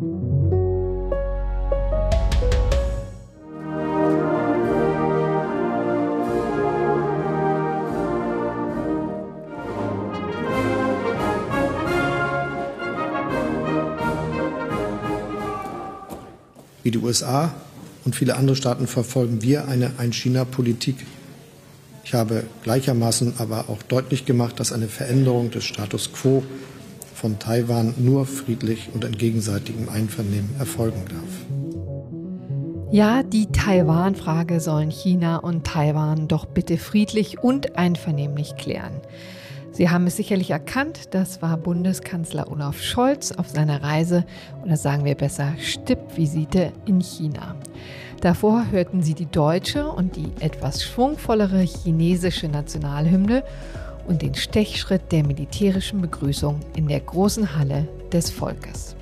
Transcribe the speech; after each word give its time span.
Wie 0.00 0.06
die 16.90 16.96
USA 16.96 17.52
und 18.06 18.16
viele 18.16 18.36
andere 18.36 18.56
Staaten 18.56 18.86
verfolgen 18.86 19.42
wir 19.42 19.68
eine 19.68 19.92
Ein-China-Politik. 19.98 20.96
Ich 22.04 22.14
habe 22.14 22.44
gleichermaßen 22.62 23.34
aber 23.36 23.68
auch 23.68 23.82
deutlich 23.82 24.24
gemacht, 24.24 24.60
dass 24.60 24.72
eine 24.72 24.88
Veränderung 24.88 25.50
des 25.50 25.64
Status 25.64 26.10
quo 26.14 26.42
von 27.20 27.38
Taiwan 27.38 27.92
nur 27.98 28.24
friedlich 28.24 28.88
und 28.94 29.04
in 29.04 29.12
gegenseitigem 29.12 29.90
Einvernehmen 29.90 30.48
erfolgen 30.58 31.02
darf. 31.10 31.60
Ja, 32.90 33.22
die 33.22 33.46
Taiwan-Frage 33.46 34.58
sollen 34.58 34.90
China 34.90 35.36
und 35.36 35.66
Taiwan 35.66 36.28
doch 36.28 36.46
bitte 36.46 36.78
friedlich 36.78 37.38
und 37.38 37.76
einvernehmlich 37.76 38.56
klären. 38.56 38.94
Sie 39.70 39.90
haben 39.90 40.06
es 40.06 40.16
sicherlich 40.16 40.50
erkannt, 40.50 41.14
das 41.14 41.42
war 41.42 41.56
Bundeskanzler 41.58 42.50
Olaf 42.50 42.80
Scholz 42.80 43.32
auf 43.32 43.48
seiner 43.48 43.82
Reise 43.82 44.24
oder 44.64 44.76
sagen 44.76 45.04
wir 45.04 45.14
besser 45.14 45.52
Stippvisite 45.58 46.72
in 46.86 47.00
China. 47.00 47.54
Davor 48.22 48.70
hörten 48.70 49.02
Sie 49.02 49.14
die 49.14 49.30
deutsche 49.30 49.86
und 49.86 50.16
die 50.16 50.32
etwas 50.40 50.82
schwungvollere 50.82 51.60
chinesische 51.60 52.48
Nationalhymne 52.48 53.44
und 54.10 54.22
den 54.22 54.34
Stechschritt 54.34 55.12
der 55.12 55.24
militärischen 55.24 56.00
Begrüßung 56.00 56.58
in 56.74 56.88
der 56.88 56.98
großen 56.98 57.56
Halle 57.56 57.86
des 58.12 58.28
Volkes. 58.28 58.96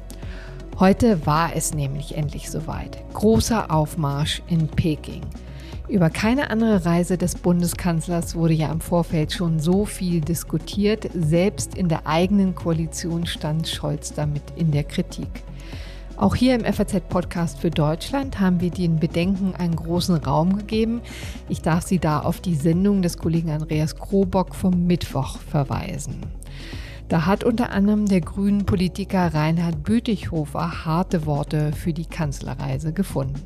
Heute 0.79 1.27
war 1.27 1.57
es 1.57 1.75
nämlich 1.75 2.15
endlich 2.15 2.51
soweit. 2.51 2.99
Großer 3.15 3.71
Aufmarsch 3.71 4.43
in 4.49 4.69
Peking. 4.69 5.23
Über 5.89 6.11
keine 6.11 6.51
andere 6.51 6.85
Reise 6.85 7.17
des 7.17 7.35
Bundeskanzlers 7.35 8.35
wurde 8.35 8.53
ja 8.53 8.71
im 8.71 8.83
Vorfeld 8.83 9.33
schon 9.33 9.59
so 9.59 9.87
viel 9.87 10.21
diskutiert. 10.21 11.09
Selbst 11.15 11.75
in 11.75 11.89
der 11.89 12.07
eigenen 12.07 12.55
Koalition 12.55 13.25
stand 13.25 13.67
Scholz 13.67 14.13
damit 14.13 14.43
in 14.57 14.71
der 14.71 14.85
Kritik. 14.85 15.43
Auch 16.19 16.35
hier 16.35 16.57
im 16.57 16.65
FAZ-Podcast 16.65 17.61
für 17.61 17.71
Deutschland 17.71 18.41
haben 18.41 18.61
wir 18.61 18.71
den 18.71 18.99
Bedenken 18.99 19.55
einen 19.55 19.77
großen 19.77 20.17
Raum 20.17 20.57
gegeben. 20.57 21.01
Ich 21.49 21.63
darf 21.63 21.85
Sie 21.85 22.01
da 22.01 22.19
auf 22.19 22.41
die 22.41 22.57
Sendung 22.57 23.03
des 23.03 23.19
Kollegen 23.19 23.51
Andreas 23.51 23.95
Krobock 23.95 24.57
vom 24.57 24.89
Mittwoch 24.89 25.39
verweisen. 25.39 26.17
Da 27.09 27.25
hat 27.25 27.45
unter 27.45 27.71
anderem 27.71 28.07
der 28.07 28.21
grünen 28.21 28.67
Politiker 28.67 29.33
Reinhard 29.33 29.85
Bütikofer 29.85 30.85
harte 30.85 31.25
Worte 31.25 31.71
für 31.71 31.93
die 31.93 32.07
Kanzlerreise 32.07 32.93
gefunden. 32.93 33.41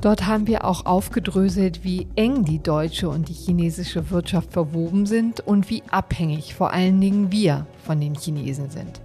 Dort 0.00 0.26
haben 0.26 0.48
wir 0.48 0.64
auch 0.64 0.86
aufgedröselt, 0.86 1.84
wie 1.84 2.08
eng 2.16 2.44
die 2.44 2.60
deutsche 2.60 3.08
und 3.08 3.28
die 3.28 3.34
chinesische 3.34 4.10
Wirtschaft 4.10 4.52
verwoben 4.52 5.06
sind 5.06 5.38
und 5.46 5.70
wie 5.70 5.84
abhängig 5.92 6.54
vor 6.54 6.72
allen 6.72 7.00
Dingen 7.00 7.30
wir 7.30 7.68
von 7.84 8.00
den 8.00 8.16
Chinesen 8.16 8.68
sind. 8.68 9.00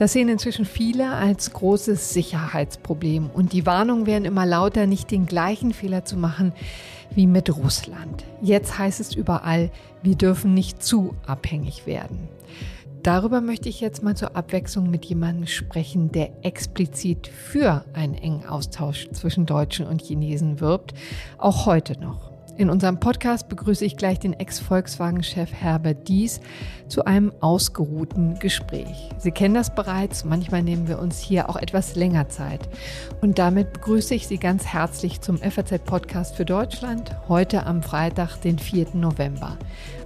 Das 0.00 0.14
sehen 0.14 0.30
inzwischen 0.30 0.64
viele 0.64 1.12
als 1.12 1.52
großes 1.52 2.14
Sicherheitsproblem 2.14 3.28
und 3.28 3.52
die 3.52 3.66
Warnungen 3.66 4.06
werden 4.06 4.24
immer 4.24 4.46
lauter, 4.46 4.86
nicht 4.86 5.10
den 5.10 5.26
gleichen 5.26 5.74
Fehler 5.74 6.06
zu 6.06 6.16
machen 6.16 6.54
wie 7.14 7.26
mit 7.26 7.54
Russland. 7.54 8.24
Jetzt 8.40 8.78
heißt 8.78 8.98
es 9.00 9.14
überall, 9.14 9.70
wir 10.02 10.14
dürfen 10.14 10.54
nicht 10.54 10.82
zu 10.82 11.14
abhängig 11.26 11.86
werden. 11.86 12.30
Darüber 13.02 13.42
möchte 13.42 13.68
ich 13.68 13.82
jetzt 13.82 14.02
mal 14.02 14.16
zur 14.16 14.36
Abwechslung 14.36 14.88
mit 14.88 15.04
jemandem 15.04 15.46
sprechen, 15.46 16.10
der 16.10 16.30
explizit 16.46 17.26
für 17.26 17.84
einen 17.92 18.14
engen 18.14 18.46
Austausch 18.46 19.06
zwischen 19.12 19.44
Deutschen 19.44 19.86
und 19.86 20.00
Chinesen 20.00 20.60
wirbt, 20.60 20.94
auch 21.36 21.66
heute 21.66 22.00
noch. 22.00 22.29
In 22.60 22.68
unserem 22.68 23.00
Podcast 23.00 23.48
begrüße 23.48 23.86
ich 23.86 23.96
gleich 23.96 24.18
den 24.18 24.34
Ex-Volkswagen-Chef 24.34 25.50
Herbert 25.50 26.08
Dies 26.08 26.42
zu 26.88 27.06
einem 27.06 27.32
ausgeruhten 27.40 28.38
Gespräch. 28.38 29.08
Sie 29.16 29.30
kennen 29.30 29.54
das 29.54 29.74
bereits, 29.74 30.26
manchmal 30.26 30.62
nehmen 30.62 30.86
wir 30.86 30.98
uns 30.98 31.18
hier 31.20 31.48
auch 31.48 31.56
etwas 31.56 31.94
länger 31.94 32.28
Zeit. 32.28 32.68
Und 33.22 33.38
damit 33.38 33.72
begrüße 33.72 34.14
ich 34.14 34.26
Sie 34.26 34.36
ganz 34.36 34.66
herzlich 34.66 35.22
zum 35.22 35.38
FAZ-Podcast 35.38 36.36
für 36.36 36.44
Deutschland, 36.44 37.16
heute 37.28 37.64
am 37.64 37.82
Freitag, 37.82 38.36
den 38.42 38.58
4. 38.58 38.88
November. 38.92 39.56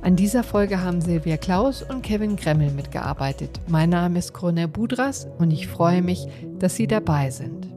An 0.02 0.14
dieser 0.14 0.44
Folge 0.44 0.80
haben 0.80 1.00
Silvia 1.00 1.38
Klaus 1.38 1.82
und 1.82 2.02
Kevin 2.02 2.36
Gremmel 2.36 2.70
mitgearbeitet. 2.70 3.58
Mein 3.66 3.90
Name 3.90 4.20
ist 4.20 4.32
Cornel 4.32 4.68
Budras 4.68 5.26
und 5.38 5.50
ich 5.50 5.66
freue 5.66 6.02
mich, 6.02 6.28
dass 6.60 6.76
Sie 6.76 6.86
dabei 6.86 7.30
sind. 7.30 7.73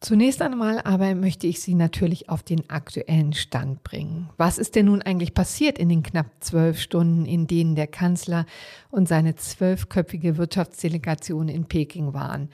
Zunächst 0.00 0.42
einmal 0.42 0.80
aber 0.82 1.14
möchte 1.14 1.46
ich 1.46 1.60
Sie 1.60 1.74
natürlich 1.74 2.28
auf 2.28 2.42
den 2.42 2.68
aktuellen 2.68 3.32
Stand 3.32 3.82
bringen. 3.82 4.28
Was 4.36 4.58
ist 4.58 4.74
denn 4.74 4.86
nun 4.86 5.00
eigentlich 5.00 5.32
passiert 5.32 5.78
in 5.78 5.88
den 5.88 6.02
knapp 6.02 6.26
zwölf 6.40 6.78
Stunden, 6.78 7.24
in 7.24 7.46
denen 7.46 7.74
der 7.76 7.86
Kanzler 7.86 8.44
und 8.90 9.08
seine 9.08 9.36
zwölfköpfige 9.36 10.36
Wirtschaftsdelegation 10.36 11.48
in 11.48 11.64
Peking 11.64 12.12
waren? 12.12 12.50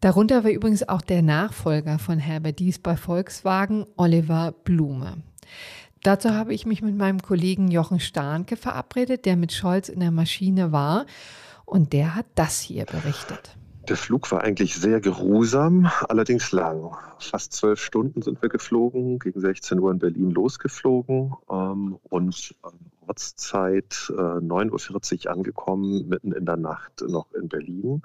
Darunter 0.00 0.44
war 0.44 0.50
übrigens 0.50 0.86
auch 0.86 1.00
der 1.00 1.22
Nachfolger 1.22 1.98
von 1.98 2.18
Herbert 2.18 2.58
Dies 2.58 2.78
bei 2.78 2.96
Volkswagen, 2.96 3.86
Oliver 3.96 4.52
Blume. 4.52 5.22
Dazu 6.02 6.30
habe 6.32 6.52
ich 6.52 6.66
mich 6.66 6.82
mit 6.82 6.94
meinem 6.94 7.22
Kollegen 7.22 7.70
Jochen 7.70 7.98
Starnke 7.98 8.56
verabredet, 8.56 9.24
der 9.24 9.36
mit 9.36 9.54
Scholz 9.54 9.88
in 9.88 10.00
der 10.00 10.10
Maschine 10.10 10.70
war. 10.70 11.06
Und 11.64 11.94
der 11.94 12.14
hat 12.14 12.26
das 12.34 12.60
hier 12.60 12.84
berichtet. 12.84 13.56
Der 13.88 13.96
Flug 13.98 14.30
war 14.32 14.42
eigentlich 14.42 14.76
sehr 14.76 15.00
geruhsam, 15.00 15.90
allerdings 16.08 16.52
lang. 16.52 16.96
Fast 17.18 17.52
zwölf 17.52 17.80
Stunden 17.80 18.22
sind 18.22 18.40
wir 18.40 18.48
geflogen, 18.48 19.18
gegen 19.18 19.40
16 19.40 19.78
Uhr 19.78 19.90
in 19.90 19.98
Berlin 19.98 20.30
losgeflogen 20.30 21.34
ähm, 21.50 21.98
und 22.04 22.54
Ortszeit 23.06 24.10
äh, 24.10 24.14
9.40 24.14 25.26
Uhr 25.26 25.32
angekommen, 25.32 26.08
mitten 26.08 26.32
in 26.32 26.46
der 26.46 26.56
Nacht 26.56 27.04
noch 27.06 27.30
in 27.34 27.48
Berlin. 27.48 28.02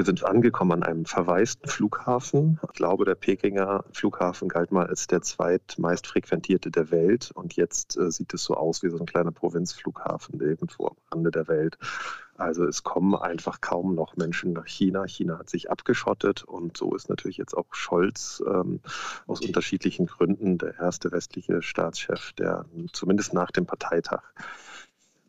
Wir 0.00 0.04
sind 0.06 0.24
angekommen 0.24 0.72
an 0.72 0.82
einem 0.82 1.04
verwaisten 1.04 1.68
Flughafen. 1.68 2.58
Ich 2.62 2.72
glaube, 2.72 3.04
der 3.04 3.16
Pekinger 3.16 3.84
Flughafen 3.92 4.48
galt 4.48 4.72
mal 4.72 4.86
als 4.86 5.06
der 5.06 5.20
zweitmeist 5.20 6.06
frequentierte 6.06 6.70
der 6.70 6.90
Welt. 6.90 7.30
Und 7.34 7.54
jetzt 7.54 7.98
äh, 7.98 8.10
sieht 8.10 8.32
es 8.32 8.44
so 8.44 8.54
aus 8.54 8.82
wie 8.82 8.88
so 8.88 8.98
ein 8.98 9.06
kleiner 9.06 9.30
Provinzflughafen 9.30 10.40
irgendwo 10.40 10.86
am 10.86 10.96
Rande 11.12 11.30
der 11.30 11.48
Welt. 11.48 11.76
Also 12.40 12.64
es 12.64 12.82
kommen 12.82 13.14
einfach 13.14 13.60
kaum 13.60 13.94
noch 13.94 14.16
Menschen 14.16 14.54
nach 14.54 14.66
China. 14.66 15.04
China 15.06 15.38
hat 15.38 15.50
sich 15.50 15.70
abgeschottet 15.70 16.42
und 16.42 16.76
so 16.76 16.94
ist 16.94 17.10
natürlich 17.10 17.36
jetzt 17.36 17.54
auch 17.54 17.66
Scholz 17.72 18.42
ähm, 18.46 18.80
aus 19.26 19.40
unterschiedlichen 19.40 20.06
Gründen 20.06 20.56
der 20.56 20.78
erste 20.78 21.12
westliche 21.12 21.60
Staatschef, 21.60 22.32
der 22.32 22.64
zumindest 22.92 23.34
nach 23.34 23.50
dem 23.50 23.66
Parteitag 23.66 24.22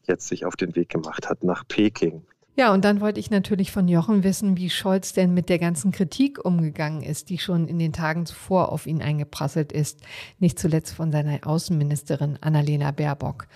jetzt 0.08 0.28
sich 0.28 0.46
auf 0.46 0.56
den 0.56 0.76
Weg 0.76 0.90
gemacht 0.90 1.30
hat 1.30 1.44
nach 1.44 1.68
Peking. 1.68 2.24
Ja, 2.56 2.74
und 2.74 2.86
dann 2.86 3.02
wollte 3.02 3.20
ich 3.20 3.30
natürlich 3.30 3.72
von 3.72 3.88
Jochen 3.88 4.24
wissen, 4.24 4.58
wie 4.58 4.70
Scholz 4.70 5.14
denn 5.14 5.34
mit 5.34 5.50
der 5.50 5.60
ganzen 5.60 5.92
Kritik 5.92 6.44
umgegangen 6.44 7.02
ist, 7.02 7.30
die 7.30 7.38
schon 7.38 7.68
in 7.68 7.80
den 7.80 7.94
Tagen 7.94 8.26
zuvor 8.26 8.72
auf 8.72 8.88
ihn 8.88 9.02
eingeprasselt 9.02 9.72
ist, 9.72 10.02
nicht 10.40 10.60
zuletzt 10.60 10.94
von 10.94 11.12
seiner 11.12 11.46
Außenministerin 11.46 12.38
Annalena 12.42 12.92
Baerbock. 12.92 13.48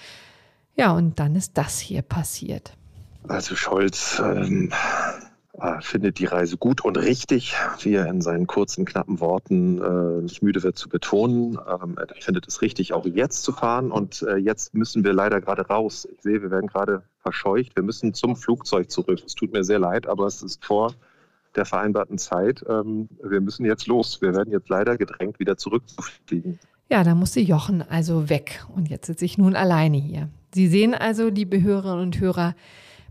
Ja, 0.76 0.94
und 0.94 1.20
dann 1.20 1.36
ist 1.36 1.58
das 1.58 1.80
hier 1.80 2.02
passiert. 2.02 2.78
Also 3.28 3.56
Scholz 3.56 4.22
ähm, 4.24 4.72
äh, 5.59 5.81
findet 5.81 6.19
die 6.19 6.25
Reise 6.25 6.58
gut 6.58 6.84
und 6.84 6.97
richtig, 6.97 7.56
wie 7.81 7.94
er 7.94 8.08
in 8.08 8.22
seinen 8.22 8.46
kurzen, 8.46 8.86
knappen 8.86 9.19
Worten 9.19 9.81
äh, 9.81 10.22
nicht 10.22 10.44
müde 10.44 10.63
wird 10.63 10.78
zu 10.78 10.90
betonen. 10.90 11.58
Ähm, 11.68 11.97
er 11.97 12.08
findet 12.19 12.47
es 12.47 12.62
richtig, 12.62 12.94
auch 12.94 13.06
jetzt 13.06 13.44
zu 13.44 13.53
fahren. 13.53 13.91
Und 13.91 14.22
äh, 14.24 14.35
jetzt 14.35 14.74
müssen 14.74 15.03
wir 15.06 15.14
leider 15.14 15.40
gerade 15.40 15.66
raus. 15.68 16.08
Ich 16.12 16.22
sehe, 16.22 16.41
wir 16.41 16.52
werden 16.52 16.68
gerade 16.68 17.03
verscheucht. 17.19 17.75
Wir 17.75 17.84
müssen 17.84 18.14
zum 18.14 18.35
Flugzeug 18.35 18.91
zurück. 18.91 19.22
Es 19.26 19.34
tut 19.34 19.53
mir 19.53 19.64
sehr 19.64 19.79
leid, 19.79 20.08
aber 20.08 20.26
es 20.26 20.44
ist 20.44 20.66
vor 20.66 20.94
der 21.55 21.66
vereinbarten 21.66 22.17
Zeit. 22.17 22.64
Ähm, 22.67 23.08
wir 23.23 23.40
müssen 23.40 23.66
jetzt 23.66 23.88
los. 23.88 24.22
Wir 24.22 24.35
werden 24.35 24.52
jetzt 24.52 24.67
leider 24.67 24.97
gedrängt, 24.97 25.40
wieder 25.40 25.55
zurückzufliegen. 25.55 26.59
Ja, 26.90 27.03
da 27.03 27.16
musste 27.16 27.40
Jochen 27.40 27.82
also 27.82 28.29
weg. 28.29 28.66
Und 28.76 28.90
jetzt 28.90 29.08
sitze 29.08 29.26
ich 29.26 29.38
nun 29.38 29.55
alleine 29.55 29.97
hier. 29.97 30.29
Sie 30.53 30.67
sehen 30.67 30.94
also, 30.94 31.29
liebe 31.29 31.61
Hörerinnen 31.61 32.03
und 32.03 32.20
Hörer, 32.20 32.55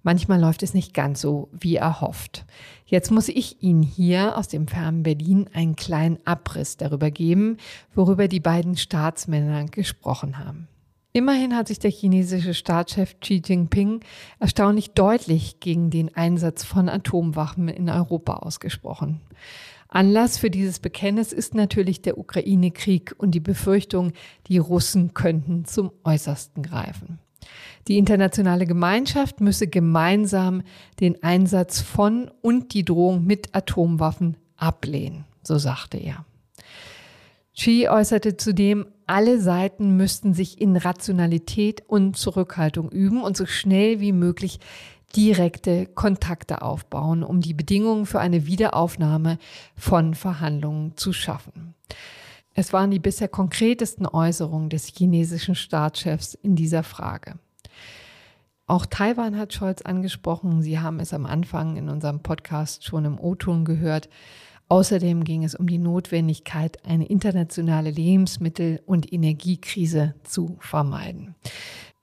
Manchmal 0.05 0.39
läuft 0.39 0.62
es 0.62 0.75
nicht 0.75 0.93
ganz 0.93 1.23
so, 1.23 1.49
wie 1.51 1.77
erhofft. 1.77 2.45
Jetzt 2.85 3.11
muss 3.11 3.29
ich 3.29 3.62
Ihnen 3.62 3.83
hier 3.83 4.37
aus 4.37 4.49
dem 4.49 4.69
fernen 4.69 5.03
Berlin 5.03 5.49
einen 5.55 5.77
kleinen 5.77 6.19
Abriss 6.27 6.77
darüber 6.77 7.11
geben, 7.11 7.56
worüber 7.95 8.29
die 8.29 8.39
beiden 8.39 8.77
Staatsmänner 8.77 9.65
gesprochen 9.65 10.39
haben. 10.39 10.69
Immerhin 11.15 11.56
hat 11.56 11.69
sich 11.69 11.79
der 11.79 11.91
chinesische 11.91 12.53
Staatschef 12.53 13.19
Xi 13.21 13.41
Jinping 13.43 14.01
erstaunlich 14.41 14.91
deutlich 14.91 15.59
gegen 15.61 15.89
den 15.89 16.15
Einsatz 16.15 16.65
von 16.65 16.91
Atomwaffen 16.91 17.69
in 17.69 17.89
Europa 17.89 18.35
ausgesprochen. 18.35 19.23
Anlass 19.89 20.37
für 20.37 20.51
dieses 20.51 20.81
Bekenntnis 20.81 21.33
ist 21.33 21.55
natürlich 21.55 22.03
der 22.03 22.19
Ukraine-Krieg 22.19 23.15
und 23.17 23.31
die 23.31 23.41
Befürchtung, 23.41 24.12
die 24.49 24.59
Russen 24.59 25.15
könnten 25.15 25.65
zum 25.65 25.93
Äußersten 26.03 26.62
greifen. 26.62 27.21
Die 27.88 27.99
internationale 27.99 28.67
Gemeinschaft 28.67 29.41
müsse 29.41 29.67
gemeinsam 29.67 30.62
den 31.00 31.23
Einsatz 31.23 31.81
von 31.81 32.31
und 32.41 32.73
die 32.75 32.85
Drohung 32.85 33.25
mit 33.25 33.55
Atomwaffen 33.55 34.37
ablehnen, 34.56 35.25
so 35.43 35.58
sagte 35.58 35.99
er. 35.99 36.25
Xi 37.56 37.88
äußerte 37.88 38.37
zudem, 38.37 38.87
alle 39.06 39.41
Seiten 39.41 39.96
müssten 39.96 40.35
sich 40.35 40.61
in 40.61 40.76
Rationalität 40.76 41.85
und 41.87 42.17
Zurückhaltung 42.17 42.91
üben 42.91 43.23
und 43.23 43.37
so 43.37 43.46
schnell 43.46 44.00
wie 44.00 44.12
möglich 44.12 44.58
direkte 45.14 45.87
Kontakte 45.87 46.62
aufbauen, 46.62 47.23
um 47.23 47.41
die 47.41 47.55
Bedingungen 47.55 48.06
für 48.06 48.19
eine 48.19 48.46
Wiederaufnahme 48.46 49.38
von 49.76 50.14
Verhandlungen 50.14 50.96
zu 50.96 51.12
schaffen. 51.12 51.75
Es 52.55 52.73
waren 52.73 52.93
die 52.93 53.01
bisher 53.01 53.29
konkretesten 53.29 54.06
Äußerungen 54.06 54.71
des 54.71 54.87
chinesischen 54.87 55.56
Staatschefs 55.56 56.35
in 56.35 56.55
dieser 56.55 56.85
Frage. 56.85 57.39
Auch 58.67 58.87
Taiwan 58.87 59.37
hat 59.37 59.53
Scholz 59.53 59.83
angesprochen. 59.83 60.62
Sie 60.62 60.79
haben 60.79 61.01
es 61.01 61.12
am 61.12 61.27
Anfang 61.27 61.77
in 61.77 61.89
unserem 61.89 62.21
Podcast 62.21 62.85
schon 62.85 63.05
im 63.05 63.19
O-Ton 63.19 63.65
gehört. 63.65 64.09
Außerdem 64.69 65.25
ging 65.25 65.45
es 65.45 65.55
um 65.55 65.67
die 65.67 65.79
Notwendigkeit, 65.79 66.83
eine 66.87 67.06
internationale 67.06 67.91
Lebensmittel- 67.91 68.81
und 68.87 69.12
Energiekrise 69.12 70.15
zu 70.23 70.56
vermeiden. 70.61 71.35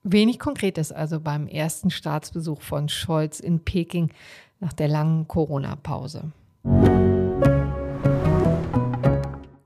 Wenig 0.04 0.38
Konkretes 0.38 0.92
also 0.92 1.18
beim 1.18 1.48
ersten 1.48 1.90
Staatsbesuch 1.90 2.60
von 2.60 2.88
Scholz 2.88 3.40
in 3.40 3.64
Peking 3.64 4.12
nach 4.60 4.72
der 4.72 4.88
langen 4.88 5.26
Corona-Pause. 5.26 6.32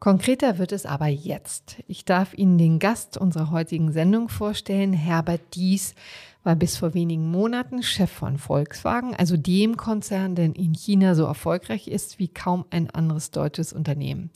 Konkreter 0.06 0.58
wird 0.58 0.70
es 0.70 0.87
aber 0.87 1.08
jetzt. 1.08 1.79
Ich 1.88 2.05
darf 2.05 2.32
Ihnen 2.32 2.58
den 2.58 2.79
Gast 2.79 3.19
unserer 3.19 3.50
heutigen 3.50 3.91
Sendung 3.91 4.29
vorstellen. 4.29 4.93
Herbert 4.93 5.41
Dies 5.55 5.97
war 6.44 6.55
bis 6.55 6.76
vor 6.76 6.94
wenigen 6.94 7.29
Monaten 7.29 7.82
Chef 7.82 8.08
von 8.08 8.38
Volkswagen, 8.38 9.17
also 9.17 9.37
dem 9.37 9.76
Konzern, 9.76 10.37
der 10.37 10.44
in 10.44 10.75
China 10.75 11.17
so 11.17 11.25
erfolgreich 11.25 11.88
ist 11.88 12.20
wie 12.20 12.29
kaum 12.29 12.67
ein 12.70 12.88
anderes 12.88 13.32
deutsches 13.32 13.73
Unternehmen. 13.73 14.31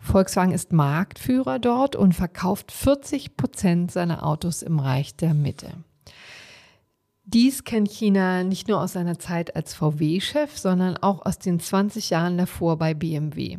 Volkswagen 0.00 0.50
ist 0.50 0.72
Marktführer 0.72 1.60
dort 1.60 1.94
und 1.94 2.12
verkauft 2.12 2.72
40 2.72 3.36
Prozent 3.36 3.92
seiner 3.92 4.26
Autos 4.26 4.62
im 4.62 4.80
Reich 4.80 5.14
der 5.14 5.34
Mitte. 5.34 5.68
Dies 7.28 7.64
kennt 7.64 7.90
China 7.90 8.44
nicht 8.44 8.68
nur 8.68 8.80
aus 8.80 8.92
seiner 8.92 9.18
Zeit 9.18 9.56
als 9.56 9.74
VW-Chef, 9.74 10.56
sondern 10.56 10.96
auch 10.96 11.26
aus 11.26 11.40
den 11.40 11.58
20 11.58 12.10
Jahren 12.10 12.38
davor 12.38 12.78
bei 12.78 12.94
BMW. 12.94 13.58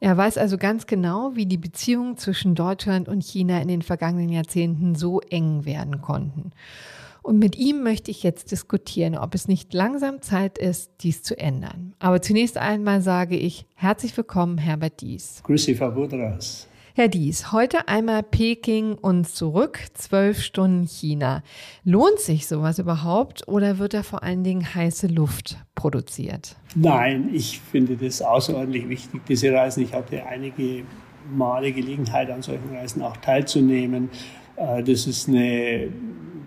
Er 0.00 0.16
weiß 0.16 0.36
also 0.36 0.58
ganz 0.58 0.88
genau, 0.88 1.30
wie 1.36 1.46
die 1.46 1.56
Beziehungen 1.56 2.16
zwischen 2.16 2.56
Deutschland 2.56 3.08
und 3.08 3.22
China 3.22 3.62
in 3.62 3.68
den 3.68 3.82
vergangenen 3.82 4.30
Jahrzehnten 4.30 4.96
so 4.96 5.20
eng 5.20 5.64
werden 5.64 6.02
konnten. 6.02 6.50
Und 7.22 7.38
mit 7.38 7.56
ihm 7.56 7.84
möchte 7.84 8.10
ich 8.10 8.24
jetzt 8.24 8.50
diskutieren, 8.50 9.16
ob 9.16 9.36
es 9.36 9.46
nicht 9.46 9.72
langsam 9.72 10.20
Zeit 10.20 10.58
ist, 10.58 10.90
dies 11.00 11.22
zu 11.22 11.38
ändern. 11.38 11.94
Aber 12.00 12.20
zunächst 12.20 12.58
einmal 12.58 13.00
sage 13.00 13.36
ich 13.36 13.64
herzlich 13.76 14.16
willkommen, 14.16 14.58
Herbert 14.58 15.00
Dies. 15.00 15.40
Grüße, 15.44 15.76
Frau 15.76 15.92
Budras. 15.92 16.66
Herr 16.96 17.08
Dies, 17.08 17.50
heute 17.50 17.88
einmal 17.88 18.22
Peking 18.22 18.94
und 18.94 19.28
zurück, 19.28 19.80
zwölf 19.94 20.40
Stunden 20.40 20.86
China. 20.86 21.42
Lohnt 21.82 22.20
sich 22.20 22.46
sowas 22.46 22.78
überhaupt 22.78 23.48
oder 23.48 23.80
wird 23.80 23.94
da 23.94 24.04
vor 24.04 24.22
allen 24.22 24.44
Dingen 24.44 24.76
heiße 24.76 25.08
Luft 25.08 25.58
produziert? 25.74 26.54
Nein, 26.76 27.30
ich 27.32 27.58
finde 27.58 27.96
das 27.96 28.22
außerordentlich 28.22 28.88
wichtig, 28.88 29.22
diese 29.26 29.52
Reisen. 29.52 29.82
Ich 29.82 29.92
hatte 29.92 30.24
einige 30.24 30.84
Male 31.34 31.72
Gelegenheit, 31.72 32.30
an 32.30 32.42
solchen 32.42 32.72
Reisen 32.72 33.02
auch 33.02 33.16
teilzunehmen. 33.16 34.08
Äh, 34.54 34.84
das 34.84 35.08
ist 35.08 35.28
eine 35.28 35.88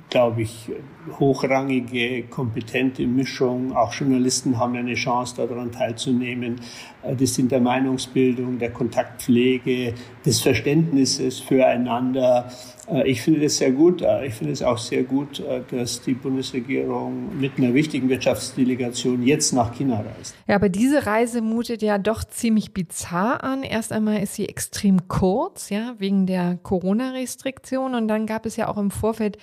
glaube 0.09 0.43
ich, 0.43 0.71
hochrangige, 1.19 2.23
kompetente 2.23 3.05
Mischung. 3.05 3.75
Auch 3.75 3.93
Journalisten 3.93 4.57
haben 4.57 4.75
eine 4.75 4.93
Chance, 4.93 5.35
daran 5.37 5.71
teilzunehmen. 5.71 6.61
Äh, 7.03 7.15
das 7.15 7.35
sind 7.35 7.51
der 7.51 7.59
Meinungsbildung, 7.59 8.57
der 8.59 8.71
Kontaktpflege, 8.71 9.93
des 10.25 10.41
Verständnisses 10.41 11.39
füreinander. 11.39 12.49
Äh, 12.89 13.09
ich 13.09 13.21
finde 13.21 13.41
das 13.41 13.57
sehr 13.57 13.71
gut. 13.71 14.01
Äh, 14.01 14.27
ich 14.27 14.33
finde 14.33 14.53
es 14.53 14.63
auch 14.63 14.77
sehr 14.77 15.03
gut, 15.03 15.43
dass 15.71 16.01
die 16.01 16.13
Bundesregierung 16.13 17.37
mit 17.39 17.57
einer 17.57 17.73
wichtigen 17.73 18.07
Wirtschaftsdelegation 18.09 19.23
jetzt 19.23 19.51
nach 19.51 19.73
China 19.73 20.03
reist. 20.17 20.35
Ja, 20.47 20.55
aber 20.55 20.69
diese 20.69 21.05
Reise 21.05 21.41
mutet 21.41 21.81
ja 21.81 21.97
doch 21.97 22.23
ziemlich 22.23 22.73
bizarr 22.73 23.43
an. 23.43 23.63
Erst 23.63 23.91
einmal 23.91 24.21
ist 24.21 24.35
sie 24.35 24.47
extrem 24.47 25.07
kurz, 25.09 25.69
ja, 25.69 25.95
wegen 25.97 26.27
der 26.27 26.57
Corona-Restriktion. 26.63 27.93
Und 27.93 28.07
dann 28.07 28.25
gab 28.25 28.45
es 28.45 28.55
ja 28.55 28.69
auch 28.69 28.77
im 28.77 28.91
Vorfeld 28.91 29.37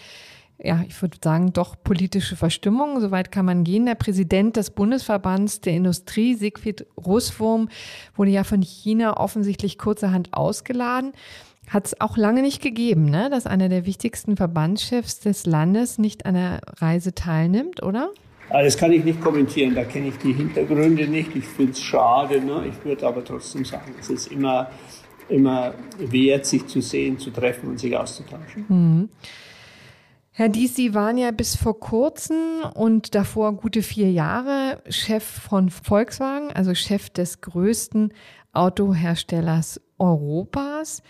ja, 0.58 0.84
ich 0.86 1.00
würde 1.02 1.18
sagen, 1.22 1.52
doch 1.52 1.76
politische 1.82 2.36
Verstimmung. 2.36 3.00
Soweit 3.00 3.32
kann 3.32 3.44
man 3.44 3.64
gehen. 3.64 3.86
Der 3.86 3.96
Präsident 3.96 4.56
des 4.56 4.70
Bundesverbands 4.70 5.60
der 5.60 5.74
Industrie, 5.74 6.34
Siegfried 6.34 6.86
Russwurm, 6.96 7.68
wurde 8.14 8.30
ja 8.30 8.44
von 8.44 8.62
China 8.62 9.16
offensichtlich 9.16 9.78
kurzerhand 9.78 10.32
ausgeladen. 10.32 11.12
Hat 11.68 11.86
es 11.86 12.00
auch 12.00 12.16
lange 12.16 12.42
nicht 12.42 12.62
gegeben, 12.62 13.06
ne? 13.06 13.30
dass 13.30 13.46
einer 13.46 13.68
der 13.68 13.86
wichtigsten 13.86 14.36
Verbandschefs 14.36 15.20
des 15.20 15.46
Landes 15.46 15.98
nicht 15.98 16.26
an 16.26 16.34
der 16.34 16.60
Reise 16.78 17.14
teilnimmt, 17.14 17.82
oder? 17.82 18.10
Ah, 18.50 18.62
das 18.62 18.76
kann 18.76 18.92
ich 18.92 19.02
nicht 19.04 19.20
kommentieren, 19.22 19.74
da 19.74 19.84
kenne 19.84 20.08
ich 20.08 20.18
die 20.18 20.34
Hintergründe 20.34 21.08
nicht. 21.08 21.34
Ich 21.34 21.46
finde 21.46 21.72
es 21.72 21.80
schade. 21.80 22.40
Ne? 22.40 22.66
Ich 22.68 22.84
würde 22.84 23.06
aber 23.06 23.24
trotzdem 23.24 23.64
sagen, 23.64 23.94
es 23.98 24.10
ist 24.10 24.30
immer, 24.30 24.70
immer 25.28 25.74
wert, 25.98 26.44
sich 26.44 26.66
zu 26.66 26.82
sehen, 26.82 27.18
zu 27.18 27.30
treffen 27.30 27.70
und 27.70 27.80
sich 27.80 27.96
auszutauschen. 27.96 28.66
Mhm. 28.68 29.08
Herr 30.36 30.48
Dies, 30.48 30.74
Sie 30.74 30.94
waren 30.94 31.16
ja 31.16 31.30
bis 31.30 31.54
vor 31.54 31.78
kurzem 31.78 32.64
und 32.74 33.14
davor 33.14 33.52
gute 33.56 33.82
vier 33.82 34.10
Jahre 34.10 34.82
Chef 34.88 35.22
von 35.22 35.70
Volkswagen, 35.70 36.50
also 36.50 36.74
Chef 36.74 37.08
des 37.08 37.40
größten 37.40 38.12
Autoherstellers 38.52 39.80
Europas 39.96 41.04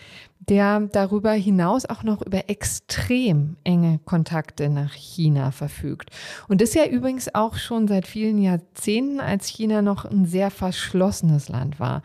der 0.48 0.80
darüber 0.92 1.32
hinaus 1.32 1.86
auch 1.86 2.02
noch 2.02 2.22
über 2.22 2.48
extrem 2.48 3.56
enge 3.64 4.00
Kontakte 4.04 4.68
nach 4.68 4.92
China 4.92 5.50
verfügt. 5.50 6.10
Und 6.48 6.60
das 6.60 6.74
ja 6.74 6.86
übrigens 6.86 7.34
auch 7.34 7.56
schon 7.56 7.88
seit 7.88 8.06
vielen 8.06 8.38
Jahrzehnten, 8.38 9.20
als 9.20 9.46
China 9.46 9.82
noch 9.82 10.04
ein 10.04 10.26
sehr 10.26 10.50
verschlossenes 10.50 11.48
Land 11.48 11.80
war. 11.80 12.02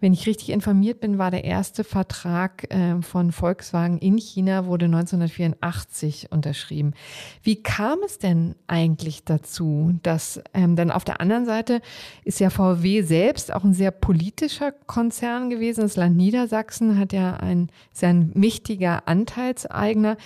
Wenn 0.00 0.12
ich 0.12 0.26
richtig 0.26 0.50
informiert 0.50 1.00
bin, 1.00 1.18
war 1.18 1.30
der 1.30 1.44
erste 1.44 1.84
Vertrag 1.84 2.72
äh, 2.72 3.00
von 3.02 3.32
Volkswagen 3.32 3.98
in 3.98 4.16
China, 4.16 4.66
wurde 4.66 4.86
1984 4.86 6.28
unterschrieben. 6.30 6.94
Wie 7.42 7.62
kam 7.62 7.98
es 8.04 8.18
denn 8.18 8.54
eigentlich 8.66 9.24
dazu, 9.24 9.94
dass 10.02 10.40
ähm, 10.54 10.76
dann 10.76 10.90
auf 10.90 11.04
der 11.04 11.20
anderen 11.20 11.44
Seite 11.44 11.80
ist 12.24 12.40
ja 12.40 12.50
VW 12.50 13.02
selbst 13.02 13.52
auch 13.52 13.64
ein 13.64 13.74
sehr 13.74 13.90
politischer 13.90 14.72
Konzern 14.72 15.50
gewesen. 15.50 15.82
Das 15.82 15.96
Land 15.96 16.16
Niedersachsen 16.16 16.98
hat 16.98 17.12
ja 17.12 17.34
ein 17.34 17.70
ist 17.92 18.02
ja 18.02 18.10
ein 18.10 18.32
wichtiger 18.34 19.06
Anteilseigner. 19.06 20.16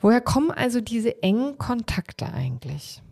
Woher 0.00 0.20
kommen 0.20 0.50
also 0.50 0.80
diese 0.80 1.22
engen 1.22 1.58
Kontakte 1.58 2.32
eigentlich? 2.32 3.02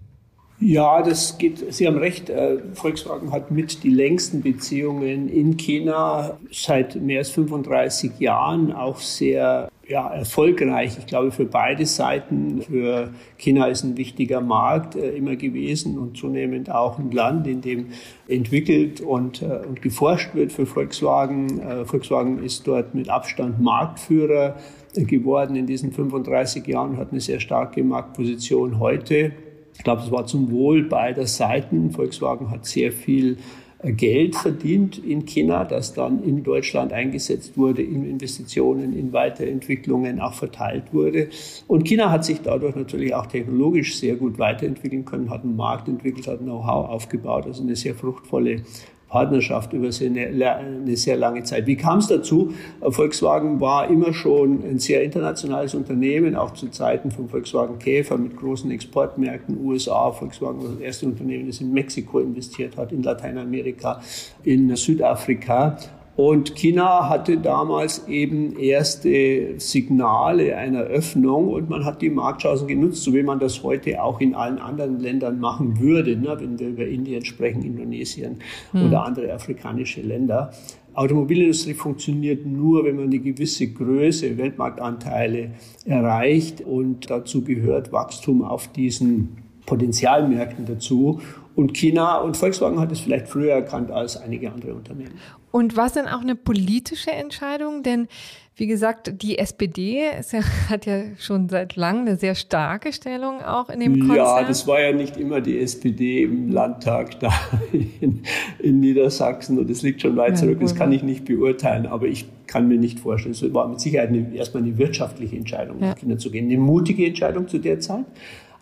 Ja, 0.58 1.02
das 1.02 1.36
geht, 1.36 1.72
Sie 1.74 1.86
haben 1.86 1.98
recht. 1.98 2.30
Äh, 2.30 2.58
Volkswagen 2.72 3.30
hat 3.30 3.50
mit 3.50 3.82
die 3.82 3.90
längsten 3.90 4.40
Beziehungen 4.40 5.28
in 5.28 5.58
China 5.58 6.38
seit 6.50 6.96
mehr 6.96 7.18
als 7.18 7.30
35 7.30 8.18
Jahren 8.20 8.72
auch 8.72 8.98
sehr 8.98 9.68
ja, 9.86 10.08
erfolgreich. 10.08 10.96
Ich 10.98 11.06
glaube, 11.06 11.30
für 11.30 11.44
beide 11.44 11.84
Seiten. 11.84 12.62
Für 12.62 13.10
China 13.36 13.66
ist 13.66 13.84
ein 13.84 13.98
wichtiger 13.98 14.40
Markt 14.40 14.96
äh, 14.96 15.10
immer 15.10 15.36
gewesen 15.36 15.98
und 15.98 16.16
zunehmend 16.16 16.70
auch 16.70 16.98
ein 16.98 17.10
Land, 17.10 17.46
in 17.46 17.60
dem 17.60 17.88
entwickelt 18.26 19.02
und, 19.02 19.42
äh, 19.42 19.60
und 19.68 19.82
geforscht 19.82 20.34
wird 20.34 20.52
für 20.52 20.64
Volkswagen. 20.64 21.60
Äh, 21.60 21.84
Volkswagen 21.84 22.42
ist 22.42 22.66
dort 22.66 22.94
mit 22.94 23.10
Abstand 23.10 23.60
Marktführer 23.60 24.56
geworden 24.94 25.56
in 25.56 25.66
diesen 25.66 25.92
35 25.92 26.66
Jahren, 26.66 26.96
hat 26.96 27.10
eine 27.10 27.20
sehr 27.20 27.40
starke 27.40 27.84
Marktposition 27.84 28.78
heute. 28.78 29.32
Ich 29.76 29.84
glaube, 29.84 30.02
es 30.02 30.10
war 30.10 30.26
zum 30.26 30.50
Wohl 30.50 30.82
beider 30.82 31.26
Seiten. 31.26 31.90
Volkswagen 31.90 32.50
hat 32.50 32.66
sehr 32.66 32.92
viel 32.92 33.36
äh, 33.78 33.92
Geld 33.92 34.34
verdient 34.34 34.98
in 34.98 35.26
China, 35.26 35.64
das 35.64 35.92
dann 35.92 36.22
in 36.22 36.42
Deutschland 36.42 36.92
eingesetzt 36.92 37.56
wurde, 37.56 37.82
in 37.82 38.08
Investitionen, 38.08 38.96
in 38.96 39.12
Weiterentwicklungen 39.12 40.20
auch 40.20 40.32
verteilt 40.32 40.92
wurde. 40.92 41.28
Und 41.66 41.84
China 41.84 42.10
hat 42.10 42.24
sich 42.24 42.40
dadurch 42.40 42.74
natürlich 42.74 43.14
auch 43.14 43.26
technologisch 43.26 43.96
sehr 43.96 44.16
gut 44.16 44.38
weiterentwickeln 44.38 45.04
können, 45.04 45.30
hat 45.30 45.44
einen 45.44 45.56
Markt 45.56 45.88
entwickelt, 45.88 46.26
hat 46.26 46.40
Know-how 46.40 46.88
aufgebaut, 46.88 47.46
also 47.46 47.62
eine 47.62 47.76
sehr 47.76 47.94
fruchtvolle 47.94 48.62
Partnerschaft 49.08 49.72
über 49.72 49.88
eine 50.00 50.96
sehr 50.96 51.16
lange 51.16 51.42
Zeit. 51.44 51.66
Wie 51.66 51.76
kam 51.76 51.98
es 51.98 52.08
dazu? 52.08 52.52
Volkswagen 52.80 53.60
war 53.60 53.88
immer 53.88 54.12
schon 54.12 54.64
ein 54.64 54.78
sehr 54.78 55.04
internationales 55.04 55.74
Unternehmen, 55.74 56.34
auch 56.34 56.52
zu 56.54 56.68
Zeiten 56.68 57.10
von 57.10 57.28
Volkswagen 57.28 57.78
Käfer 57.78 58.18
mit 58.18 58.36
großen 58.36 58.70
Exportmärkten, 58.70 59.64
USA. 59.64 60.10
Volkswagen 60.10 60.62
war 60.62 60.70
das 60.70 60.80
erste 60.80 61.06
Unternehmen, 61.06 61.46
das 61.46 61.60
in 61.60 61.72
Mexiko 61.72 62.18
investiert 62.18 62.76
hat, 62.76 62.92
in 62.92 63.02
Lateinamerika, 63.02 64.00
in 64.42 64.74
Südafrika. 64.74 65.78
Und 66.16 66.54
China 66.54 67.10
hatte 67.10 67.36
damals 67.36 68.08
eben 68.08 68.58
erste 68.58 69.60
Signale 69.60 70.56
einer 70.56 70.80
Öffnung 70.80 71.48
und 71.48 71.68
man 71.68 71.84
hat 71.84 72.00
die 72.00 72.08
Marktchancen 72.08 72.66
genutzt, 72.66 73.04
so 73.04 73.12
wie 73.12 73.22
man 73.22 73.38
das 73.38 73.62
heute 73.62 74.02
auch 74.02 74.18
in 74.22 74.34
allen 74.34 74.58
anderen 74.58 74.98
Ländern 74.98 75.38
machen 75.38 75.78
würde, 75.78 76.16
ne, 76.16 76.34
wenn 76.40 76.58
wir 76.58 76.68
über 76.68 76.86
Indien 76.86 77.22
sprechen, 77.22 77.62
Indonesien 77.62 78.38
hm. 78.72 78.86
oder 78.86 79.04
andere 79.04 79.30
afrikanische 79.30 80.00
Länder. 80.00 80.52
Automobilindustrie 80.94 81.74
funktioniert 81.74 82.46
nur, 82.46 82.86
wenn 82.86 82.96
man 82.96 83.04
eine 83.04 83.18
gewisse 83.18 83.66
Größe, 83.68 84.38
Weltmarktanteile 84.38 85.50
erreicht 85.84 86.62
und 86.62 87.10
dazu 87.10 87.44
gehört 87.44 87.92
Wachstum 87.92 88.42
auf 88.42 88.68
diesen 88.68 89.36
Potenzialmärkten 89.66 90.64
dazu. 90.64 91.20
Und 91.56 91.72
China 91.74 92.18
und 92.18 92.36
Volkswagen 92.36 92.78
hat 92.78 92.92
es 92.92 93.00
vielleicht 93.00 93.28
früher 93.28 93.52
erkannt 93.52 93.90
als 93.90 94.16
einige 94.18 94.52
andere 94.52 94.74
Unternehmen. 94.74 95.14
Und 95.50 95.74
war 95.74 95.86
es 95.86 95.94
denn 95.94 96.06
auch 96.06 96.20
eine 96.20 96.34
politische 96.34 97.10
Entscheidung? 97.10 97.82
Denn 97.82 98.08
wie 98.56 98.66
gesagt, 98.66 99.22
die 99.22 99.38
SPD 99.38 100.02
ja, 100.04 100.40
hat 100.70 100.84
ja 100.84 101.02
schon 101.18 101.48
seit 101.48 101.76
langem 101.76 102.02
eine 102.02 102.16
sehr 102.16 102.34
starke 102.34 102.92
Stellung 102.92 103.42
auch 103.42 103.70
in 103.70 103.80
dem 103.80 104.00
Konzern. 104.00 104.16
Ja, 104.16 104.44
das 104.44 104.66
war 104.66 104.80
ja 104.80 104.92
nicht 104.92 105.16
immer 105.16 105.40
die 105.40 105.58
SPD 105.58 106.24
im 106.24 106.50
Landtag 106.50 107.20
da 107.20 107.32
in, 107.72 108.22
in 108.58 108.80
Niedersachsen 108.80 109.58
und 109.58 109.70
das 109.70 109.80
liegt 109.80 110.02
schon 110.02 110.14
weit 110.16 110.32
ja, 110.32 110.36
zurück. 110.36 110.58
Das 110.60 110.74
kann 110.74 110.92
ich 110.92 111.02
nicht 111.02 111.24
beurteilen, 111.24 111.86
aber 111.86 112.06
ich 112.06 112.26
kann 112.46 112.68
mir 112.68 112.78
nicht 112.78 113.00
vorstellen. 113.00 113.32
Es 113.32 113.54
war 113.54 113.66
mit 113.66 113.80
Sicherheit 113.80 114.10
eine, 114.10 114.34
erstmal 114.34 114.62
eine 114.62 114.76
wirtschaftliche 114.76 115.36
Entscheidung, 115.36 115.80
ja. 115.80 115.88
nach 115.88 115.96
China 115.96 116.18
zu 116.18 116.30
gehen. 116.30 116.46
Eine 116.46 116.58
mutige 116.58 117.06
Entscheidung 117.06 117.48
zu 117.48 117.58
der 117.58 117.80
Zeit 117.80 118.04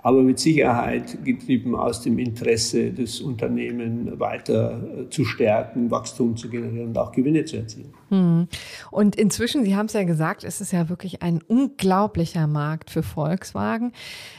aber 0.05 0.23
mit 0.23 0.39
Sicherheit 0.39 1.25
getrieben 1.25 1.75
aus 1.75 2.03
dem 2.03 2.19
Interesse 2.19 2.93
des 2.93 3.23
Unternehmens 3.23 4.21
weiter 4.21 4.83
äh, 4.99 5.09
zu 5.09 5.25
stärken, 5.25 5.91
Wachstum 5.91 6.37
zu 6.37 6.51
generieren 6.51 6.89
und 6.89 6.99
auch 6.99 7.11
Gewinne 7.11 7.47
zu 7.47 7.57
erzielen. 7.57 7.95
Hm. 8.11 8.47
Und 8.91 9.17
inzwischen, 9.17 9.65
Sie 9.65 9.75
haben 9.75 9.87
es 9.87 9.95
ja 9.95 10.05
gesagt, 10.05 10.45
es 10.45 10.61
ist 10.61 10.73
ja 10.73 10.91
wirklich 10.91 11.23
ein 11.23 11.41
unglaublicher 11.47 12.47
Markt 12.47 12.91
für 12.91 13.03
Volkswagen. 13.03 13.93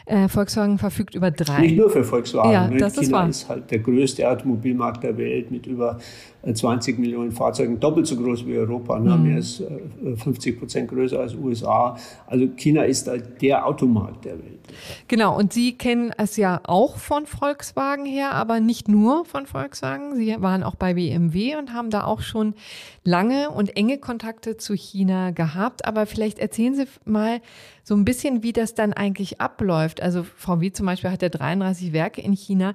Äh, 0.06 0.28
Volkswagen 0.28 0.78
verfügt 0.78 1.16
über 1.16 1.32
drei. 1.32 1.62
Nicht 1.62 1.78
nur 1.78 1.90
für 1.90 2.04
Volkswagen. 2.04 2.52
Ja, 2.52 2.68
ne? 2.68 2.78
das 2.78 2.94
China 2.94 3.02
ist, 3.04 3.12
wahr. 3.12 3.30
ist 3.30 3.50
halt 3.50 3.72
der 3.72 3.80
größte 3.80 4.30
Automobilmarkt 4.30 5.04
der 5.04 5.18
Welt 5.18 5.50
mit 5.50 5.66
über 5.66 5.98
20 6.54 6.98
äh, 6.98 7.02
Millionen 7.02 7.32
Fahrzeugen, 7.32 7.80
doppelt 7.80 8.08
so 8.08 8.16
groß 8.16 8.46
wie 8.46 8.58
Europa, 8.58 9.00
ne? 9.00 9.16
Mhm. 9.16 9.24
mehr 9.24 9.36
als 9.38 9.64
50 10.18 10.60
Prozent 10.60 10.90
größer 10.90 11.20
als 11.20 11.36
USA. 11.36 11.98
Also 12.28 12.48
China 12.56 12.84
ist 12.84 13.10
der 13.42 13.66
Automarkt 13.66 14.26
der 14.26 14.34
Welt. 14.34 14.56
Genau, 15.08 15.38
und 15.38 15.54
Sie 15.54 15.78
kennen 15.78 16.12
es 16.18 16.38
ja 16.38 16.62
auch 16.64 16.98
von 16.98 17.26
Volkswagen 17.26 18.06
her, 18.06 18.32
aber 18.34 18.60
nicht 18.60 18.88
nur 18.88 19.26
von 19.26 19.46
Volkswagen. 19.46 20.16
Sie 20.16 20.36
waren 20.40 20.64
auch 20.64 20.76
bei 20.76 20.94
BMW 20.94 21.56
und 21.56 21.74
haben 21.74 21.90
da 21.90 22.04
auch 22.04 22.22
schon 22.22 22.56
lange 23.04 23.50
und 23.52 23.78
enge 23.78 23.98
Kontakte 23.98 24.58
zu 24.58 24.74
China 24.74 25.32
gehabt. 25.32 25.86
Aber 25.86 26.06
vielleicht 26.06 26.40
erzählen 26.40 26.76
Sie 26.76 26.86
mal 27.06 27.42
so 27.88 27.96
ein 27.96 28.04
bisschen, 28.04 28.42
wie 28.42 28.52
das 28.52 28.74
dann 28.74 28.94
eigentlich 28.94 29.40
abläuft. 29.40 30.02
Also 30.02 30.24
VW 30.24 30.72
zum 30.72 30.88
Beispiel 30.88 31.12
hat 31.12 31.22
ja 31.22 31.30
33 31.30 31.94
Werke 31.94 32.20
in 32.20 32.34
China. 32.34 32.74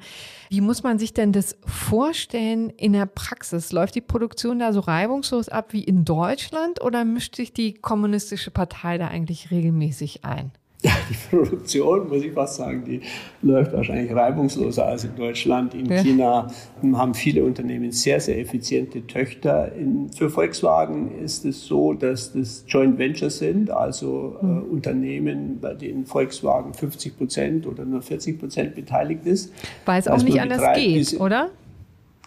Wie 0.48 0.60
muss 0.60 0.84
man 0.84 1.00
sich 1.00 1.12
denn 1.12 1.32
das 1.32 1.56
vorstellen 1.66 2.70
in 2.70 2.92
der 2.92 3.06
Praxis? 3.06 3.72
Läuft 3.72 3.96
die 3.96 4.00
Produktion 4.00 4.60
da 4.60 4.72
so 4.72 4.78
reibungslos 4.78 5.48
ab 5.48 5.72
wie 5.72 5.82
in 5.82 6.04
Deutschland 6.04 6.80
oder 6.80 7.04
mischt 7.04 7.34
sich 7.34 7.52
die 7.52 7.74
kommunistische 7.74 8.52
Partei 8.52 8.98
da 8.98 9.08
eigentlich 9.08 9.50
regelmäßig 9.50 10.24
ein? 10.24 10.52
Ja, 10.82 10.92
die 11.10 11.36
Produktion, 11.36 12.08
muss 12.08 12.22
ich 12.22 12.32
fast 12.32 12.56
sagen, 12.56 12.84
die 12.86 13.02
läuft 13.42 13.74
wahrscheinlich 13.74 14.14
reibungsloser 14.14 14.86
als 14.86 15.04
in 15.04 15.14
Deutschland. 15.14 15.74
In 15.74 15.86
ja. 15.86 16.02
China 16.02 16.46
haben 16.94 17.12
viele 17.12 17.44
Unternehmen 17.44 17.92
sehr, 17.92 18.18
sehr 18.18 18.38
effiziente 18.38 19.06
Töchter. 19.06 19.74
In, 19.74 20.10
für 20.10 20.30
Volkswagen 20.30 21.18
ist 21.22 21.44
es 21.44 21.66
so, 21.66 21.92
dass 21.92 22.32
das 22.32 22.64
Joint 22.66 22.98
Ventures 22.98 23.38
sind, 23.38 23.70
also 23.70 24.38
äh, 24.40 24.46
mhm. 24.46 24.62
Unternehmen, 24.70 25.58
bei 25.60 25.74
denen 25.74 26.06
Volkswagen 26.06 26.72
50 26.72 27.18
Prozent 27.18 27.66
oder 27.66 27.84
nur 27.84 28.00
40 28.00 28.38
Prozent 28.38 28.74
beteiligt 28.74 29.26
ist. 29.26 29.52
Weil 29.84 30.00
es 30.00 30.08
auch 30.08 30.22
nicht 30.22 30.40
anders 30.40 30.62
geht, 30.78 31.20
oder? 31.20 31.50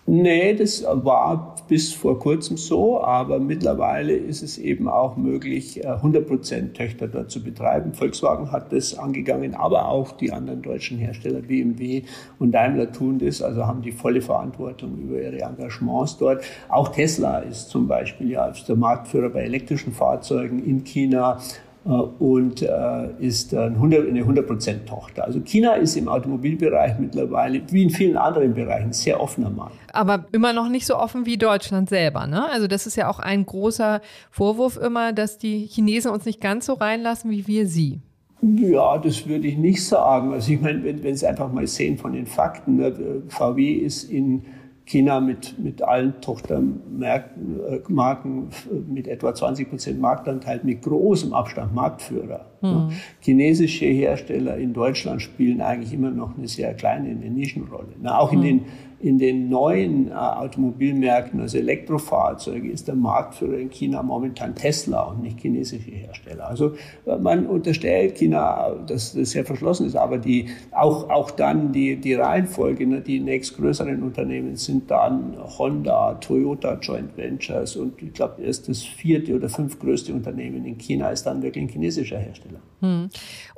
Nee, 0.06 0.54
das 0.54 0.84
war 0.86 1.56
bis 1.70 1.94
vor 1.94 2.20
kurzem 2.20 2.58
so, 2.58 3.02
aber 3.02 3.40
mittlerweile 3.40 4.14
ist 4.14 4.44
es 4.44 4.58
eben 4.58 4.90
auch 4.90 5.16
möglich, 5.16 5.88
100 5.88 6.52
äh, 6.52 6.62
Töchter 6.74 7.08
dort 7.08 7.32
zu 7.32 7.42
betreiben. 7.42 7.94
Volkswagen 7.94 8.52
hat 8.52 8.74
das 8.74 8.98
angegangen, 8.98 9.56
aber 9.56 9.88
auch 9.88 10.12
die 10.12 10.34
anderen 10.34 10.62
deutschen 10.62 10.98
Hersteller, 10.98 11.40
BMW 11.40 12.04
und 12.38 12.52
Daimler 12.52 12.92
tun 12.92 13.18
das, 13.18 13.42
also 13.42 13.66
haben 13.66 13.82
die 13.82 13.94
volle 13.94 14.22
Verantwortung 14.22 14.98
über 14.98 15.22
ihre 15.22 15.40
Engagements 15.40 16.18
dort. 16.18 16.44
Auch 16.68 16.90
Tesla 16.90 17.40
ist 17.40 17.70
zum 17.70 17.88
Beispiel 17.88 18.30
ja 18.30 18.52
der 18.68 18.76
Marktführer 18.76 19.30
bei 19.30 19.44
elektrischen 19.44 19.94
Fahrzeugen 19.94 20.62
in 20.66 20.84
China 20.84 21.40
und 21.86 22.62
äh, 22.62 23.10
ist 23.20 23.54
eine 23.54 23.78
100% 23.78 24.86
Tochter. 24.86 25.26
Also 25.26 25.42
China 25.42 25.74
ist 25.74 25.98
im 25.98 26.08
Automobilbereich 26.08 26.98
mittlerweile, 26.98 27.62
wie 27.72 27.84
in 27.84 27.90
vielen 27.90 28.16
anderen 28.16 28.54
Bereichen, 28.54 28.94
sehr 28.94 29.20
offener 29.20 29.50
Markt. 29.50 29.76
Aber 29.92 30.26
immer 30.32 30.54
noch 30.54 30.70
nicht 30.70 30.86
so 30.86 30.98
offen 30.98 31.26
wie 31.26 31.38
Deutschland 31.38 31.90
selber. 31.90 32.26
Ne? 32.26 32.50
Also 32.50 32.68
das 32.68 32.88
ist 32.88 32.96
ja 32.96 33.10
auch 33.10 33.20
ein 33.20 33.46
großer 33.46 34.02
Vorwurf 34.32 34.78
immer, 34.78 35.12
dass 35.12 35.38
die 35.38 35.66
Chinesen 35.66 36.12
uns 36.12 36.26
nicht 36.26 36.40
ganz 36.40 36.68
so 36.68 36.74
reinlassen, 36.74 37.32
wie 37.32 37.48
wir 37.48 37.68
sie. 37.68 38.00
Ja, 38.42 38.98
das 38.98 39.26
würde 39.28 39.48
ich 39.48 39.58
nicht 39.58 39.86
sagen. 39.86 40.34
Also 40.34 40.52
ich 40.52 40.62
meine, 40.62 40.84
wenn, 40.84 41.02
wenn 41.04 41.16
Sie 41.16 41.26
einfach 41.26 41.52
mal 41.52 41.66
sehen 41.66 41.98
von 41.98 42.12
den 42.12 42.26
Fakten, 42.26 42.76
ne, 42.76 43.24
VW 43.30 43.72
ist 43.72 44.04
in 44.04 44.44
China 44.86 45.22
mit, 45.22 45.58
mit 45.60 45.82
allen 45.82 46.20
Tochtermarken 46.20 48.50
äh, 48.70 48.92
mit 48.92 49.08
etwa 49.08 49.34
20 49.34 49.70
Prozent 49.70 50.02
Marktanteil 50.02 50.60
mit 50.64 50.82
großem 50.82 51.34
Abstand 51.34 51.74
Marktführer. 51.74 52.48
Mhm. 52.62 52.90
Chinesische 53.22 53.86
Hersteller 53.86 54.58
in 54.58 54.74
Deutschland 54.74 55.22
spielen 55.22 55.62
eigentlich 55.62 55.94
immer 55.94 56.12
noch 56.12 56.38
eine 56.38 56.50
sehr 56.50 56.74
kleine 56.74 57.08
eine 57.10 57.30
Nischenrolle. 57.30 57.94
Na, 58.02 58.20
auch 58.20 58.34
in 58.34 58.40
mhm. 58.40 58.44
den 58.44 58.66
in 59.04 59.18
den 59.18 59.50
neuen 59.50 60.08
äh, 60.08 60.14
Automobilmärkten, 60.14 61.42
also 61.42 61.58
Elektrofahrzeuge, 61.58 62.72
ist 62.72 62.88
der 62.88 62.96
Marktführer 62.96 63.58
in 63.58 63.70
China 63.70 64.02
momentan 64.02 64.56
Tesla 64.56 65.02
und 65.02 65.22
nicht 65.22 65.42
chinesische 65.42 65.92
Hersteller. 65.92 66.48
Also 66.48 66.76
äh, 67.06 67.18
man 67.18 67.46
unterstellt 67.46 68.16
China, 68.16 68.74
dass 68.88 69.14
das 69.14 69.32
sehr 69.32 69.44
verschlossen 69.44 69.88
ist, 69.88 69.98
aber 69.98 70.18
die, 70.18 70.46
auch, 70.72 71.10
auch 71.10 71.32
dann 71.32 71.74
die, 71.74 71.98
die 71.98 72.14
Reihenfolge, 72.14 72.88
ne, 72.88 73.02
die 73.02 73.20
nächstgrößeren 73.20 74.02
Unternehmen 74.02 74.56
sind 74.56 74.90
dann 74.90 75.36
Honda, 75.58 76.14
Toyota 76.22 76.80
Joint 76.82 77.18
Ventures 77.18 77.76
und 77.76 78.02
ich 78.02 78.14
glaube 78.14 78.42
erst 78.42 78.70
das 78.70 78.84
vierte 78.84 79.36
oder 79.36 79.50
fünftgrößte 79.50 80.14
Unternehmen 80.14 80.64
in 80.64 80.78
China 80.78 81.10
ist 81.10 81.24
dann 81.24 81.44
wirklich 81.44 81.66
ein 81.66 81.70
chinesischer 81.70 82.20
Hersteller. 82.20 82.60
Hm. 82.80 83.10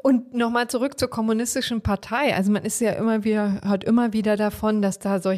Und 0.02 0.34
nochmal 0.34 0.68
zurück 0.68 1.00
zur 1.00 1.10
kommunistischen 1.10 1.82
Partei. 1.82 2.36
Also 2.36 2.52
man 2.52 2.64
ist 2.64 2.82
ja 2.82 2.94
immer 2.94 3.24
wieder, 3.24 3.62
hört 3.64 3.84
immer 3.84 4.12
wieder 4.14 4.38
davon, 4.38 4.82
dass 4.82 5.00
da 5.00 5.20
solche 5.20 5.35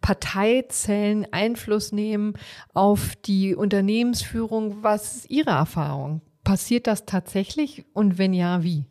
Parteizellen 0.00 1.26
Einfluss 1.30 1.92
nehmen 1.92 2.34
auf 2.74 3.16
die 3.24 3.54
Unternehmensführung. 3.54 4.78
Was 4.82 5.16
ist 5.16 5.30
Ihre 5.30 5.50
Erfahrung? 5.50 6.20
Passiert 6.44 6.86
das 6.86 7.06
tatsächlich 7.06 7.84
und 7.92 8.18
wenn 8.18 8.32
ja, 8.32 8.62
wie? 8.62 8.84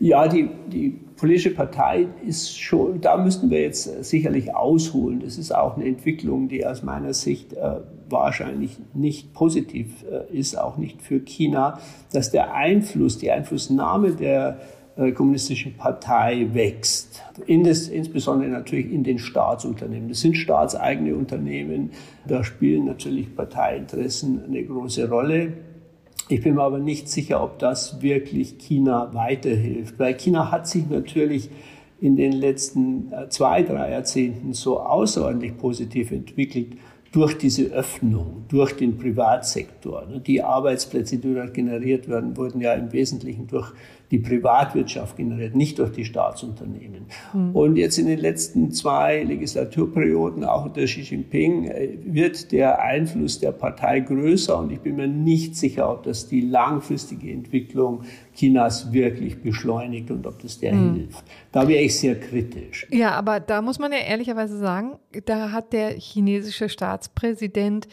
Ja, 0.00 0.26
die, 0.26 0.50
die 0.72 0.90
politische 1.16 1.54
Partei 1.54 2.08
ist 2.26 2.58
schon, 2.58 3.00
da 3.00 3.16
müssten 3.16 3.48
wir 3.50 3.62
jetzt 3.62 4.04
sicherlich 4.04 4.54
ausholen. 4.54 5.20
Das 5.20 5.38
ist 5.38 5.54
auch 5.54 5.76
eine 5.76 5.86
Entwicklung, 5.86 6.48
die 6.48 6.66
aus 6.66 6.82
meiner 6.82 7.14
Sicht 7.14 7.52
äh, 7.52 7.80
wahrscheinlich 8.08 8.76
nicht 8.92 9.32
positiv 9.34 10.04
äh, 10.10 10.36
ist, 10.36 10.58
auch 10.58 10.76
nicht 10.78 11.00
für 11.00 11.20
China, 11.20 11.78
dass 12.12 12.30
der 12.32 12.54
Einfluss, 12.54 13.18
die 13.18 13.30
Einflussnahme 13.30 14.12
der 14.12 14.58
äh, 14.58 14.83
kommunistischen 14.96 15.76
Partei 15.76 16.48
wächst. 16.52 17.22
In 17.46 17.64
das, 17.64 17.88
insbesondere 17.88 18.48
natürlich 18.48 18.92
in 18.92 19.02
den 19.02 19.18
Staatsunternehmen. 19.18 20.08
Das 20.08 20.20
sind 20.20 20.36
staatseigene 20.36 21.16
Unternehmen. 21.16 21.90
Da 22.26 22.44
spielen 22.44 22.84
natürlich 22.84 23.34
Parteiinteressen 23.34 24.44
eine 24.44 24.62
große 24.62 25.08
Rolle. 25.08 25.54
Ich 26.28 26.42
bin 26.42 26.54
mir 26.54 26.62
aber 26.62 26.78
nicht 26.78 27.08
sicher, 27.08 27.42
ob 27.42 27.58
das 27.58 28.00
wirklich 28.02 28.58
China 28.58 29.12
weiterhilft, 29.12 29.98
weil 29.98 30.14
China 30.14 30.50
hat 30.50 30.68
sich 30.68 30.88
natürlich 30.88 31.50
in 32.00 32.16
den 32.16 32.32
letzten 32.32 33.12
äh, 33.12 33.28
zwei, 33.28 33.62
drei 33.62 33.90
Jahrzehnten 33.90 34.52
so 34.52 34.80
außerordentlich 34.80 35.56
positiv 35.56 36.12
entwickelt 36.12 36.76
durch 37.12 37.38
diese 37.38 37.66
Öffnung, 37.66 38.44
durch 38.48 38.72
den 38.74 38.98
Privatsektor. 38.98 40.04
Die 40.26 40.42
Arbeitsplätze, 40.42 41.18
die 41.18 41.32
dort 41.32 41.54
generiert 41.54 42.08
werden, 42.08 42.36
wurden 42.36 42.60
ja 42.60 42.74
im 42.74 42.92
Wesentlichen 42.92 43.46
durch 43.46 43.72
die 44.10 44.18
Privatwirtschaft 44.18 45.16
generiert, 45.16 45.54
nicht 45.54 45.78
durch 45.78 45.92
die 45.92 46.04
Staatsunternehmen. 46.04 47.06
Mhm. 47.32 47.54
Und 47.54 47.76
jetzt 47.76 47.98
in 47.98 48.06
den 48.06 48.18
letzten 48.18 48.70
zwei 48.70 49.22
Legislaturperioden, 49.22 50.44
auch 50.44 50.66
unter 50.66 50.84
Xi 50.84 51.00
Jinping, 51.00 51.64
äh, 51.64 51.98
wird 52.04 52.52
der 52.52 52.82
Einfluss 52.82 53.40
der 53.40 53.52
Partei 53.52 54.00
größer 54.00 54.58
und 54.58 54.72
ich 54.72 54.80
bin 54.80 54.96
mir 54.96 55.08
nicht 55.08 55.56
sicher, 55.56 55.90
ob 55.90 56.02
das 56.04 56.28
die 56.28 56.42
langfristige 56.42 57.30
Entwicklung 57.30 58.02
Chinas 58.34 58.92
wirklich 58.92 59.40
beschleunigt 59.40 60.10
und 60.10 60.26
ob 60.26 60.40
das 60.42 60.58
der 60.58 60.74
mhm. 60.74 60.94
hilft. 60.94 61.24
Da 61.52 61.66
wäre 61.68 61.82
ich 61.82 61.98
sehr 61.98 62.18
kritisch. 62.18 62.86
Ja, 62.90 63.12
aber 63.12 63.40
da 63.40 63.62
muss 63.62 63.78
man 63.78 63.92
ja 63.92 63.98
ehrlicherweise 63.98 64.58
sagen, 64.58 64.96
da 65.24 65.52
hat 65.52 65.72
der 65.72 65.90
chinesische 65.90 66.68
Staatspräsident 66.68 67.88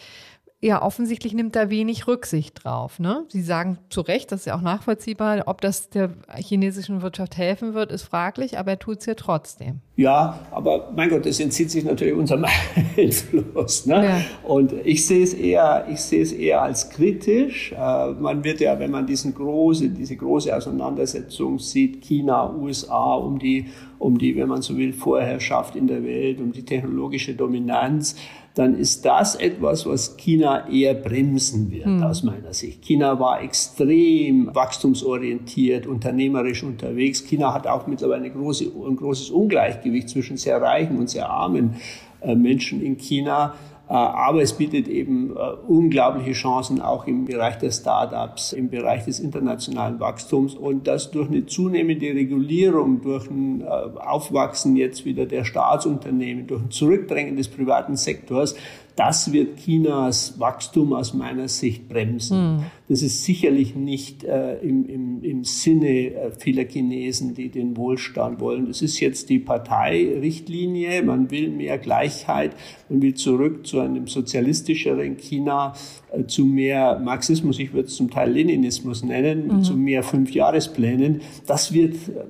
ja, 0.64 0.80
offensichtlich 0.84 1.34
nimmt 1.34 1.56
da 1.56 1.72
wenig 1.72 2.06
Rücksicht 2.08 2.64
drauf. 2.64 3.00
Ne? 3.00 3.26
Sie 3.30 3.42
sagen 3.42 3.80
zu 3.90 4.02
Recht, 4.02 4.32
das 4.32 4.42
ist 4.42 4.46
ja 4.46 4.56
auch 4.56 4.62
nachvollziehbar, 4.62 5.44
ob 5.48 5.60
das 5.60 5.90
der 5.90 6.12
chinesischen 6.36 7.02
Wirtschaft 7.02 7.36
helfen 7.36 7.74
wird, 7.74 7.92
ist 7.92 8.04
fraglich, 8.04 8.60
aber 8.60 8.72
er 8.72 8.80
tut 8.80 9.00
es 9.00 9.08
ja 9.08 9.16
trotzdem. 9.16 9.80
Ja, 9.96 10.40
aber 10.52 10.92
mein 10.96 11.10
Gott, 11.10 11.26
das 11.26 11.40
entzieht 11.40 11.72
sich 11.72 11.84
natürlich 11.84 12.14
unserem 12.14 12.46
Einfluss. 12.98 13.88
Ne? 13.88 14.06
Ja. 14.06 14.22
Und 14.48 14.74
ich 14.84 15.06
sehe 15.08 15.24
es 15.24 15.34
eher, 15.34 15.88
ich 15.92 16.00
sehe 16.00 16.22
es 16.22 16.32
eher 16.32 16.62
als 16.62 16.92
kritisch. 16.92 17.72
Äh, 17.72 18.12
man 18.12 18.44
wird 18.44 18.60
ja, 18.60 18.80
wenn 18.80 18.92
man 18.92 19.08
diesen 19.08 19.34
große, 19.34 19.90
diese 19.90 20.16
große 20.16 20.56
Auseinandersetzung 20.56 21.58
sieht, 21.58 22.02
China, 22.02 22.54
USA, 22.54 23.16
um 23.16 23.40
die, 23.40 23.66
um 23.98 24.20
die, 24.20 24.36
wenn 24.36 24.48
man 24.48 24.62
so 24.62 24.78
will, 24.78 24.94
Vorherrschaft 24.94 25.76
in 25.76 25.88
der 25.88 26.04
Welt, 26.04 26.40
um 26.40 26.52
die 26.52 26.66
technologische 26.66 27.34
Dominanz, 27.34 28.16
dann 28.56 28.78
ist 28.78 29.06
das 29.06 29.36
etwas, 29.36 29.86
was 29.86 30.18
China 30.18 30.68
eher 30.68 30.94
bremsen 30.94 31.72
wird, 31.72 31.86
mhm. 31.86 32.04
aus 32.04 32.24
meiner 32.24 32.54
Sicht. 32.54 32.82
China 32.82 33.20
war 33.20 33.42
extrem 33.42 34.54
wachstumsorientiert, 34.54 35.88
unternehmerisch 35.88 36.64
unterwegs. 36.64 37.24
China 37.24 37.54
hat 37.54 37.66
auch 37.66 37.88
mittlerweile 37.88 38.30
große, 38.30 38.66
ein 38.66 38.96
großes 38.98 39.30
Ungleichgewicht 39.30 40.10
zwischen 40.10 40.36
sehr 40.36 40.62
reichen 40.62 40.98
und 40.98 41.10
sehr 41.10 41.30
armen 41.30 41.76
äh, 42.20 42.36
Menschen 42.36 42.82
in 42.82 42.98
China. 42.98 43.56
Äh, 43.92 43.96
aber 43.96 44.42
es 44.42 44.54
bietet 44.54 44.88
eben 44.88 45.36
äh, 45.36 45.40
unglaubliche 45.68 46.32
Chancen 46.32 46.80
auch 46.80 47.08
im 47.08 47.26
Bereich 47.26 47.58
der 47.58 47.72
Startups, 47.72 48.54
im 48.54 48.70
Bereich 48.70 49.04
des 49.04 49.20
internationalen 49.20 50.00
Wachstums. 50.00 50.56
Und 50.56 50.88
das 50.88 51.12
durch 51.12 51.28
eine 51.28 51.46
zunehmende 51.46 52.08
Regulierung, 52.08 53.02
durch 53.02 53.30
ein 53.30 53.60
äh, 53.60 53.66
Aufwachsen 53.66 54.78
jetzt 54.78 55.04
wieder 55.04 55.26
der 55.26 55.44
Staatsunternehmen, 55.44 56.48
durch 56.48 56.62
ein 56.62 56.72
Zurückdrängen 56.72 57.36
des 57.36 57.50
privaten 57.50 57.98
Sektors 57.98 58.56
das 58.96 59.32
wird 59.32 59.58
Chinas 59.58 60.40
Wachstum 60.40 60.94
aus 60.94 61.14
meiner 61.14 61.48
Sicht 61.48 61.88
bremsen. 61.88 62.58
Mhm. 62.58 62.64
Das 62.90 63.02
ist 63.02 63.24
sicherlich 63.24 63.76
nicht 63.76 64.24
äh, 64.26 64.58
im, 64.60 64.86
im, 64.86 65.24
im 65.24 65.44
Sinne 65.44 66.14
äh, 66.14 66.32
vieler 66.38 66.66
Chinesen, 66.66 67.34
die 67.34 67.50
den 67.50 67.78
Wohlstand 67.78 68.42
wollen. 68.42 68.68
Das 68.68 68.82
ist 68.82 69.00
jetzt 69.00 69.30
die 69.30 69.40
Parteirichtlinie. 69.40 71.04
Man 71.04 71.32
will 71.32 71.50
mehr 71.50 71.78
Gleichheit. 71.78 72.52
Man 72.90 73.02
will 73.02 73.14
zurück 73.14 73.66
zu 73.66 73.80
einem 73.80 74.08
sozialistischeren 74.08 75.16
China, 75.16 75.74
äh, 76.12 76.26
zu 76.26 76.46
mehr 76.46 77.00
Marxismus. 77.00 77.60
Ich 77.60 77.74
würde 77.74 77.88
es 77.88 77.96
zum 77.96 78.10
Teil 78.10 78.32
Leninismus 78.32 79.04
nennen, 79.04 79.48
mhm. 79.48 79.64
zu 79.64 79.78
mehr 79.78 80.04
Fünfjahresplänen. 80.04 81.22
Das 81.48 81.74
wird 81.74 81.96
äh, 81.96 82.26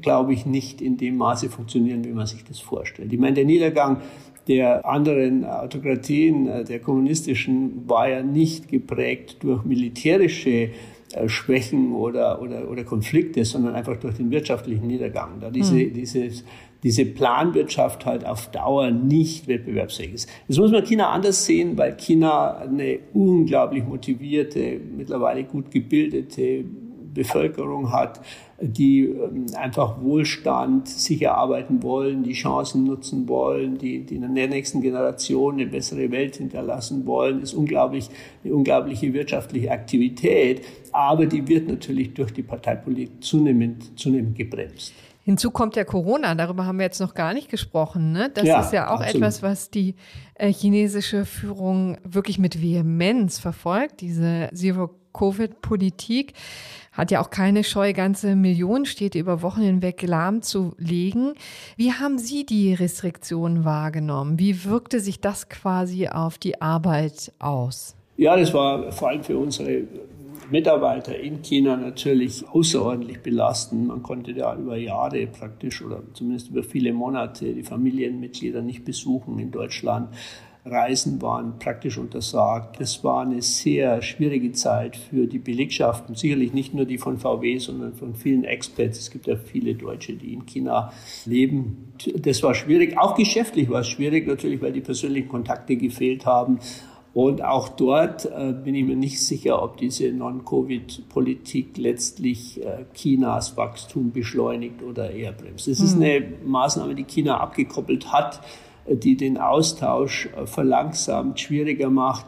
glaube 0.00 0.32
ich, 0.32 0.46
nicht 0.46 0.80
in 0.80 0.96
dem 0.96 1.16
Maße 1.16 1.48
funktionieren, 1.50 2.04
wie 2.04 2.12
man 2.12 2.26
sich 2.26 2.44
das 2.44 2.60
vorstellt. 2.60 3.12
Ich 3.12 3.18
meine, 3.18 3.34
der 3.34 3.44
Niedergang 3.44 3.98
der 4.48 4.84
anderen 4.84 5.44
Autokratien, 5.44 6.48
äh, 6.48 6.64
der 6.64 6.80
kommunistischen, 6.80 7.88
war 7.88 8.08
ja 8.08 8.22
nicht 8.22 8.68
geprägt 8.68 9.36
durch 9.42 9.64
militärische 9.64 10.70
äh, 11.12 11.28
Schwächen 11.28 11.92
oder, 11.92 12.42
oder, 12.42 12.68
oder 12.70 12.84
Konflikte, 12.84 13.44
sondern 13.44 13.74
einfach 13.74 13.96
durch 13.96 14.16
den 14.16 14.30
wirtschaftlichen 14.30 14.86
Niedergang. 14.86 15.40
Da 15.40 15.50
diese, 15.50 15.74
mhm. 15.74 15.92
dieses, 15.92 16.44
diese 16.82 17.04
Planwirtschaft 17.04 18.04
halt 18.04 18.26
auf 18.26 18.50
Dauer 18.50 18.90
nicht 18.90 19.46
wettbewerbsfähig 19.46 20.14
ist. 20.14 20.28
Das 20.48 20.58
muss 20.58 20.72
man 20.72 20.84
China 20.84 21.10
anders 21.10 21.44
sehen, 21.44 21.78
weil 21.78 21.96
China 21.96 22.56
eine 22.56 22.98
unglaublich 23.12 23.84
motivierte, 23.84 24.80
mittlerweile 24.96 25.44
gut 25.44 25.70
gebildete 25.70 26.64
Bevölkerung 27.12 27.92
hat, 27.92 28.20
die 28.60 29.06
ähm, 29.06 29.46
einfach 29.56 30.00
Wohlstand 30.00 30.88
sich 30.88 31.22
erarbeiten 31.22 31.82
wollen, 31.82 32.22
die 32.22 32.32
Chancen 32.32 32.84
nutzen 32.84 33.28
wollen, 33.28 33.78
die, 33.78 34.04
die 34.04 34.16
in 34.16 34.34
der 34.34 34.48
nächsten 34.48 34.80
Generation 34.80 35.54
eine 35.54 35.66
bessere 35.66 36.10
Welt 36.10 36.36
hinterlassen 36.36 37.06
wollen, 37.06 37.42
ist 37.42 37.54
unglaublich, 37.54 38.08
eine 38.44 38.54
unglaubliche 38.54 39.12
wirtschaftliche 39.12 39.70
Aktivität. 39.70 40.64
Aber 40.92 41.26
die 41.26 41.46
wird 41.48 41.68
natürlich 41.68 42.14
durch 42.14 42.32
die 42.32 42.42
Parteipolitik 42.42 43.22
zunehmend, 43.22 43.98
zunehmend 43.98 44.36
gebremst. 44.36 44.92
Hinzu 45.24 45.52
kommt 45.52 45.76
ja 45.76 45.84
Corona, 45.84 46.34
darüber 46.34 46.66
haben 46.66 46.78
wir 46.78 46.84
jetzt 46.84 47.00
noch 47.00 47.14
gar 47.14 47.32
nicht 47.32 47.48
gesprochen. 47.48 48.10
Ne? 48.10 48.30
Das 48.34 48.44
ja, 48.44 48.60
ist 48.60 48.72
ja 48.72 48.88
auch 48.88 49.00
absolut. 49.00 49.16
etwas, 49.16 49.42
was 49.42 49.70
die 49.70 49.94
äh, 50.34 50.52
chinesische 50.52 51.24
Führung 51.24 51.96
wirklich 52.02 52.40
mit 52.40 52.60
Vehemenz 52.60 53.38
verfolgt, 53.38 54.00
diese 54.00 54.50
Zero-Covid-Politik 54.52 56.34
hat 56.92 57.10
ja 57.10 57.20
auch 57.20 57.30
keine 57.30 57.64
Scheu, 57.64 57.92
ganze 57.92 58.36
Millionen 58.36 58.84
Städte 58.84 59.18
über 59.18 59.42
Wochen 59.42 59.62
hinweg 59.62 60.02
lahmzulegen. 60.02 61.34
Wie 61.76 61.92
haben 61.92 62.18
Sie 62.18 62.44
die 62.44 62.74
Restriktionen 62.74 63.64
wahrgenommen? 63.64 64.38
Wie 64.38 64.64
wirkte 64.64 65.00
sich 65.00 65.20
das 65.20 65.48
quasi 65.48 66.08
auf 66.08 66.38
die 66.38 66.60
Arbeit 66.60 67.32
aus? 67.38 67.96
Ja, 68.18 68.36
das 68.36 68.52
war 68.52 68.92
vor 68.92 69.08
allem 69.08 69.24
für 69.24 69.38
unsere 69.38 69.84
Mitarbeiter 70.50 71.18
in 71.18 71.40
China 71.40 71.76
natürlich 71.76 72.46
außerordentlich 72.46 73.20
belastend. 73.20 73.88
Man 73.88 74.02
konnte 74.02 74.34
da 74.34 74.54
über 74.54 74.76
Jahre 74.76 75.26
praktisch 75.26 75.82
oder 75.82 76.02
zumindest 76.12 76.50
über 76.50 76.62
viele 76.62 76.92
Monate 76.92 77.54
die 77.54 77.62
Familienmitglieder 77.62 78.60
nicht 78.60 78.84
besuchen 78.84 79.38
in 79.38 79.50
Deutschland. 79.50 80.10
Reisen 80.64 81.20
waren 81.20 81.58
praktisch 81.58 81.98
untersagt. 81.98 82.80
Es 82.80 83.02
war 83.02 83.22
eine 83.22 83.42
sehr 83.42 84.00
schwierige 84.00 84.52
Zeit 84.52 84.96
für 84.96 85.26
die 85.26 85.40
Belegschaften, 85.40 86.14
sicherlich 86.14 86.52
nicht 86.52 86.72
nur 86.72 86.84
die 86.84 86.98
von 86.98 87.18
VW, 87.18 87.58
sondern 87.58 87.94
von 87.94 88.14
vielen 88.14 88.44
Expats. 88.44 88.98
Es 88.98 89.10
gibt 89.10 89.26
ja 89.26 89.34
viele 89.34 89.74
Deutsche, 89.74 90.12
die 90.12 90.32
in 90.32 90.46
China 90.46 90.92
leben. 91.26 91.92
Das 92.16 92.44
war 92.44 92.54
schwierig. 92.54 92.96
Auch 92.96 93.16
geschäftlich 93.16 93.68
war 93.70 93.80
es 93.80 93.88
schwierig, 93.88 94.28
natürlich, 94.28 94.62
weil 94.62 94.72
die 94.72 94.80
persönlichen 94.80 95.28
Kontakte 95.28 95.76
gefehlt 95.76 96.26
haben. 96.26 96.60
Und 97.12 97.44
auch 97.44 97.68
dort 97.68 98.24
äh, 98.24 98.52
bin 98.52 98.74
ich 98.74 98.84
mir 98.84 98.96
nicht 98.96 99.20
sicher, 99.20 99.62
ob 99.62 99.76
diese 99.76 100.10
Non-Covid-Politik 100.12 101.76
letztlich 101.76 102.64
äh, 102.64 102.84
Chinas 102.94 103.56
Wachstum 103.56 104.12
beschleunigt 104.12 104.82
oder 104.82 105.10
eher 105.10 105.32
bremst. 105.32 105.68
Es 105.68 105.80
ist 105.80 105.96
hm. 105.96 106.02
eine 106.02 106.24
Maßnahme, 106.44 106.94
die 106.94 107.04
China 107.04 107.38
abgekoppelt 107.38 108.12
hat 108.12 108.40
die 108.86 109.16
den 109.16 109.38
Austausch 109.38 110.28
äh, 110.36 110.46
verlangsamt, 110.46 111.40
schwieriger 111.40 111.90
macht. 111.90 112.26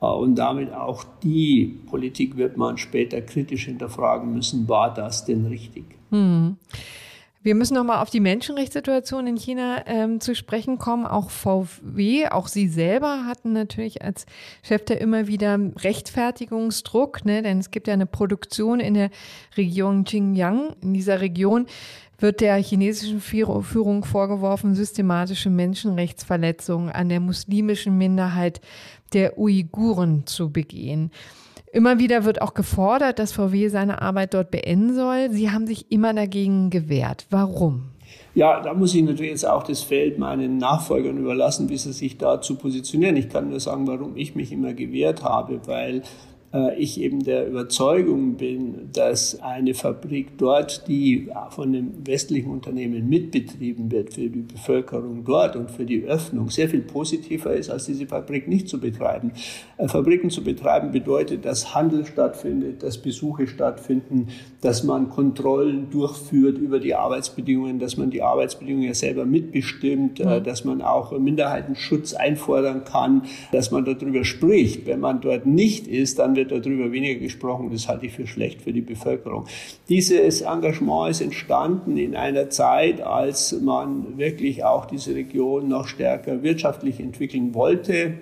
Äh, 0.00 0.06
und 0.06 0.36
damit 0.36 0.72
auch 0.72 1.04
die 1.22 1.78
Politik 1.86 2.36
wird 2.36 2.56
man 2.56 2.78
später 2.78 3.20
kritisch 3.20 3.66
hinterfragen 3.66 4.32
müssen, 4.32 4.68
war 4.68 4.92
das 4.92 5.24
denn 5.24 5.46
richtig? 5.46 5.84
Hm. 6.10 6.56
Wir 7.46 7.54
müssen 7.54 7.74
nochmal 7.74 8.02
auf 8.02 8.10
die 8.10 8.18
Menschenrechtssituation 8.18 9.28
in 9.28 9.36
China 9.36 9.84
ähm, 9.86 10.18
zu 10.20 10.34
sprechen 10.34 10.78
kommen. 10.78 11.06
Auch 11.06 11.30
VW, 11.30 12.26
auch 12.26 12.48
Sie 12.48 12.66
selber 12.66 13.24
hatten 13.24 13.52
natürlich 13.52 14.02
als 14.02 14.26
Chef 14.64 14.84
der 14.84 15.00
immer 15.00 15.28
wieder 15.28 15.56
Rechtfertigungsdruck, 15.76 17.24
ne? 17.24 17.42
denn 17.42 17.60
es 17.60 17.70
gibt 17.70 17.86
ja 17.86 17.94
eine 17.94 18.06
Produktion 18.06 18.80
in 18.80 18.94
der 18.94 19.10
Region 19.56 20.02
Xinjiang. 20.02 20.74
In 20.82 20.92
dieser 20.92 21.20
Region 21.20 21.66
wird 22.18 22.40
der 22.40 22.56
chinesischen 22.56 23.20
Führung 23.20 24.04
vorgeworfen, 24.04 24.74
systematische 24.74 25.50
Menschenrechtsverletzungen 25.50 26.90
an 26.90 27.08
der 27.08 27.20
muslimischen 27.20 27.96
Minderheit 27.98 28.60
der 29.12 29.38
Uiguren 29.38 30.26
zu 30.26 30.50
begehen. 30.50 31.10
Immer 31.72 31.98
wieder 31.98 32.24
wird 32.24 32.40
auch 32.40 32.54
gefordert, 32.54 33.18
dass 33.18 33.32
VW 33.32 33.68
seine 33.68 34.00
Arbeit 34.00 34.34
dort 34.34 34.50
beenden 34.50 34.94
soll. 34.94 35.30
Sie 35.30 35.50
haben 35.50 35.66
sich 35.66 35.92
immer 35.92 36.14
dagegen 36.14 36.70
gewehrt. 36.70 37.26
Warum? 37.30 37.90
Ja, 38.34 38.60
da 38.60 38.72
muss 38.72 38.94
ich 38.94 39.02
natürlich 39.02 39.32
jetzt 39.32 39.46
auch 39.46 39.62
das 39.62 39.82
Feld 39.82 40.18
meinen 40.18 40.58
Nachfolgern 40.58 41.18
überlassen, 41.18 41.68
wie 41.68 41.76
sie 41.76 41.92
sich 41.92 42.18
dazu 42.18 42.56
positionieren. 42.56 43.16
Ich 43.16 43.28
kann 43.28 43.48
nur 43.48 43.60
sagen, 43.60 43.86
warum 43.86 44.16
ich 44.16 44.34
mich 44.34 44.52
immer 44.52 44.74
gewehrt 44.74 45.22
habe, 45.22 45.60
weil 45.66 46.02
ich 46.78 47.00
eben 47.00 47.22
der 47.24 47.48
Überzeugung 47.48 48.34
bin, 48.34 48.90
dass 48.92 49.40
eine 49.40 49.74
Fabrik 49.74 50.38
dort, 50.38 50.88
die 50.88 51.28
von 51.50 51.68
einem 51.68 51.92
westlichen 52.06 52.50
Unternehmen 52.50 53.08
mitbetrieben 53.08 53.90
wird 53.90 54.14
für 54.14 54.28
die 54.28 54.42
Bevölkerung 54.42 55.24
dort 55.24 55.56
und 55.56 55.70
für 55.70 55.84
die 55.84 56.04
Öffnung, 56.04 56.50
sehr 56.50 56.68
viel 56.68 56.80
positiver 56.80 57.52
ist, 57.52 57.70
als 57.70 57.86
diese 57.86 58.06
Fabrik 58.06 58.48
nicht 58.48 58.68
zu 58.68 58.80
betreiben. 58.80 59.32
Äh, 59.76 59.88
Fabriken 59.88 60.30
zu 60.30 60.42
betreiben 60.42 60.92
bedeutet, 60.92 61.44
dass 61.44 61.74
Handel 61.74 62.06
stattfindet, 62.06 62.82
dass 62.82 62.98
Besuche 62.98 63.46
stattfinden, 63.46 64.28
dass 64.60 64.84
man 64.84 65.10
Kontrollen 65.10 65.90
durchführt 65.90 66.58
über 66.58 66.78
die 66.78 66.94
Arbeitsbedingungen, 66.94 67.78
dass 67.78 67.96
man 67.96 68.10
die 68.10 68.22
Arbeitsbedingungen 68.22 68.86
ja 68.86 68.94
selber 68.94 69.24
mitbestimmt. 69.24 70.20
Äh, 70.20 70.40
dass 70.40 70.64
man 70.64 70.82
auch 70.82 71.16
Minderheitenschutz 71.18 72.14
einfordern 72.14 72.84
kann, 72.84 73.22
dass 73.52 73.70
man 73.70 73.84
darüber 73.84 74.24
spricht. 74.24 74.86
Wenn 74.86 75.00
man 75.00 75.20
dort 75.20 75.46
nicht 75.46 75.86
ist, 75.88 76.18
dann 76.18 76.35
wird 76.36 76.52
darüber 76.52 76.92
weniger 76.92 77.18
gesprochen. 77.18 77.70
Das 77.72 77.88
halte 77.88 78.06
ich 78.06 78.12
für 78.12 78.26
schlecht 78.26 78.62
für 78.62 78.72
die 78.72 78.82
Bevölkerung. 78.82 79.46
Dieses 79.88 80.42
Engagement 80.42 81.10
ist 81.10 81.20
entstanden 81.20 81.96
in 81.96 82.14
einer 82.14 82.50
Zeit, 82.50 83.00
als 83.00 83.58
man 83.60 84.18
wirklich 84.18 84.64
auch 84.64 84.86
diese 84.86 85.14
Region 85.14 85.68
noch 85.68 85.88
stärker 85.88 86.42
wirtschaftlich 86.42 87.00
entwickeln 87.00 87.54
wollte. 87.54 88.14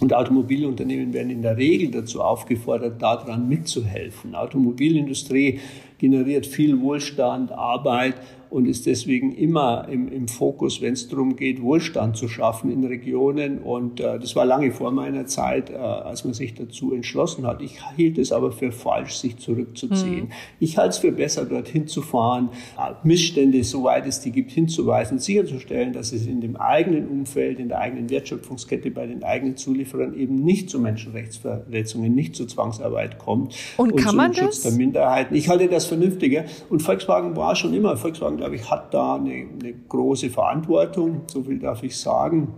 Und 0.00 0.14
Automobilunternehmen 0.14 1.12
werden 1.12 1.28
in 1.28 1.42
der 1.42 1.58
Regel 1.58 1.90
dazu 1.90 2.22
aufgefordert, 2.22 3.02
daran 3.02 3.48
mitzuhelfen. 3.48 4.34
Automobilindustrie 4.34 5.60
generiert 5.98 6.46
viel 6.46 6.80
Wohlstand, 6.80 7.52
Arbeit 7.52 8.14
und 8.50 8.66
ist 8.66 8.86
deswegen 8.86 9.32
immer 9.32 9.86
im, 9.88 10.08
im 10.08 10.26
Fokus, 10.26 10.82
wenn 10.82 10.94
es 10.94 11.08
darum 11.08 11.36
geht, 11.36 11.62
Wohlstand 11.62 12.16
zu 12.16 12.28
schaffen 12.28 12.70
in 12.70 12.84
Regionen. 12.84 13.58
Und 13.58 14.00
äh, 14.00 14.18
das 14.18 14.34
war 14.34 14.44
lange 14.44 14.72
vor 14.72 14.90
meiner 14.90 15.26
Zeit, 15.26 15.70
äh, 15.70 15.74
als 15.76 16.24
man 16.24 16.34
sich 16.34 16.54
dazu 16.54 16.92
entschlossen 16.92 17.46
hat. 17.46 17.62
Ich 17.62 17.78
hielt 17.96 18.18
es 18.18 18.32
aber 18.32 18.50
für 18.50 18.72
falsch, 18.72 19.14
sich 19.14 19.36
zurückzuziehen. 19.36 20.24
Mhm. 20.24 20.32
Ich 20.58 20.78
halte 20.78 20.90
es 20.90 20.98
für 20.98 21.12
besser, 21.12 21.44
dorthin 21.44 21.86
zu 21.86 22.02
fahren, 22.02 22.48
äh, 22.76 22.92
Missstände, 23.06 23.62
soweit 23.62 24.04
es 24.06 24.20
die 24.20 24.32
gibt, 24.32 24.50
hinzuweisen, 24.50 25.20
sicherzustellen, 25.20 25.92
dass 25.92 26.12
es 26.12 26.26
in 26.26 26.40
dem 26.40 26.56
eigenen 26.56 27.06
Umfeld, 27.06 27.60
in 27.60 27.68
der 27.68 27.78
eigenen 27.78 28.10
Wertschöpfungskette, 28.10 28.90
bei 28.90 29.06
den 29.06 29.22
eigenen 29.22 29.56
Zulieferern 29.56 30.14
eben 30.14 30.34
nicht 30.34 30.70
zu 30.70 30.80
Menschenrechtsverletzungen, 30.80 32.12
nicht 32.12 32.34
zu 32.34 32.46
Zwangsarbeit 32.46 33.18
kommt. 33.18 33.54
Und, 33.76 33.92
und 33.92 34.00
kann 34.00 34.16
man 34.16 34.34
Schutz 34.34 34.62
das? 34.62 34.62
der 34.62 34.72
Minderheiten. 34.72 35.36
Ich 35.36 35.48
halte 35.48 35.68
das 35.68 35.86
vernünftiger. 35.86 36.46
Und 36.68 36.82
Volkswagen 36.82 37.36
war 37.36 37.54
schon 37.54 37.74
immer, 37.74 37.96
Volkswagen 37.96 38.39
glaube 38.40 38.56
ich, 38.56 38.70
hat 38.70 38.94
da 38.94 39.16
eine, 39.16 39.30
eine 39.32 39.74
große 39.88 40.30
Verantwortung, 40.30 41.22
so 41.26 41.42
viel 41.42 41.58
darf 41.58 41.82
ich 41.82 41.96
sagen. 41.96 42.54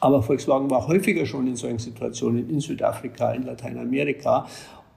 Aber 0.00 0.22
Volkswagen 0.22 0.68
war 0.70 0.88
häufiger 0.88 1.24
schon 1.24 1.46
in 1.46 1.56
solchen 1.56 1.78
Situationen 1.78 2.50
in 2.50 2.60
Südafrika, 2.60 3.32
in 3.32 3.44
Lateinamerika 3.44 4.46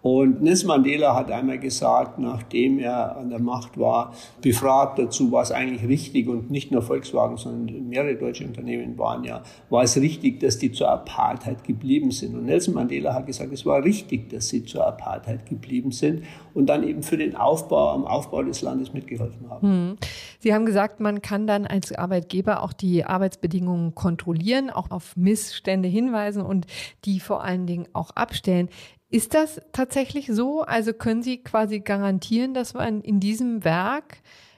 und 0.08 0.42
Nelson 0.42 0.70
Mandela 0.70 1.16
hat 1.16 1.30
einmal 1.30 1.60
gesagt, 1.60 2.18
nachdem 2.18 2.80
er 2.80 3.18
an 3.18 3.30
der 3.30 3.40
Macht 3.40 3.78
war, 3.78 4.14
befragt 4.42 5.00
dazu, 5.00 5.34
war 5.34 5.44
es 5.44 5.52
eigentlich 5.52 5.86
richtig 5.86 6.30
und 6.30 6.50
nicht 6.50 6.72
nur 6.72 6.82
Volkswagen, 6.82 7.36
sondern 7.36 7.90
mehrere 7.90 8.16
deutsche 8.16 8.46
Unternehmen 8.46 8.98
waren 8.98 9.26
ja, 9.26 9.44
war 9.70 9.84
es 9.84 9.98
richtig, 9.98 10.40
dass 10.40 10.60
die 10.60 10.72
zur 10.72 10.88
Apartheid 10.88 11.66
geblieben 11.66 12.12
sind. 12.12 12.36
Und 12.36 12.46
Nelson 12.46 12.74
Mandela 12.74 13.14
hat 13.16 13.26
gesagt, 13.26 13.52
es 13.52 13.66
war 13.66 13.84
richtig, 13.84 14.30
dass 14.30 14.48
sie 14.48 14.64
zur 14.64 14.88
Apartheid 14.88 15.46
geblieben 15.46 15.92
sind 15.92 16.24
und 16.54 16.68
dann 16.68 16.88
eben 16.88 17.04
für 17.04 17.18
den 17.18 17.36
Aufbau, 17.36 17.90
am 17.90 18.06
Aufbau 18.06 18.44
des 18.44 18.62
Landes 18.62 18.94
mitgeholfen 18.94 19.50
haben. 19.50 19.68
Hm. 19.68 19.98
Sie 20.40 20.54
haben 20.54 20.66
gesagt, 20.66 21.02
man 21.02 21.22
kann 21.22 21.48
dann 21.48 21.68
als 21.68 21.92
Arbeitgeber 21.92 22.64
auch 22.64 22.72
die 22.72 23.04
Arbeitsbedingungen 23.04 23.94
kontrollieren, 23.94 24.70
auch 24.70 24.90
auf 24.90 25.18
Missstände 25.18 25.90
hinweisen 25.90 26.44
und 26.44 26.66
die 27.04 27.20
vor 27.20 27.44
allen 27.44 27.68
Dingen 27.68 27.88
auch 27.92 28.12
abstellen. 28.12 28.70
Ist 29.10 29.34
das 29.34 29.62
tatsächlich 29.72 30.28
so? 30.28 30.62
Also 30.62 30.92
können 30.94 31.24
Sie 31.24 31.38
quasi 31.38 31.80
garantieren, 31.80 32.54
dass 32.54 32.74
man 32.74 33.02
in 33.02 33.22
diesem 33.22 33.64
Werk 33.64 34.18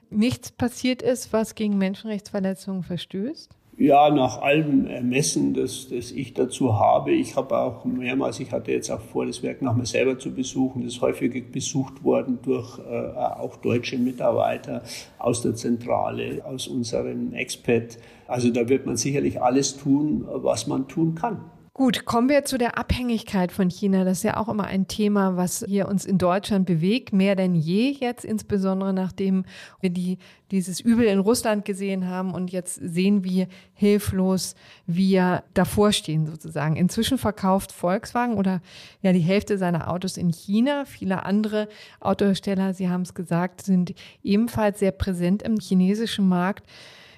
nichts 0.10 0.52
passiert 0.52 1.04
ist, 1.04 1.32
was 1.34 1.54
gegen 1.54 1.78
Menschenrechtsverletzungen 1.78 2.82
verstößt? 2.82 3.52
Ja, 3.78 4.10
nach 4.10 4.42
allem 4.42 4.88
Ermessen, 4.88 5.54
das, 5.54 5.88
das 5.90 6.12
ich 6.12 6.34
dazu 6.34 6.78
habe. 6.78 7.12
Ich 7.12 7.38
habe 7.38 7.58
auch 7.58 7.86
mehrmals, 7.86 8.42
ich 8.42 8.52
hatte 8.52 8.72
jetzt 8.74 8.90
auch 8.92 9.00
vor, 9.00 9.26
das 9.26 9.42
Werk 9.42 9.62
nochmal 9.62 9.86
selber 9.86 10.20
zu 10.20 10.34
besuchen. 10.34 10.84
Das 10.84 10.96
ist 10.96 11.02
häufig 11.02 11.50
besucht 11.52 12.04
worden 12.04 12.40
durch 12.42 12.78
äh, 12.80 12.82
auch 13.16 13.56
deutsche 13.56 13.98
Mitarbeiter 13.98 14.84
aus 15.18 15.44
der 15.44 15.56
Zentrale, 15.56 16.44
aus 16.44 16.68
unserem 16.68 17.34
Expat. 17.34 18.00
Also 18.28 18.50
da 18.50 18.68
wird 18.68 18.86
man 18.86 18.98
sicherlich 18.98 19.42
alles 19.42 19.78
tun, 19.78 20.26
was 20.28 20.68
man 20.68 20.90
tun 20.90 21.16
kann. 21.16 21.40
Gut, 21.74 22.06
kommen 22.06 22.30
wir 22.30 22.46
zu 22.46 22.58
der 22.58 22.78
Abhängigkeit 22.78 23.52
von 23.52 23.70
China. 23.70 24.04
Das 24.04 24.18
ist 24.18 24.24
ja 24.24 24.38
auch 24.38 24.50
immer 24.50 24.66
ein 24.66 24.88
Thema, 24.88 25.38
was 25.38 25.64
hier 25.68 25.88
uns 25.88 26.06
in 26.06 26.18
Deutschland 26.18 26.66
bewegt, 26.66 27.14
mehr 27.14 27.36
denn 27.36 27.56
je 27.56 27.92
jetzt, 27.92 28.26
insbesondere 28.26 28.92
nachdem 28.92 29.46
wir 29.80 29.90
die, 29.90 30.18
dieses 30.52 30.80
Übel 30.80 31.06
in 31.06 31.20
Russland 31.20 31.66
gesehen 31.66 32.08
haben 32.08 32.34
und 32.34 32.52
jetzt 32.52 32.76
sehen, 32.76 33.24
wie 33.24 33.48
hilflos 33.74 34.56
wir 34.88 35.44
davor 35.54 35.92
stehen 35.92 36.26
sozusagen. 36.26 36.76
Inzwischen 36.76 37.18
verkauft 37.18 37.72
Volkswagen 37.72 38.36
oder 38.36 38.62
ja 39.02 39.14
die 39.14 39.20
Hälfte 39.20 39.58
seiner 39.58 39.90
Autos 39.90 40.18
in 40.18 40.32
China. 40.32 40.86
Viele 40.86 41.24
andere 41.24 41.70
Autohersteller, 42.00 42.74
Sie 42.74 42.90
haben 42.90 43.04
es 43.04 43.14
gesagt, 43.14 43.62
sind 43.62 43.94
ebenfalls 44.24 44.80
sehr 44.80 44.92
präsent 44.92 45.44
im 45.44 45.60
chinesischen 45.60 46.28
Markt. 46.28 46.68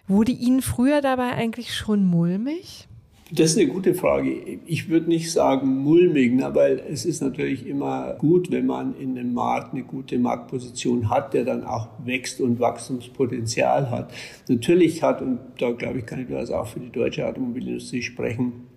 Wurde 0.08 0.34
Ihnen 0.34 0.62
früher 0.62 1.02
dabei 1.02 1.32
eigentlich 1.32 1.74
schon 1.74 2.04
mulmig? 2.06 2.90
Das 3.34 3.52
ist 3.52 3.58
eine 3.58 3.68
gute 3.68 3.94
Frage. 3.94 4.60
Ich 4.66 4.90
würde 4.90 5.08
nicht 5.08 5.32
sagen 5.32 5.84
mulmig, 5.84 6.34
weil 6.54 6.84
es 6.90 7.06
ist 7.06 7.22
natürlich 7.22 7.66
immer 7.66 8.16
gut, 8.16 8.52
wenn 8.52 8.66
man 8.66 8.94
in 8.98 9.18
einem 9.18 9.34
Markt 9.34 9.74
eine 9.74 9.84
gute 9.84 10.20
Marktposition 10.20 11.10
hat, 11.10 11.34
der 11.34 11.46
dann 11.46 11.64
auch 11.64 11.88
wächst 12.04 12.42
und 12.42 12.60
Wachstumspotenzial 12.60 13.90
hat. 13.90 14.12
Natürlich 14.50 15.02
hat, 15.02 15.22
und 15.22 15.40
da 15.60 15.72
glaube 15.72 16.00
ich, 16.00 16.06
kann 16.06 16.22
ich 16.22 16.28
das 16.28 16.52
auch 16.52 16.68
für 16.68 16.82
die 16.82 16.92
deutsche 16.92 17.26
Automobilindustrie 17.26 18.02
sprechen, 18.02 18.68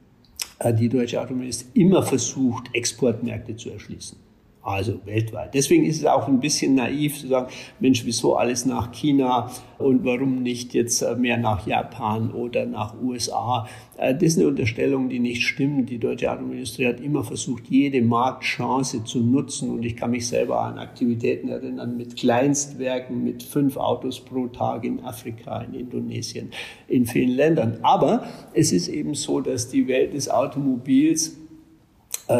äh, 0.61 0.73
die 0.73 0.89
deutsche 0.89 1.21
Automobilindustrie 1.21 1.81
immer 1.81 2.05
versucht, 2.05 2.71
Exportmärkte 2.75 3.57
zu 3.57 3.71
erschließen 3.71 4.19
also 4.65 4.99
weltweit. 5.05 5.53
Deswegen 5.53 5.85
ist 5.85 5.99
es 5.99 6.07
auch 6.07 6.27
ein 6.27 6.41
bisschen 6.41 6.75
naiv 6.75 7.21
zu 7.21 7.29
sagen, 7.29 7.49
Mensch, 7.81 8.05
wieso 8.07 8.37
alles 8.37 8.65
nach 8.65 8.93
China 8.93 9.51
und 9.79 10.05
warum 10.05 10.43
nicht 10.43 10.73
jetzt 10.73 11.03
äh, 11.03 11.15
mehr 11.15 11.37
nach 11.37 11.67
Japan 11.67 12.33
oder 12.33 12.65
nach 12.65 12.95
USA? 13.03 13.69
Äh, 13.99 14.15
das 14.15 14.23
ist 14.23 14.39
eine 14.39 14.49
Unterstellung, 14.49 15.11
die 15.11 15.19
nicht 15.19 15.43
stimmt. 15.43 15.91
Die 15.91 15.99
deutsche 15.99 16.31
Automobilindustrie 16.33 16.87
hat 16.87 17.01
immer 17.01 17.25
versucht, 17.25 17.65
jede 17.69 18.01
Marktchance 18.01 19.05
zu 19.05 19.21
nutzen 19.21 19.71
und 19.71 19.85
ich 19.85 19.97
kann 19.97 20.11
mich 20.11 20.27
selber 20.27 20.61
an 20.61 20.79
Aktivitäten 20.79 21.49
erinnern 21.49 21.99
mit 21.99 22.17
Kleinstwerken, 22.17 23.23
mit 23.23 23.43
fünf 23.43 23.77
Autos 23.77 24.21
pro 24.21 24.47
Tag 24.47 24.85
in 24.85 25.01
Afrika, 25.01 25.61
in 25.61 25.75
Indonesien, 25.75 26.51
in 26.89 27.05
vielen 27.05 27.37
Ländern. 27.37 27.79
Aber 27.83 28.25
es 28.55 28.73
ist 28.73 28.89
eben 28.89 29.13
so, 29.15 29.41
dass 29.41 29.69
die 29.69 29.87
Welt 29.89 30.15
des 30.15 30.31
Automobils 30.31 31.37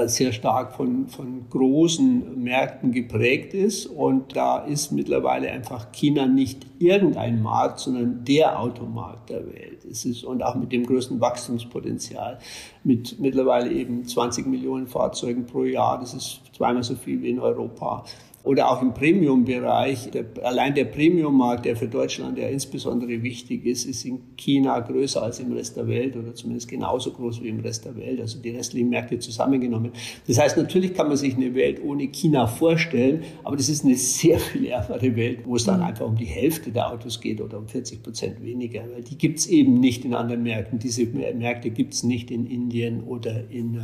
sehr 0.07 0.33
stark 0.33 0.75
von, 0.75 1.09
von 1.09 1.45
großen 1.51 2.43
Märkten 2.43 2.93
geprägt 2.93 3.53
ist. 3.53 3.87
Und 3.87 4.35
da 4.35 4.59
ist 4.59 4.93
mittlerweile 4.93 5.51
einfach 5.51 5.93
China 5.93 6.27
nicht 6.27 6.67
irgendein 6.79 7.43
Markt, 7.43 7.81
sondern 7.81 8.25
der 8.25 8.59
Automarkt 8.59 9.29
der 9.29 9.47
Welt. 9.47 9.85
Es 9.85 10.07
ist, 10.07 10.25
und 10.25 10.43
auch 10.43 10.55
mit 10.55 10.73
dem 10.73 10.87
größten 10.87 11.21
Wachstumspotenzial, 11.21 12.39
mit 12.83 13.21
mittlerweile 13.21 13.71
eben 13.73 14.07
20 14.07 14.47
Millionen 14.47 14.87
Fahrzeugen 14.87 15.45
pro 15.45 15.65
Jahr. 15.65 16.01
Das 16.01 16.15
ist 16.15 16.41
zweimal 16.57 16.83
so 16.83 16.95
viel 16.95 17.21
wie 17.23 17.31
in 17.31 17.41
Europa 17.41 18.05
oder 18.45 18.71
auch 18.71 18.83
im 18.83 18.93
Premium-Bereich. 18.93 20.11
allein 20.43 20.75
der 20.75 20.85
Premium-Markt, 20.85 21.65
der 21.65 21.77
für 21.77 21.89
Deutschland 21.89 22.37
ja 22.39 22.47
insbesondere 22.47 23.23
wichtig 23.23 23.65
ist, 23.65 23.87
ist 23.87 24.05
in 24.05 24.21
China 24.37 24.81
größer 24.81 25.23
als 25.23 25.41
im 25.41 25.53
Rest 25.53 25.79
der 25.79 25.89
Welt 25.89 26.15
oder 26.15 26.35
zumindest 26.35 26.69
genauso 26.69 27.11
groß 27.11 27.43
wie 27.43 27.49
im 27.49 27.61
Rest 27.61 27.87
der 27.87 27.97
Welt, 27.97 28.21
also 28.21 28.39
die 28.39 28.51
restlichen 28.51 28.91
Märkte 28.91 29.19
zusammengenommen. 29.19 29.93
Das 30.29 30.39
heißt, 30.39 30.59
natürlich 30.59 30.93
kann 30.93 31.09
man 31.09 31.17
sich 31.17 31.35
eine 31.35 31.55
Welt 31.55 31.83
ohne 31.83 32.09
China 32.09 32.47
vorstellen, 32.47 33.23
aber 33.45 33.57
das 33.57 33.71
ist 33.71 33.83
eine 33.83 33.97
sehr 33.97 34.39
viel 34.39 34.67
ärmere 34.67 35.17
Welt, 35.17 35.41
wo 35.47 35.57
es 35.57 35.65
dann 35.65 35.81
mhm. 35.81 35.87
einfach 35.87 36.07
um 36.07 36.17
die 36.17 36.27
Hälfte 36.27 36.71
der 36.71 36.93
Autos 36.93 37.23
geht 37.23 37.41
oder 37.41 37.57
um 37.57 37.67
40 37.67 38.03
Prozent 38.03 38.43
weniger, 38.43 38.83
weil 38.93 39.03
die 39.03 39.17
gibt 39.17 39.39
es 39.39 39.47
eben 39.47 39.81
nicht 39.81 40.05
in 40.05 40.13
anderen 40.13 40.43
Märkten. 40.43 40.79
Diese 40.79 41.07
Märkte 41.07 41.71
gibt 41.71 41.95
es 41.95 42.03
nicht 42.03 42.31
in 42.31 42.45
Indien 42.45 43.05
oder 43.05 43.49
in, 43.49 43.77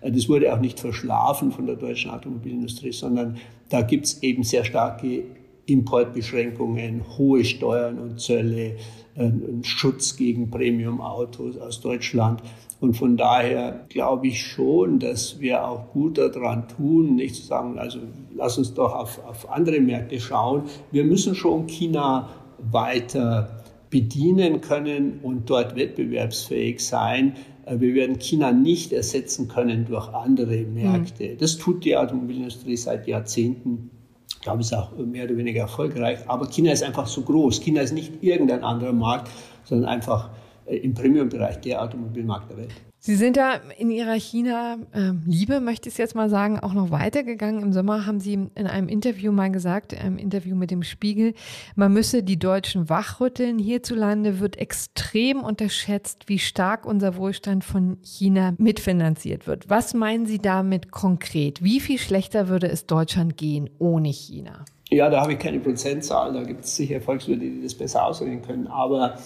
äh, 0.00 0.12
das 0.12 0.28
wurde 0.28 0.54
auch 0.54 0.60
nicht 0.60 0.78
verschlafen 0.78 1.50
von 1.50 1.66
der 1.66 1.74
deutschen 1.74 2.12
Automobilindustrie, 2.12 2.92
sondern 2.92 3.36
da 3.68 3.82
gibt 3.82 3.95
es 4.04 4.22
eben 4.22 4.42
sehr 4.42 4.64
starke 4.64 5.24
Importbeschränkungen, 5.66 7.02
hohe 7.18 7.44
Steuern 7.44 7.98
und 7.98 8.20
Zölle, 8.20 8.76
einen 9.16 9.64
Schutz 9.64 10.16
gegen 10.16 10.50
Premium-Autos 10.50 11.58
aus 11.58 11.80
Deutschland. 11.80 12.42
Und 12.80 12.94
von 12.94 13.16
daher 13.16 13.86
glaube 13.88 14.28
ich 14.28 14.42
schon, 14.42 14.98
dass 14.98 15.40
wir 15.40 15.66
auch 15.66 15.92
gut 15.92 16.18
daran 16.18 16.68
tun, 16.68 17.16
nicht 17.16 17.34
zu 17.34 17.42
sagen, 17.42 17.78
also 17.78 17.98
lass 18.34 18.58
uns 18.58 18.74
doch 18.74 18.94
auf, 18.94 19.24
auf 19.26 19.50
andere 19.50 19.80
Märkte 19.80 20.20
schauen. 20.20 20.64
Wir 20.92 21.04
müssen 21.04 21.34
schon 21.34 21.66
China 21.66 22.28
weiter 22.58 23.64
bedienen 23.88 24.60
können 24.60 25.20
und 25.22 25.48
dort 25.48 25.76
wettbewerbsfähig 25.76 26.84
sein. 26.84 27.34
Äh, 27.66 27.80
wir 27.80 27.94
werden 27.94 28.18
China 28.18 28.52
nicht 28.52 28.92
ersetzen 28.92 29.48
können 29.48 29.84
durch 29.84 30.08
andere 30.08 30.62
Märkte. 30.62 31.34
Mhm. 31.34 31.38
Das 31.38 31.58
tut 31.58 31.84
die 31.84 31.96
Automobilindustrie 31.96 32.76
seit 32.76 33.06
Jahrzehnten. 33.06 33.90
Ich 34.28 34.40
glaube, 34.40 34.60
es 34.60 34.68
ist 34.68 34.72
auch 34.72 34.96
mehr 34.96 35.24
oder 35.24 35.36
weniger 35.36 35.62
erfolgreich. 35.62 36.20
Aber 36.26 36.46
China 36.46 36.72
ist 36.72 36.82
einfach 36.82 37.06
so 37.06 37.22
groß. 37.22 37.60
China 37.60 37.82
ist 37.82 37.92
nicht 37.92 38.22
irgendein 38.22 38.64
anderer 38.64 38.92
Markt, 38.92 39.30
sondern 39.64 39.88
einfach 39.88 40.30
äh, 40.66 40.76
im 40.76 40.94
Premium-Bereich 40.94 41.60
der 41.60 41.82
Automobilmarkt 41.82 42.50
der 42.50 42.56
Welt. 42.58 42.72
Sie 43.06 43.14
sind 43.14 43.36
ja 43.36 43.60
in 43.78 43.92
Ihrer 43.92 44.14
China-Liebe, 44.14 45.54
ähm, 45.54 45.64
möchte 45.64 45.88
ich 45.88 45.94
es 45.94 45.98
jetzt 45.98 46.16
mal 46.16 46.28
sagen, 46.28 46.58
auch 46.58 46.72
noch 46.72 46.90
weitergegangen. 46.90 47.62
Im 47.62 47.72
Sommer 47.72 48.04
haben 48.04 48.18
Sie 48.18 48.32
in 48.32 48.66
einem 48.66 48.88
Interview 48.88 49.30
mal 49.30 49.48
gesagt, 49.48 49.92
im 49.92 50.18
Interview 50.18 50.56
mit 50.56 50.72
dem 50.72 50.82
Spiegel, 50.82 51.34
man 51.76 51.92
müsse 51.92 52.24
die 52.24 52.36
Deutschen 52.36 52.88
wachrütteln. 52.88 53.60
Hierzulande 53.60 54.40
wird 54.40 54.56
extrem 54.58 55.44
unterschätzt, 55.44 56.24
wie 56.26 56.40
stark 56.40 56.84
unser 56.84 57.14
Wohlstand 57.14 57.62
von 57.62 57.98
China 58.02 58.54
mitfinanziert 58.58 59.46
wird. 59.46 59.70
Was 59.70 59.94
meinen 59.94 60.26
Sie 60.26 60.40
damit 60.40 60.90
konkret? 60.90 61.62
Wie 61.62 61.78
viel 61.78 61.98
schlechter 61.98 62.48
würde 62.48 62.68
es 62.68 62.86
Deutschland 62.86 63.36
gehen 63.36 63.70
ohne 63.78 64.08
China? 64.08 64.64
Ja, 64.90 65.10
da 65.10 65.20
habe 65.20 65.34
ich 65.34 65.38
keine 65.38 65.60
Prozentzahlen. 65.60 66.34
Da 66.34 66.42
gibt 66.42 66.64
es 66.64 66.74
sicher 66.74 67.00
Volkswirte, 67.00 67.44
die 67.44 67.62
das 67.62 67.74
besser 67.74 68.04
ausrechnen 68.04 68.42
können. 68.42 68.66
Aber 68.66 69.16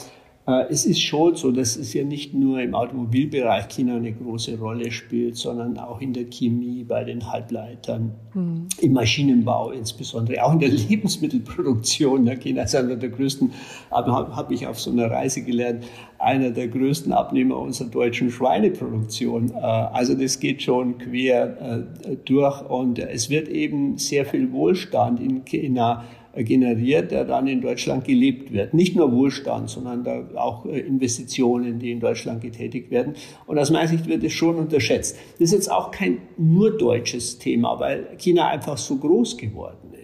es 0.46 0.84
ist 0.84 1.00
schon 1.00 1.36
so, 1.36 1.52
dass 1.52 1.76
es 1.76 1.92
ja 1.92 2.02
nicht 2.02 2.34
nur 2.34 2.60
im 2.60 2.74
Automobilbereich 2.74 3.68
China 3.68 3.96
eine 3.96 4.12
große 4.12 4.58
Rolle 4.58 4.90
spielt, 4.90 5.36
sondern 5.36 5.78
auch 5.78 6.00
in 6.00 6.12
der 6.12 6.24
Chemie, 6.24 6.82
bei 6.82 7.04
den 7.04 7.30
Halbleitern, 7.30 8.14
mhm. 8.34 8.66
im 8.80 8.92
Maschinenbau 8.92 9.70
insbesondere, 9.70 10.42
auch 10.42 10.52
in 10.52 10.58
der 10.58 10.68
Lebensmittelproduktion. 10.88 12.24
China 12.40 12.62
ist 12.62 12.74
einer 12.74 12.96
der 12.96 13.10
größten, 13.10 13.52
habe 13.90 14.12
hab 14.34 14.50
ich 14.50 14.66
auf 14.66 14.80
so 14.80 14.90
einer 14.90 15.10
Reise 15.10 15.42
gelernt, 15.42 15.84
einer 16.18 16.50
der 16.50 16.68
größten 16.68 17.12
Abnehmer 17.12 17.58
unserer 17.58 17.88
deutschen 17.88 18.30
Schweineproduktion. 18.30 19.50
Äh, 19.50 19.60
also 19.60 20.14
das 20.14 20.40
geht 20.40 20.62
schon 20.62 20.98
quer 20.98 21.86
äh, 22.04 22.16
durch 22.24 22.62
und 22.68 22.98
es 22.98 23.30
wird 23.30 23.48
eben 23.48 23.98
sehr 23.98 24.24
viel 24.24 24.52
Wohlstand 24.52 25.20
in 25.20 25.44
China 25.44 26.04
generiert, 26.34 27.10
der 27.10 27.24
dann 27.24 27.46
in 27.46 27.60
Deutschland 27.60 28.04
gelebt 28.04 28.52
wird. 28.52 28.74
Nicht 28.74 28.96
nur 28.96 29.12
Wohlstand, 29.12 29.68
sondern 29.68 30.36
auch 30.36 30.64
äh, 30.66 30.80
Investitionen, 30.80 31.78
die 31.78 31.90
in 31.90 32.00
Deutschland 32.00 32.40
getätigt 32.40 32.90
werden. 32.90 33.14
Und 33.46 33.58
aus 33.58 33.70
meiner 33.70 33.88
Sicht 33.88 34.06
wird 34.06 34.22
es 34.22 34.32
schon 34.32 34.56
unterschätzt. 34.56 35.16
Das 35.38 35.48
ist 35.48 35.52
jetzt 35.52 35.70
auch 35.70 35.90
kein 35.90 36.18
nur 36.36 36.76
deutsches 36.76 37.38
Thema, 37.38 37.78
weil 37.80 38.06
China 38.18 38.48
einfach 38.48 38.78
so 38.78 38.96
groß 38.96 39.36
geworden 39.36 39.94
ist 39.94 39.99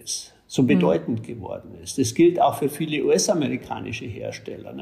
so 0.47 0.61
mhm. 0.63 0.67
bedeutend 0.67 1.23
geworden 1.23 1.75
ist. 1.83 1.97
Das 1.97 2.13
gilt 2.13 2.41
auch 2.41 2.57
für 2.57 2.69
viele 2.69 3.03
US-amerikanische 3.03 4.05
Hersteller. 4.05 4.73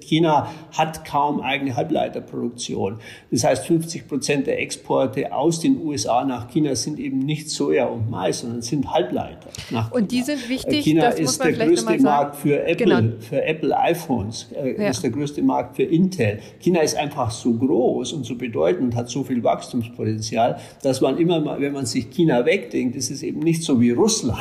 China 0.00 0.48
hat 0.76 1.04
kaum 1.04 1.40
eigene 1.40 1.74
Halbleiterproduktion. 1.74 2.98
Das 3.32 3.42
heißt, 3.42 3.66
50 3.66 4.06
Prozent 4.06 4.46
der 4.46 4.60
Exporte 4.60 5.32
aus 5.32 5.58
den 5.58 5.82
USA 5.84 6.24
nach 6.24 6.48
China 6.48 6.76
sind 6.76 7.00
eben 7.00 7.18
nicht 7.18 7.50
Soja 7.50 7.86
und 7.86 8.08
Mais, 8.08 8.40
sondern 8.40 8.62
sind 8.62 8.92
Halbleiter. 8.92 9.48
und 9.90 10.12
die 10.12 10.22
sind 10.22 10.48
wichtig. 10.48 10.84
China 10.84 11.08
ist 11.08 11.42
der 11.42 11.52
größte 11.52 11.98
Markt 11.98 12.36
für 12.36 12.64
Apple, 12.64 12.86
genau. 12.86 13.16
für 13.18 13.42
Apple 13.44 13.76
iPhones, 13.76 14.52
äh, 14.52 14.80
ja. 14.80 14.90
ist 14.90 15.02
der 15.02 15.10
größte 15.10 15.42
Markt 15.42 15.76
für 15.76 15.82
Intel. 15.82 16.38
China 16.60 16.80
ist 16.80 16.96
einfach 16.96 17.32
so 17.32 17.52
groß 17.52 18.12
und 18.12 18.24
so 18.24 18.36
bedeutend, 18.36 18.94
hat 18.94 19.10
so 19.10 19.24
viel 19.24 19.42
Wachstumspotenzial, 19.42 20.60
dass 20.82 21.00
man 21.00 21.18
immer 21.18 21.40
mal, 21.40 21.60
wenn 21.60 21.72
man 21.72 21.86
sich 21.86 22.08
China 22.10 22.46
wegdenkt, 22.46 22.94
ist 22.94 23.10
es 23.10 23.24
eben 23.24 23.40
nicht 23.40 23.64
so 23.64 23.80
wie 23.80 23.90
Russland. 23.90 24.38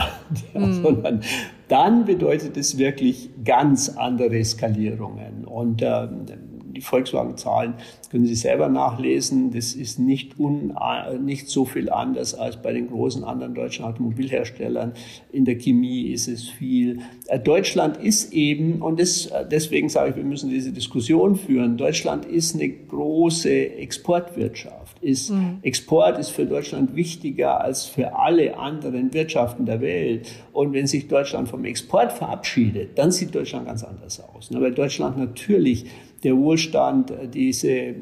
Mhm 0.54 0.67
mhm. 0.68 0.74
sondern 0.84 1.22
dann 1.68 2.06
bedeutet 2.06 2.58
es 2.58 2.78
wirklich 2.78 3.30
ganz 3.44 3.90
andere 3.90 4.44
Skalierungen. 4.44 5.46
Und 5.46 5.82
äh, 5.82 6.08
die 6.78 6.82
Volkswagen-Zahlen 6.82 7.74
können 8.10 8.26
Sie 8.26 8.36
selber 8.36 8.70
nachlesen. 8.70 9.52
Das 9.52 9.74
ist 9.74 10.00
nicht, 10.00 10.40
un, 10.40 10.74
nicht 11.24 11.50
so 11.50 11.66
viel 11.66 11.90
anders 11.90 12.36
als 12.36 12.62
bei 12.62 12.72
den 12.72 12.88
großen 12.88 13.24
anderen 13.24 13.54
deutschen 13.54 13.84
Automobilherstellern. 13.84 14.94
In 15.32 15.46
der 15.46 15.56
Chemie 15.58 16.04
ist 16.04 16.28
es 16.28 16.48
viel. 16.48 17.00
Äh, 17.28 17.40
Deutschland 17.40 17.98
ist 17.98 18.32
eben, 18.32 18.82
und 18.82 19.00
das, 19.00 19.30
deswegen 19.52 19.90
sage 19.90 20.12
ich, 20.12 20.16
wir 20.16 20.24
müssen 20.24 20.50
diese 20.50 20.72
Diskussion 20.72 21.36
führen, 21.36 21.78
Deutschland 21.78 22.26
ist 22.26 22.56
eine 22.56 22.70
große 22.70 23.76
Exportwirtschaft 23.78 24.88
ist. 25.02 25.32
Mhm. 25.32 25.60
Export 25.62 26.20
ist 26.20 26.30
für 26.30 26.46
Deutschland 26.46 26.96
wichtiger 26.96 27.62
als 27.62 27.86
für 27.86 28.16
alle 28.16 28.58
anderen 28.58 29.14
Wirtschaften 29.14 29.66
der 29.66 29.82
Welt. 29.82 30.28
Und 30.54 30.74
wenn 30.74 30.88
sich 30.88 31.08
Deutschland 31.08 31.50
vom 31.50 31.66
Export 31.66 32.12
verabschiedet, 32.12 32.98
dann 32.98 33.12
sieht 33.12 33.34
Deutschland 33.34 33.66
ganz 33.68 33.84
anders 33.84 34.20
aus. 34.20 34.50
Weil 34.52 34.74
Deutschland 34.74 35.18
natürlich 35.18 35.86
der 36.24 36.38
Wohlstand, 36.38 37.12
diese 37.34 37.96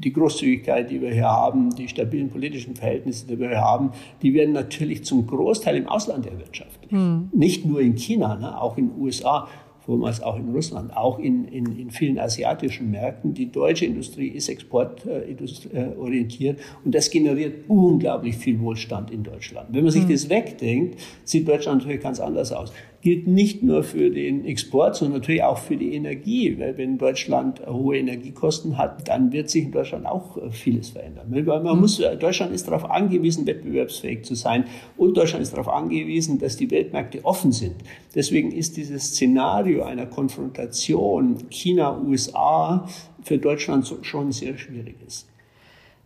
die 0.00 0.12
Großzügigkeit, 0.12 0.90
die 0.90 1.00
wir 1.00 1.12
hier 1.12 1.28
haben, 1.28 1.74
die 1.74 1.88
stabilen 1.88 2.30
politischen 2.30 2.74
Verhältnisse, 2.74 3.26
die 3.26 3.38
wir 3.38 3.48
hier 3.48 3.60
haben, 3.60 3.90
die 4.22 4.32
werden 4.32 4.52
natürlich 4.52 5.04
zum 5.04 5.26
Großteil 5.26 5.76
im 5.76 5.88
Ausland 5.88 6.26
erwirtschaftet. 6.26 6.90
Mhm. 6.90 7.28
Nicht 7.32 7.66
nur 7.66 7.80
in 7.80 7.96
China, 7.96 8.36
ne, 8.36 8.60
auch 8.60 8.78
in 8.78 8.88
den 8.88 9.00
USA 9.00 9.46
vormals 9.84 10.22
auch 10.22 10.36
in 10.36 10.50
Russland, 10.50 10.96
auch 10.96 11.18
in, 11.18 11.46
in, 11.46 11.78
in 11.78 11.90
vielen 11.90 12.18
asiatischen 12.18 12.90
Märkten. 12.90 13.34
Die 13.34 13.50
deutsche 13.50 13.86
Industrie 13.86 14.28
ist 14.28 14.48
exportorientiert 14.48 16.60
und 16.84 16.94
das 16.94 17.10
generiert 17.10 17.68
unglaublich 17.68 18.36
viel 18.36 18.60
Wohlstand 18.60 19.10
in 19.10 19.22
Deutschland. 19.22 19.68
Wenn 19.72 19.82
man 19.82 19.92
sich 19.92 20.04
mhm. 20.04 20.12
das 20.12 20.28
wegdenkt, 20.28 21.00
sieht 21.24 21.48
Deutschland 21.48 21.78
natürlich 21.78 22.02
ganz 22.02 22.20
anders 22.20 22.52
aus 22.52 22.72
gilt 23.02 23.26
nicht 23.26 23.62
nur 23.62 23.82
für 23.82 24.10
den 24.10 24.44
Export, 24.44 24.96
sondern 24.96 25.20
natürlich 25.20 25.42
auch 25.42 25.58
für 25.58 25.76
die 25.76 25.94
Energie. 25.94 26.58
Weil 26.58 26.76
wenn 26.76 26.98
Deutschland 26.98 27.66
hohe 27.66 27.96
Energiekosten 27.96 28.76
hat, 28.76 29.08
dann 29.08 29.32
wird 29.32 29.48
sich 29.48 29.64
in 29.64 29.72
Deutschland 29.72 30.06
auch 30.06 30.36
äh, 30.36 30.50
vieles 30.50 30.90
verändern. 30.90 31.30
Man 31.30 31.62
mhm. 31.62 31.80
muss, 31.80 31.98
äh, 32.00 32.16
Deutschland 32.16 32.52
ist 32.52 32.66
darauf 32.66 32.90
angewiesen, 32.90 33.46
wettbewerbsfähig 33.46 34.24
zu 34.24 34.34
sein 34.34 34.64
und 34.96 35.16
Deutschland 35.16 35.42
ist 35.42 35.52
darauf 35.52 35.68
angewiesen, 35.68 36.38
dass 36.38 36.56
die 36.56 36.70
Weltmärkte 36.70 37.24
offen 37.24 37.52
sind. 37.52 37.76
Deswegen 38.14 38.52
ist 38.52 38.76
dieses 38.76 39.14
Szenario 39.14 39.82
einer 39.82 40.06
Konfrontation 40.06 41.36
China-USA 41.48 42.86
für 43.22 43.38
Deutschland 43.38 43.92
schon 44.02 44.32
sehr 44.32 44.58
schwieriges. 44.58 45.29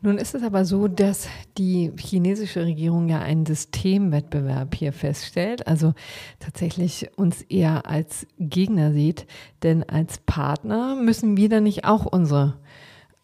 Nun 0.04 0.18
ist 0.18 0.34
es 0.34 0.42
aber 0.42 0.66
so, 0.66 0.86
dass 0.86 1.28
die 1.56 1.90
chinesische 1.98 2.62
Regierung 2.66 3.08
ja 3.08 3.20
einen 3.20 3.46
Systemwettbewerb 3.46 4.74
hier 4.74 4.92
feststellt, 4.92 5.66
also 5.66 5.94
tatsächlich 6.40 7.08
uns 7.16 7.40
eher 7.40 7.86
als 7.86 8.26
Gegner 8.38 8.92
sieht, 8.92 9.26
denn 9.62 9.82
als 9.82 10.18
Partner 10.18 10.94
müssen 10.94 11.38
wir 11.38 11.48
dann 11.48 11.62
nicht 11.62 11.86
auch 11.86 12.04
unsere 12.04 12.58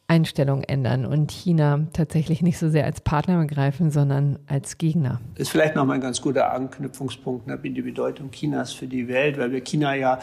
Einstellung 0.09 0.63
ändern 0.63 1.05
und 1.05 1.31
China 1.31 1.87
tatsächlich 1.93 2.41
nicht 2.41 2.57
so 2.57 2.71
sehr 2.71 2.87
als 2.87 3.03
Partner 3.03 3.39
begreifen, 3.39 3.91
sondern 3.91 4.39
als 4.47 4.79
Gegner. 4.79 5.21
Das 5.35 5.43
ist 5.43 5.51
vielleicht 5.51 5.77
nochmal 5.77 5.97
ein 5.97 6.01
ganz 6.01 6.23
guter 6.23 6.51
Anknüpfungspunkt, 6.51 7.47
ne, 7.47 7.59
die 7.59 7.83
Bedeutung 7.83 8.31
Chinas 8.31 8.73
für 8.73 8.87
die 8.87 9.07
Welt, 9.07 9.37
weil 9.37 9.53
wir 9.53 9.61
China 9.61 9.95
ja 9.95 10.19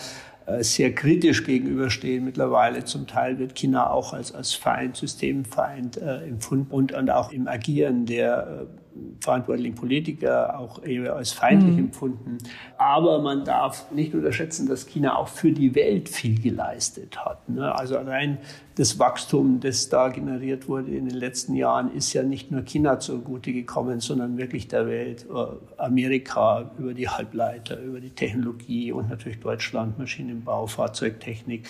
sehr 0.61 0.95
kritisch 0.95 1.43
gegenüberstehen. 1.43 2.23
Mittlerweile 2.23 2.85
zum 2.85 3.05
Teil 3.05 3.37
wird 3.37 3.55
China 3.55 3.89
auch 3.89 4.13
als, 4.13 4.33
als 4.33 4.53
Feind, 4.53 4.95
Systemfeind 4.95 5.97
äh, 5.97 6.23
empfunden 6.27 6.71
und, 6.71 6.93
und 6.93 7.09
auch 7.09 7.31
im 7.33 7.47
Agieren 7.47 8.05
der 8.05 8.67
äh, 8.69 8.86
verantwortlichen 9.19 9.75
Politiker 9.75 10.59
auch 10.59 10.83
eher 10.83 11.15
als 11.15 11.31
feindlich 11.31 11.73
mhm. 11.73 11.85
empfunden. 11.85 12.37
Aber 12.77 13.21
man 13.21 13.45
darf 13.45 13.91
nicht 13.91 14.13
unterschätzen, 14.13 14.67
dass 14.67 14.85
China 14.85 15.17
auch 15.17 15.27
für 15.27 15.51
die 15.51 15.75
Welt 15.75 16.09
viel 16.09 16.39
geleistet 16.39 17.23
hat. 17.25 17.49
Ne? 17.49 17.73
Also 17.73 17.97
allein 17.97 18.37
das 18.75 18.99
Wachstum, 18.99 19.59
das 19.59 19.89
da 19.89 20.09
generiert 20.09 20.69
wurde 20.69 20.91
in 20.91 21.09
den 21.09 21.17
letzten 21.17 21.55
Jahren, 21.55 21.91
ist 21.93 22.13
ja 22.13 22.21
nicht 22.23 22.51
nur 22.51 22.61
China 22.61 22.99
zugute 22.99 23.51
gekommen, 23.51 23.99
sondern 23.99 24.37
wirklich 24.37 24.67
der 24.67 24.87
Welt. 24.87 25.25
Äh, 25.29 25.81
Amerika 25.81 26.71
über 26.77 26.93
die 26.93 27.09
Halbleiter, 27.09 27.79
über 27.81 27.99
die 27.99 28.11
Technologie 28.11 28.91
und 28.91 29.09
natürlich 29.09 29.39
Deutschland, 29.39 29.97
Maschinenbau, 29.97 30.67
Fahrzeugtechnik 30.67 31.67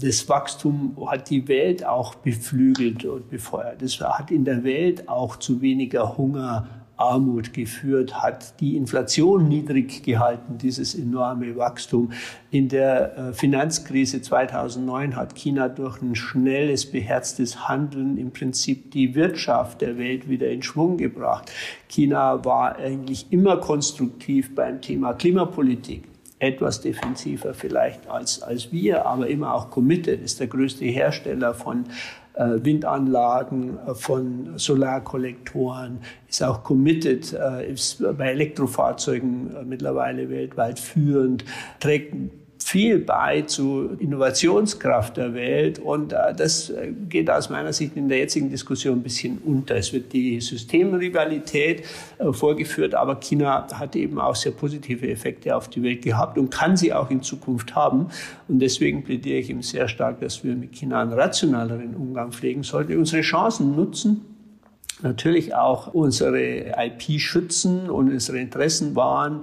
das 0.00 0.28
Wachstum 0.28 0.96
hat 1.06 1.30
die 1.30 1.46
Welt 1.48 1.84
auch 1.84 2.14
beflügelt 2.14 3.04
und 3.04 3.28
befeuert. 3.28 3.82
Das 3.82 4.00
hat 4.00 4.30
in 4.30 4.44
der 4.44 4.64
Welt 4.64 5.08
auch 5.08 5.36
zu 5.36 5.60
weniger 5.60 6.16
Hunger, 6.16 6.68
Armut 7.00 7.54
geführt, 7.54 8.22
hat 8.22 8.60
die 8.60 8.76
Inflation 8.76 9.48
niedrig 9.48 10.02
gehalten, 10.02 10.58
dieses 10.58 10.94
enorme 10.94 11.56
Wachstum. 11.56 12.12
In 12.50 12.68
der 12.68 13.16
äh, 13.16 13.32
Finanzkrise 13.32 14.20
2009 14.20 15.16
hat 15.16 15.34
China 15.34 15.68
durch 15.68 16.02
ein 16.02 16.14
schnelles, 16.14 16.84
beherztes 16.90 17.68
Handeln 17.68 18.18
im 18.18 18.32
Prinzip 18.32 18.90
die 18.90 19.14
Wirtschaft 19.14 19.80
der 19.80 19.96
Welt 19.96 20.28
wieder 20.28 20.50
in 20.50 20.62
Schwung 20.62 20.98
gebracht. 20.98 21.50
China 21.88 22.44
war 22.44 22.76
eigentlich 22.76 23.26
immer 23.30 23.56
konstruktiv 23.56 24.54
beim 24.54 24.82
Thema 24.82 25.14
Klimapolitik 25.14 26.09
etwas 26.40 26.80
defensiver 26.80 27.54
vielleicht 27.54 28.08
als, 28.08 28.42
als 28.42 28.72
wir, 28.72 29.06
aber 29.06 29.28
immer 29.28 29.54
auch 29.54 29.70
committed, 29.70 30.20
ist 30.20 30.40
der 30.40 30.48
größte 30.48 30.86
Hersteller 30.86 31.54
von 31.54 31.84
äh, 32.34 32.64
Windanlagen, 32.64 33.78
äh, 33.86 33.94
von 33.94 34.56
Solarkollektoren, 34.56 35.98
ist 36.28 36.42
auch 36.42 36.64
committed, 36.64 37.32
äh, 37.34 37.70
ist 37.70 38.02
bei 38.16 38.30
Elektrofahrzeugen 38.30 39.54
äh, 39.54 39.64
mittlerweile 39.64 40.30
weltweit 40.30 40.78
führend, 40.78 41.44
trägt 41.78 42.14
viel 42.70 43.00
bei 43.00 43.42
zur 43.42 44.00
Innovationskraft 44.00 45.16
der 45.16 45.34
Welt 45.34 45.80
und 45.80 46.12
äh, 46.12 46.32
das 46.36 46.70
äh, 46.70 46.92
geht 47.08 47.28
aus 47.28 47.50
meiner 47.50 47.72
Sicht 47.72 47.96
in 47.96 48.08
der 48.08 48.18
jetzigen 48.18 48.48
Diskussion 48.48 48.98
ein 48.98 49.02
bisschen 49.02 49.38
unter. 49.38 49.74
Es 49.74 49.92
wird 49.92 50.12
die 50.12 50.40
Systemrivalität 50.40 51.82
äh, 52.18 52.32
vorgeführt, 52.32 52.94
aber 52.94 53.16
China 53.16 53.66
hat 53.72 53.96
eben 53.96 54.20
auch 54.20 54.36
sehr 54.36 54.52
positive 54.52 55.10
Effekte 55.10 55.56
auf 55.56 55.68
die 55.68 55.82
Welt 55.82 56.02
gehabt 56.02 56.38
und 56.38 56.50
kann 56.50 56.76
sie 56.76 56.92
auch 56.92 57.10
in 57.10 57.22
Zukunft 57.22 57.74
haben. 57.74 58.06
Und 58.46 58.60
deswegen 58.60 59.02
plädiere 59.02 59.38
ich 59.38 59.50
eben 59.50 59.62
sehr 59.62 59.88
stark, 59.88 60.20
dass 60.20 60.44
wir 60.44 60.54
mit 60.54 60.72
China 60.72 61.02
einen 61.02 61.12
rationaleren 61.12 61.96
Umgang 61.96 62.30
pflegen 62.30 62.62
sollten, 62.62 62.96
unsere 62.96 63.22
Chancen 63.22 63.74
nutzen 63.74 64.24
natürlich 65.02 65.54
auch 65.54 65.94
unsere 65.94 66.74
IP 66.78 67.18
schützen 67.18 67.88
und 67.88 68.10
unsere 68.10 68.38
Interessen 68.38 68.94
wahren, 68.94 69.40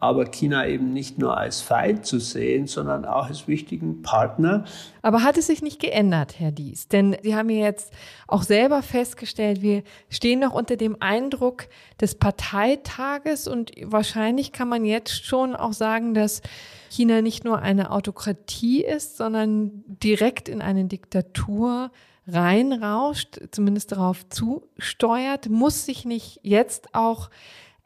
aber 0.00 0.26
China 0.26 0.66
eben 0.66 0.92
nicht 0.92 1.18
nur 1.18 1.36
als 1.36 1.60
Feind 1.60 2.06
zu 2.06 2.20
sehen, 2.20 2.66
sondern 2.66 3.04
auch 3.04 3.26
als 3.26 3.48
wichtigen 3.48 4.02
Partner. 4.02 4.64
Aber 5.02 5.22
hat 5.22 5.36
es 5.36 5.48
sich 5.48 5.60
nicht 5.60 5.80
geändert, 5.80 6.38
Herr 6.38 6.52
Dies? 6.52 6.88
Denn 6.88 7.16
Sie 7.22 7.34
haben 7.34 7.50
ja 7.50 7.64
jetzt 7.64 7.92
auch 8.28 8.42
selber 8.42 8.82
festgestellt, 8.82 9.60
wir 9.60 9.82
stehen 10.08 10.40
noch 10.40 10.52
unter 10.52 10.76
dem 10.76 10.96
Eindruck 11.00 11.66
des 12.00 12.14
Parteitages 12.14 13.48
und 13.48 13.72
wahrscheinlich 13.82 14.52
kann 14.52 14.68
man 14.68 14.84
jetzt 14.84 15.24
schon 15.24 15.56
auch 15.56 15.72
sagen, 15.72 16.14
dass 16.14 16.42
China 16.90 17.20
nicht 17.20 17.44
nur 17.44 17.58
eine 17.58 17.90
Autokratie 17.90 18.84
ist, 18.84 19.16
sondern 19.16 19.84
direkt 19.86 20.48
in 20.48 20.62
eine 20.62 20.84
Diktatur 20.84 21.90
reinrauscht, 22.28 23.40
zumindest 23.50 23.92
darauf 23.92 24.28
zusteuert, 24.28 25.48
muss 25.48 25.86
sich 25.86 26.04
nicht 26.04 26.40
jetzt 26.42 26.94
auch 26.94 27.30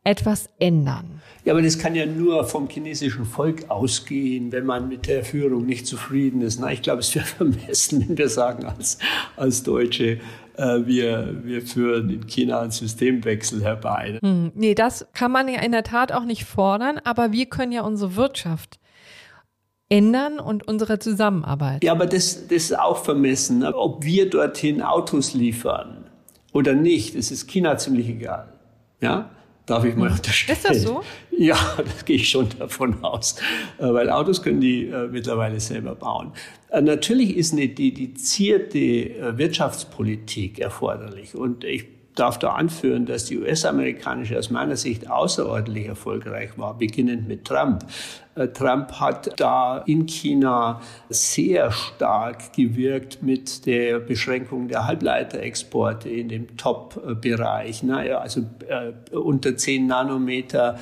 etwas 0.05 0.49
ändern. 0.59 1.21
Ja, 1.45 1.53
aber 1.53 1.63
das 1.63 1.79
kann 1.79 1.95
ja 1.95 2.07
nur 2.07 2.45
vom 2.45 2.69
chinesischen 2.69 3.25
Volk 3.25 3.69
ausgehen, 3.69 4.53
wenn 4.53 4.65
man 4.65 4.89
mit 4.89 5.07
der 5.07 5.25
Führung 5.25 5.67
nicht 5.67 5.87
zufrieden 5.87 6.41
ist. 6.41 6.61
Na, 6.61 6.73
ich 6.73 6.83
glaube, 6.83 7.01
es 7.01 7.15
wäre 7.15 7.27
vermessen, 7.39 8.07
wenn 8.09 8.19
wir 8.19 8.29
sagen 8.29 8.65
als, 8.65 8.99
als 9.37 9.63
Deutsche, 9.63 10.21
äh, 10.57 10.87
wir, 10.87 11.41
wir 11.45 11.63
führen 11.63 12.11
in 12.11 12.27
China 12.27 12.61
einen 12.61 12.71
Systemwechsel 12.71 13.63
herbei. 13.63 14.19
Hm, 14.23 14.53
nee, 14.55 14.75
das 14.75 15.07
kann 15.15 15.33
man 15.33 15.49
ja 15.49 15.61
in 15.61 15.73
der 15.73 15.85
Tat 15.85 16.13
auch 16.13 16.25
nicht 16.25 16.45
fordern, 16.45 17.01
aber 17.03 17.33
wir 17.33 17.47
können 17.47 17.73
ja 17.73 17.83
unsere 17.83 18.17
Wirtschaft 18.17 18.79
ändern 19.89 20.39
und 20.39 20.67
unsere 20.67 20.99
Zusammenarbeit. 20.99 21.85
Ja, 21.85 21.93
aber 21.93 22.07
das, 22.07 22.47
das 22.49 22.57
ist 22.65 22.79
auch 22.79 23.05
vermessen. 23.05 23.59
Ne? 23.59 23.75
Ob 23.75 24.05
wir 24.05 24.31
dorthin 24.31 24.81
Autos 24.81 25.35
liefern 25.35 26.05
oder 26.53 26.75
nicht, 26.75 27.17
das 27.17 27.31
ist 27.31 27.47
China 27.49 27.77
ziemlich 27.77 28.09
egal. 28.09 28.53
Ja? 29.01 29.31
Darf 29.73 29.85
ich 29.85 29.97
mal 29.97 30.11
unterstellen. 30.11 30.59
Ist 30.59 30.69
das 30.69 30.83
so? 30.83 31.03
Ja, 31.39 31.57
das 31.83 32.05
gehe 32.05 32.17
ich 32.17 32.29
schon 32.29 32.47
davon 32.59 33.03
aus. 33.03 33.37
Äh, 33.79 33.91
weil 33.93 34.11
Autos 34.11 34.43
können 34.43 34.61
die 34.61 34.85
äh, 34.85 35.09
mittlerweile 35.09 35.59
selber 35.61 35.95
bauen. 35.95 36.33
Äh, 36.69 36.83
natürlich 36.83 37.37
ist 37.39 37.55
eine 37.55 37.69
dedizierte 37.69 39.39
Wirtschaftspolitik 39.39 40.59
erforderlich. 40.59 41.35
Und 41.35 41.65
ich 41.65 41.87
darf 42.15 42.39
da 42.39 42.51
anführen, 42.51 43.07
dass 43.07 43.25
die 43.25 43.39
US-amerikanische 43.39 44.39
aus 44.39 44.51
meiner 44.51 44.77
Sicht 44.77 45.11
außerordentlich 45.11 45.87
erfolgreich 45.87 46.59
war, 46.59 46.77
beginnend 46.77 47.27
mit 47.27 47.45
Trump. 47.45 47.87
Äh, 48.35 48.49
Trump 48.49 48.93
hat 49.01 49.41
da 49.41 49.79
in 49.79 50.07
China 50.07 50.81
sehr 51.09 51.71
stark 51.71 52.53
gewirkt 52.53 53.23
mit 53.23 53.67
der 53.67 53.99
Beschränkung 53.99 54.69
der 54.69 54.87
Halbleiterexporte 54.87 56.09
in 56.09 56.29
dem 56.29 56.57
Top-Bereich. 56.57 57.83
Ne? 57.83 58.19
Also 58.19 58.43
äh, 58.69 58.93
unter 59.15 59.57
10 59.57 59.87
Nanometer 59.87 60.79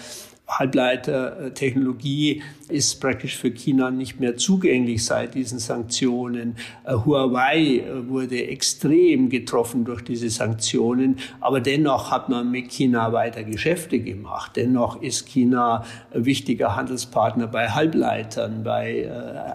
Halbleitertechnologie 0.49 2.43
ist 2.71 3.01
praktisch 3.01 3.37
für 3.37 3.51
China 3.51 3.91
nicht 3.91 4.21
mehr 4.21 4.37
zugänglich 4.37 5.05
seit 5.05 5.35
diesen 5.35 5.59
Sanktionen. 5.59 6.57
Äh, 6.85 6.95
Huawei 6.95 7.79
äh, 7.79 8.09
wurde 8.09 8.47
extrem 8.47 9.29
getroffen 9.29 9.85
durch 9.85 10.03
diese 10.03 10.31
Sanktionen, 10.31 11.17
aber 11.41 11.61
dennoch 11.61 12.11
hat 12.11 12.29
man 12.29 12.51
mit 12.51 12.71
China 12.71 13.13
weiter 13.13 13.45
Geschäfte 13.45 13.99
gemacht. 13.99 14.53
Dennoch 14.57 15.03
ist 15.03 15.27
China 15.27 15.85
wichtiger 16.13 16.77
Handelspartner 16.77 17.47
bei 17.47 17.69
Halbleitern, 17.69 18.63
bei 18.63 19.11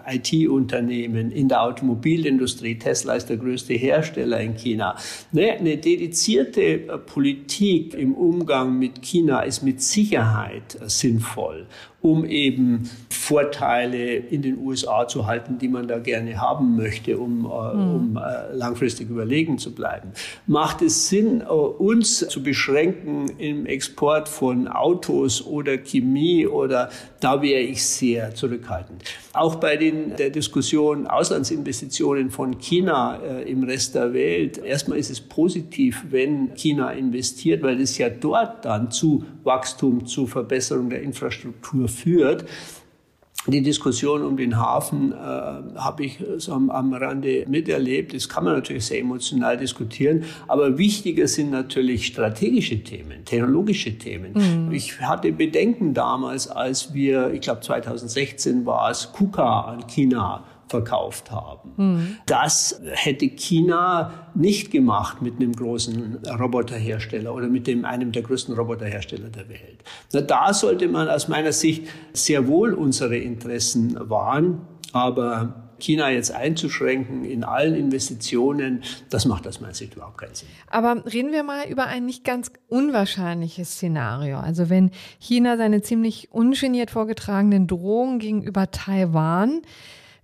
äh, 0.06 0.16
IT-Unternehmen, 0.16 1.30
in 1.30 1.48
der 1.48 1.62
Automobilindustrie. 1.62 2.78
Tesla 2.78 3.14
ist 3.14 3.28
der 3.28 3.36
größte 3.36 3.74
Hersteller 3.74 4.40
in 4.40 4.54
China. 4.54 4.96
Ne, 5.32 5.52
eine 5.52 5.76
dedizierte 5.76 6.78
Politik 7.06 7.94
im 7.94 8.14
Umgang 8.14 8.78
mit 8.78 9.02
China 9.02 9.40
ist 9.40 9.62
mit 9.62 9.82
Sicherheit 9.82 10.78
sinnvoll 10.86 11.66
um 12.00 12.24
eben 12.24 12.88
Vorteile 13.26 14.14
in 14.14 14.42
den 14.42 14.58
USA 14.58 15.08
zu 15.08 15.26
halten, 15.26 15.58
die 15.58 15.66
man 15.66 15.88
da 15.88 15.98
gerne 15.98 16.40
haben 16.40 16.76
möchte, 16.76 17.18
um, 17.18 17.40
mhm. 17.40 17.46
um 17.48 18.16
äh, 18.16 18.54
langfristig 18.54 19.10
überlegen 19.10 19.58
zu 19.58 19.74
bleiben. 19.74 20.12
Macht 20.46 20.80
es 20.80 21.08
Sinn, 21.08 21.40
äh, 21.40 21.44
uns 21.44 22.18
zu 22.28 22.40
beschränken 22.40 23.28
im 23.38 23.66
Export 23.66 24.28
von 24.28 24.68
Autos 24.68 25.44
oder 25.44 25.76
Chemie 25.76 26.46
oder 26.46 26.88
da 27.18 27.42
wäre 27.42 27.62
ich 27.62 27.84
sehr 27.84 28.32
zurückhaltend. 28.32 29.02
Auch 29.32 29.56
bei 29.56 29.76
den, 29.76 30.14
der 30.14 30.30
Diskussion 30.30 31.08
Auslandsinvestitionen 31.08 32.30
von 32.30 32.58
China 32.60 33.18
äh, 33.18 33.50
im 33.50 33.64
Rest 33.64 33.96
der 33.96 34.14
Welt. 34.14 34.58
Erstmal 34.58 34.98
ist 34.98 35.10
es 35.10 35.20
positiv, 35.20 36.04
wenn 36.10 36.54
China 36.54 36.92
investiert, 36.92 37.64
weil 37.64 37.80
es 37.80 37.98
ja 37.98 38.08
dort 38.08 38.64
dann 38.64 38.92
zu 38.92 39.24
Wachstum, 39.42 40.06
zu 40.06 40.28
Verbesserung 40.28 40.90
der 40.90 41.02
Infrastruktur 41.02 41.88
führt. 41.88 42.44
Die 43.46 43.62
Diskussion 43.62 44.22
um 44.22 44.36
den 44.36 44.58
Hafen 44.58 45.12
äh, 45.12 45.16
habe 45.16 46.04
ich 46.04 46.18
so 46.38 46.52
am, 46.52 46.70
am 46.70 46.92
Rande 46.92 47.44
miterlebt. 47.48 48.14
Das 48.14 48.28
kann 48.28 48.44
man 48.44 48.54
natürlich 48.54 48.86
sehr 48.86 49.00
emotional 49.00 49.56
diskutieren. 49.56 50.24
Aber 50.48 50.78
wichtiger 50.78 51.28
sind 51.28 51.50
natürlich 51.50 52.06
strategische 52.06 52.82
Themen, 52.82 53.24
technologische 53.24 53.96
Themen. 53.98 54.32
Mhm. 54.34 54.72
Ich 54.72 55.00
hatte 55.00 55.32
Bedenken 55.32 55.94
damals, 55.94 56.48
als 56.48 56.92
wir, 56.92 57.32
ich 57.32 57.40
glaube 57.40 57.60
2016 57.60 58.66
war 58.66 58.90
es, 58.90 59.12
KUKA 59.12 59.60
an 59.62 59.86
China 59.86 60.44
verkauft 60.68 61.30
haben. 61.30 61.72
Mhm. 61.76 62.16
Das 62.26 62.80
hätte 62.84 63.28
China 63.28 64.28
nicht 64.34 64.70
gemacht 64.70 65.22
mit 65.22 65.36
einem 65.36 65.52
großen 65.52 66.18
Roboterhersteller 66.38 67.34
oder 67.34 67.48
mit 67.48 67.66
dem, 67.66 67.84
einem 67.84 68.12
der 68.12 68.22
größten 68.22 68.54
Roboterhersteller 68.54 69.28
der 69.28 69.48
Welt. 69.48 69.84
Na, 70.12 70.20
da 70.20 70.52
sollte 70.52 70.88
man 70.88 71.08
aus 71.08 71.28
meiner 71.28 71.52
Sicht 71.52 71.88
sehr 72.12 72.48
wohl 72.48 72.74
unsere 72.74 73.16
Interessen 73.16 73.96
wahren, 74.08 74.62
aber 74.92 75.66
China 75.78 76.10
jetzt 76.10 76.32
einzuschränken 76.32 77.24
in 77.24 77.44
allen 77.44 77.74
Investitionen, 77.74 78.82
das 79.10 79.26
macht 79.26 79.46
aus 79.46 79.60
meiner 79.60 79.74
Sicht 79.74 79.94
überhaupt 79.94 80.18
keinen 80.18 80.34
Sinn. 80.34 80.48
Aber 80.68 81.04
reden 81.04 81.32
wir 81.32 81.42
mal 81.42 81.68
über 81.68 81.86
ein 81.86 82.06
nicht 82.06 82.24
ganz 82.24 82.50
unwahrscheinliches 82.68 83.72
Szenario. 83.72 84.38
Also 84.38 84.70
wenn 84.70 84.90
China 85.18 85.56
seine 85.56 85.82
ziemlich 85.82 86.32
ungeniert 86.32 86.90
vorgetragenen 86.90 87.66
Drohungen 87.66 88.18
gegenüber 88.18 88.70
Taiwan 88.70 89.62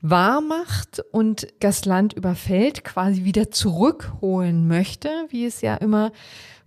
wahr 0.02 0.40
macht 0.40 1.02
und 1.12 1.46
das 1.60 1.84
Land 1.84 2.12
überfällt, 2.12 2.84
quasi 2.84 3.24
wieder 3.24 3.50
zurückholen 3.50 4.66
möchte, 4.66 5.08
wie 5.28 5.46
es 5.46 5.60
ja 5.60 5.76
immer 5.76 6.10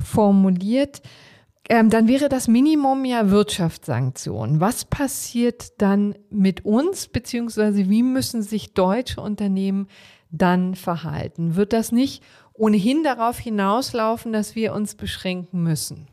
formuliert, 0.03 1.01
ähm, 1.67 1.89
dann 1.89 2.07
wäre 2.07 2.29
das 2.29 2.47
Minimum 2.47 3.05
ja 3.05 3.29
Wirtschaftssanktionen. 3.29 4.61
Was 4.61 4.85
passiert 4.85 5.81
dann 5.81 6.15
mit 6.29 6.63
uns, 6.63 7.07
beziehungsweise 7.07 7.89
wie 7.89 8.03
müssen 8.03 8.41
sich 8.41 8.73
deutsche 8.73 9.19
Unternehmen 9.19 9.87
dann 10.31 10.75
verhalten? 10.75 11.55
Wird 11.55 11.73
das 11.73 11.91
nicht 11.91 12.23
ohnehin 12.53 13.03
darauf 13.03 13.37
hinauslaufen, 13.37 14.31
dass 14.31 14.55
wir 14.55 14.73
uns 14.73 14.95
beschränken 14.95 15.63
müssen? 15.63 16.07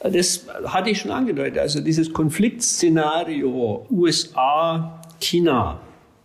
Das 0.00 0.46
hatte 0.64 0.90
ich 0.90 0.98
schon 0.98 1.10
angedeutet. 1.10 1.58
Also 1.58 1.80
dieses 1.80 2.12
Konfliktszenario 2.12 3.86
USA, 3.90 5.02
China, 5.20 5.80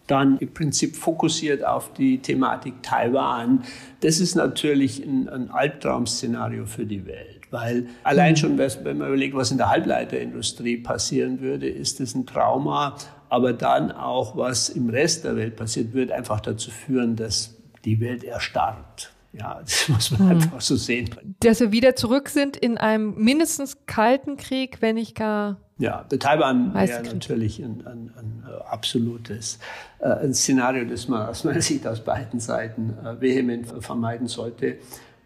dann 0.08 0.38
im 0.40 0.54
Prinzip 0.54 0.96
fokussiert 0.96 1.64
auf 1.66 1.94
die 1.94 2.20
Thematik 2.20 2.84
Taiwan. 2.84 3.64
Das 4.02 4.20
ist 4.20 4.36
natürlich 4.36 5.04
ein, 5.04 5.30
ein 5.30 5.50
Albtraum-Szenario 5.50 6.66
für 6.66 6.86
die 6.86 7.06
Welt. 7.06 7.42
Weil 7.52 7.88
allein 8.04 8.36
schon, 8.36 8.58
wenn 8.58 8.98
man 8.98 9.08
überlegt, 9.08 9.36
was 9.36 9.52
in 9.52 9.58
der 9.58 9.70
Halbleiterindustrie 9.70 10.78
passieren 10.78 11.40
würde, 11.40 11.70
ist 11.70 12.02
es 12.02 12.16
ein 12.16 12.26
Trauma. 12.26 12.96
Aber 13.30 13.54
dann 13.54 13.92
auch, 13.92 14.36
was 14.36 14.70
im 14.70 14.90
Rest 14.90 15.24
der 15.24 15.36
Welt 15.36 15.56
passiert, 15.56 15.94
wird 15.94 16.12
einfach 16.12 16.40
dazu 16.40 16.72
führen, 16.72 17.16
dass 17.16 17.56
die 17.86 18.00
Welt 18.00 18.24
erstarrt. 18.24 19.12
Ja, 19.34 19.60
das 19.62 19.90
muss 19.90 20.12
man 20.12 20.22
hm. 20.22 20.30
einfach 20.30 20.62
so 20.62 20.76
sehen. 20.76 21.10
Dass 21.40 21.60
wir 21.60 21.72
wieder 21.72 21.96
zurück 21.96 22.30
sind 22.30 22.58
in 22.58 22.78
einem 22.78 23.16
mindestens 23.16 23.78
kalten 23.86 24.38
Krieg, 24.38 24.82
wenn 24.82 24.96
nicht 24.96 25.16
gar 25.16 25.58
ja, 25.80 26.04
der 26.04 26.20
Taiwan 26.20 26.74
wäre 26.74 27.04
natürlich 27.04 27.60
ein, 27.60 27.86
ein, 27.86 28.12
ein, 28.16 28.44
äh, 28.48 28.64
absolutes 28.66 29.60
äh, 30.00 30.08
ein 30.08 30.34
Szenario, 30.34 30.86
das 30.86 31.08
man 31.08 31.28
aus 31.28 31.44
meiner 31.44 31.62
Sicht 31.62 31.88
aus 31.88 32.02
beiden 32.02 32.40
Seiten 32.40 32.96
äh, 33.04 33.20
vehement 33.20 33.68
vermeiden 33.84 34.28
sollte, 34.28 34.78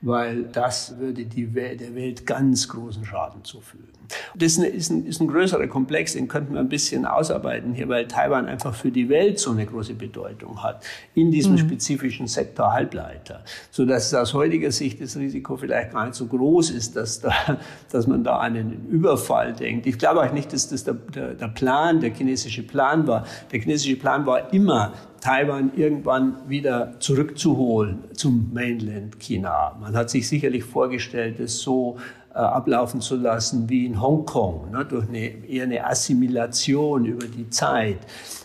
weil 0.01 0.43
das 0.45 0.97
würde 0.99 1.25
die 1.25 1.53
Welt, 1.53 1.81
der 1.81 1.95
Welt 1.95 2.25
ganz 2.25 2.67
großen 2.69 3.03
Schaden 3.03 3.43
zufügen. 3.43 3.96
Das 4.35 4.57
ist 4.57 4.89
ein, 4.89 5.05
ist 5.05 5.21
ein 5.21 5.27
größerer 5.27 5.67
Komplex, 5.67 6.13
den 6.13 6.27
könnten 6.27 6.53
wir 6.53 6.59
ein 6.59 6.69
bisschen 6.69 7.05
ausarbeiten 7.05 7.73
hier, 7.73 7.89
weil 7.89 8.07
Taiwan 8.07 8.45
einfach 8.45 8.73
für 8.73 8.91
die 8.91 9.09
Welt 9.09 9.39
so 9.39 9.51
eine 9.51 9.65
große 9.65 9.93
Bedeutung 9.93 10.63
hat 10.63 10.83
in 11.13 11.31
diesem 11.31 11.53
mhm. 11.53 11.59
spezifischen 11.59 12.27
Sektor 12.27 12.73
Halbleiter, 12.73 13.43
so 13.71 13.85
dass 13.85 14.07
es 14.07 14.13
aus 14.13 14.33
heutiger 14.33 14.71
Sicht 14.71 15.01
das 15.01 15.17
Risiko 15.17 15.57
vielleicht 15.57 15.91
gar 15.91 16.05
nicht 16.05 16.15
so 16.15 16.27
groß 16.27 16.71
ist, 16.71 16.95
dass, 16.95 17.19
da, 17.19 17.33
dass 17.91 18.07
man 18.07 18.23
da 18.23 18.39
einen 18.39 18.87
Überfall 18.89 19.53
denkt. 19.53 19.85
Ich 19.87 19.97
glaube 19.97 20.21
auch 20.21 20.33
nicht, 20.33 20.53
dass 20.53 20.69
das 20.69 20.83
der, 20.83 20.93
der, 20.93 21.33
der 21.33 21.47
Plan, 21.47 21.99
der 21.99 22.13
chinesische 22.13 22.63
Plan 22.63 23.07
war. 23.07 23.25
Der 23.51 23.59
chinesische 23.59 23.95
Plan 23.95 24.25
war 24.25 24.53
immer, 24.53 24.93
Taiwan 25.21 25.71
irgendwann 25.75 26.47
wieder 26.47 26.99
zurückzuholen 26.99 28.03
zum 28.13 28.51
Mainland 28.53 29.19
China. 29.19 29.75
Man 29.79 29.95
hat 29.95 30.09
sich 30.09 30.27
sicherlich 30.27 30.63
vorgestellt, 30.63 31.39
es 31.39 31.59
so 31.59 31.97
ablaufen 32.39 33.01
zu 33.01 33.15
lassen 33.15 33.69
wie 33.69 33.85
in 33.85 34.01
Hongkong, 34.01 34.71
ne, 34.71 34.85
durch 34.85 35.07
eine, 35.07 35.45
eher 35.47 35.63
eine 35.63 35.85
Assimilation 35.85 37.05
über 37.05 37.25
die 37.25 37.49
Zeit. 37.49 37.99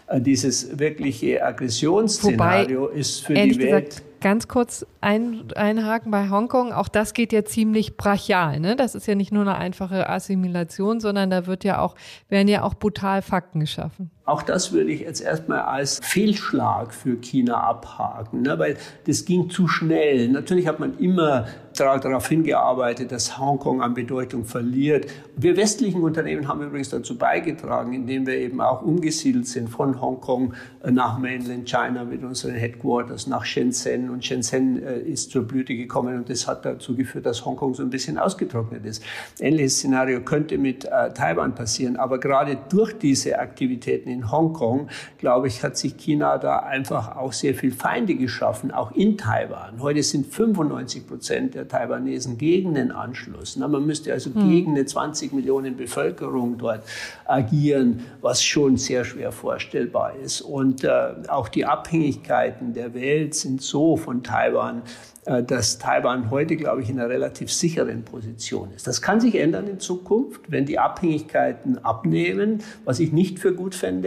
Äh, 0.06 0.20
dieses 0.20 0.78
wirkliche 0.78 1.44
Aggressionsszenario 1.44 2.82
Wobei, 2.82 2.94
ist 2.94 3.24
für 3.24 3.34
die 3.34 3.58
Welt. 3.58 3.90
Gesagt, 3.90 4.02
ganz 4.20 4.48
kurz 4.48 4.86
ein, 5.00 5.44
einhaken 5.54 6.10
bei 6.10 6.30
Hongkong. 6.30 6.72
Auch 6.72 6.88
das 6.88 7.12
geht 7.12 7.32
ja 7.32 7.44
ziemlich 7.44 7.96
brachial. 7.96 8.60
Ne? 8.60 8.76
Das 8.76 8.94
ist 8.94 9.06
ja 9.06 9.14
nicht 9.14 9.32
nur 9.32 9.42
eine 9.42 9.56
einfache 9.56 10.08
Assimilation, 10.08 11.00
sondern 11.00 11.28
da 11.30 11.46
wird 11.46 11.64
ja 11.64 11.80
auch, 11.80 11.94
werden 12.28 12.48
ja 12.48 12.62
auch 12.62 12.74
brutal 12.74 13.20
Fakten 13.20 13.60
geschaffen. 13.60 14.10
Auch 14.24 14.42
das 14.42 14.72
würde 14.72 14.92
ich 14.92 15.00
jetzt 15.00 15.20
erstmal 15.20 15.62
als 15.62 15.98
Fehlschlag 16.00 16.94
für 16.94 17.16
China 17.16 17.60
abhaken, 17.60 18.42
ne? 18.42 18.56
weil 18.56 18.76
das 19.04 19.24
ging 19.24 19.50
zu 19.50 19.66
schnell. 19.66 20.28
Natürlich 20.28 20.68
hat 20.68 20.78
man 20.78 20.96
immer 20.98 21.46
darauf 21.76 22.28
hingearbeitet, 22.28 23.10
dass 23.10 23.38
Hongkong 23.38 23.82
an 23.82 23.94
Bedeutung 23.94 24.44
verliert. 24.44 25.06
Wir 25.36 25.56
westlichen 25.56 26.02
Unternehmen 26.02 26.46
haben 26.46 26.62
übrigens 26.62 26.90
dazu 26.90 27.16
beigetragen, 27.16 27.94
indem 27.94 28.26
wir 28.26 28.36
eben 28.36 28.60
auch 28.60 28.82
umgesiedelt 28.82 29.46
sind 29.48 29.68
von 29.68 30.00
Hongkong 30.00 30.54
nach 30.84 31.18
Mainland 31.18 31.68
China 31.68 32.04
mit 32.04 32.22
unseren 32.22 32.54
Headquarters 32.54 33.26
nach 33.26 33.44
Shenzhen. 33.44 34.10
Und 34.10 34.24
Shenzhen 34.24 34.82
äh, 34.82 35.00
ist 35.00 35.30
zur 35.30 35.44
Blüte 35.44 35.74
gekommen 35.74 36.16
und 36.16 36.30
das 36.30 36.46
hat 36.46 36.64
dazu 36.64 36.94
geführt, 36.94 37.26
dass 37.26 37.44
Hongkong 37.44 37.74
so 37.74 37.82
ein 37.82 37.90
bisschen 37.90 38.18
ausgetrocknet 38.18 38.84
ist. 38.84 39.02
Ähnliches 39.40 39.78
Szenario 39.78 40.20
könnte 40.20 40.58
mit 40.58 40.84
äh, 40.84 41.12
Taiwan 41.12 41.54
passieren. 41.54 41.96
Aber 41.96 42.18
gerade 42.18 42.58
durch 42.68 42.92
diese 42.98 43.38
Aktivitäten 43.38 44.10
in 44.12 44.30
Hongkong, 44.30 44.88
glaube 45.18 45.48
ich, 45.48 45.62
hat 45.62 45.76
sich 45.76 45.96
China 45.96 46.38
da 46.38 46.58
einfach 46.58 47.16
auch 47.16 47.32
sehr 47.32 47.54
viel 47.54 47.72
Feinde 47.72 48.14
geschaffen, 48.14 48.70
auch 48.70 48.92
in 48.92 49.18
Taiwan. 49.18 49.80
Heute 49.80 50.02
sind 50.02 50.26
95 50.32 51.06
Prozent 51.06 51.54
der 51.54 51.66
Taiwanesen 51.68 52.38
gegen 52.38 52.74
den 52.74 52.92
Anschluss. 52.92 53.56
Na, 53.56 53.68
man 53.68 53.84
müsste 53.84 54.12
also 54.12 54.32
hm. 54.32 54.48
gegen 54.48 54.72
eine 54.72 54.84
20 54.84 55.32
Millionen 55.32 55.76
Bevölkerung 55.76 56.58
dort 56.58 56.84
agieren, 57.24 58.00
was 58.20 58.42
schon 58.42 58.76
sehr 58.76 59.04
schwer 59.04 59.32
vorstellbar 59.32 60.14
ist. 60.16 60.40
Und 60.40 60.84
äh, 60.84 61.14
auch 61.28 61.48
die 61.48 61.64
Abhängigkeiten 61.64 62.74
der 62.74 62.94
Welt 62.94 63.34
sind 63.34 63.62
so 63.62 63.96
von 63.96 64.22
Taiwan, 64.22 64.82
äh, 65.24 65.42
dass 65.44 65.78
Taiwan 65.78 66.30
heute, 66.30 66.56
glaube 66.56 66.82
ich, 66.82 66.90
in 66.90 66.98
einer 66.98 67.08
relativ 67.08 67.52
sicheren 67.52 68.02
Position 68.02 68.72
ist. 68.74 68.88
Das 68.88 69.00
kann 69.00 69.20
sich 69.20 69.36
ändern 69.36 69.68
in 69.68 69.78
Zukunft, 69.78 70.50
wenn 70.50 70.66
die 70.66 70.80
Abhängigkeiten 70.80 71.78
abnehmen, 71.84 72.62
was 72.84 72.98
ich 72.98 73.12
nicht 73.12 73.38
für 73.38 73.54
gut 73.54 73.76
fände. 73.76 74.01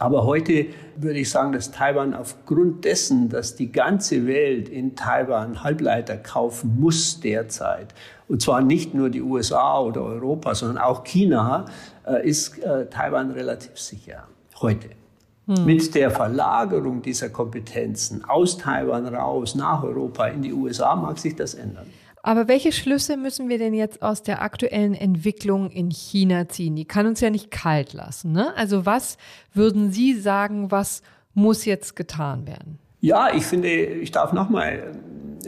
Aber 0.00 0.24
heute 0.24 0.66
würde 0.96 1.18
ich 1.18 1.28
sagen, 1.28 1.52
dass 1.52 1.72
Taiwan 1.72 2.14
aufgrund 2.14 2.86
dessen, 2.86 3.28
dass 3.28 3.54
die 3.54 3.70
ganze 3.70 4.26
Welt 4.26 4.70
in 4.70 4.96
Taiwan 4.96 5.62
Halbleiter 5.62 6.16
kaufen 6.16 6.80
muss 6.80 7.20
derzeit, 7.20 7.94
und 8.26 8.40
zwar 8.40 8.62
nicht 8.62 8.94
nur 8.94 9.10
die 9.10 9.20
USA 9.20 9.78
oder 9.80 10.02
Europa, 10.02 10.54
sondern 10.54 10.78
auch 10.78 11.04
China, 11.04 11.66
äh, 12.06 12.26
ist 12.26 12.58
äh, 12.60 12.86
Taiwan 12.86 13.32
relativ 13.32 13.78
sicher 13.78 14.26
heute. 14.60 14.88
Hm. 15.46 15.66
Mit 15.66 15.94
der 15.94 16.10
Verlagerung 16.10 17.02
dieser 17.02 17.28
Kompetenzen 17.28 18.24
aus 18.24 18.56
Taiwan 18.56 19.06
raus 19.06 19.54
nach 19.54 19.82
Europa 19.82 20.28
in 20.28 20.42
die 20.42 20.52
USA 20.52 20.96
mag 20.96 21.18
sich 21.18 21.36
das 21.36 21.54
ändern. 21.54 21.86
Aber 22.22 22.48
welche 22.48 22.72
Schlüsse 22.72 23.16
müssen 23.16 23.48
wir 23.48 23.58
denn 23.58 23.72
jetzt 23.72 24.02
aus 24.02 24.22
der 24.22 24.42
aktuellen 24.42 24.94
Entwicklung 24.94 25.70
in 25.70 25.90
China 25.90 26.48
ziehen? 26.48 26.76
Die 26.76 26.84
kann 26.84 27.06
uns 27.06 27.20
ja 27.20 27.30
nicht 27.30 27.50
kalt 27.50 27.92
lassen. 27.92 28.32
Ne? 28.32 28.54
Also 28.56 28.84
was 28.84 29.16
würden 29.54 29.90
Sie 29.90 30.14
sagen, 30.14 30.70
was 30.70 31.02
muss 31.32 31.64
jetzt 31.64 31.96
getan 31.96 32.46
werden? 32.46 32.78
Ja, 33.00 33.32
ich 33.34 33.44
finde, 33.44 33.68
ich 33.68 34.10
darf 34.10 34.32
nochmal 34.32 34.92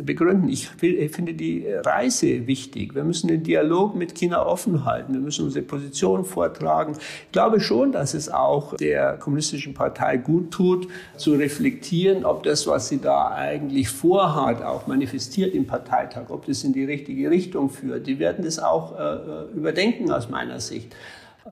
begründen. 0.00 0.48
Ich, 0.48 0.68
finde 0.68 1.34
die 1.34 1.66
Reise 1.68 2.46
wichtig. 2.46 2.94
Wir 2.94 3.04
müssen 3.04 3.28
den 3.28 3.42
Dialog 3.42 3.94
mit 3.94 4.14
China 4.14 4.46
offen 4.46 4.84
halten. 4.84 5.12
Wir 5.12 5.20
müssen 5.20 5.44
unsere 5.44 5.64
Position 5.64 6.24
vortragen. 6.24 6.94
Ich 7.26 7.32
glaube 7.32 7.60
schon, 7.60 7.92
dass 7.92 8.14
es 8.14 8.30
auch 8.30 8.74
der 8.76 9.18
Kommunistischen 9.18 9.74
Partei 9.74 10.16
gut 10.16 10.50
tut, 10.50 10.88
zu 11.16 11.32
reflektieren, 11.34 12.24
ob 12.24 12.42
das, 12.42 12.66
was 12.66 12.88
sie 12.88 13.00
da 13.00 13.28
eigentlich 13.28 13.90
vorhat, 13.90 14.62
auch 14.62 14.86
manifestiert 14.86 15.54
im 15.54 15.66
Parteitag, 15.66 16.30
ob 16.30 16.46
das 16.46 16.64
in 16.64 16.72
die 16.72 16.84
richtige 16.84 17.30
Richtung 17.30 17.68
führt. 17.68 18.06
Die 18.06 18.18
werden 18.18 18.44
das 18.44 18.58
auch 18.58 18.98
äh, 18.98 19.54
überdenken 19.54 20.10
aus 20.10 20.30
meiner 20.30 20.60
Sicht. 20.60 20.94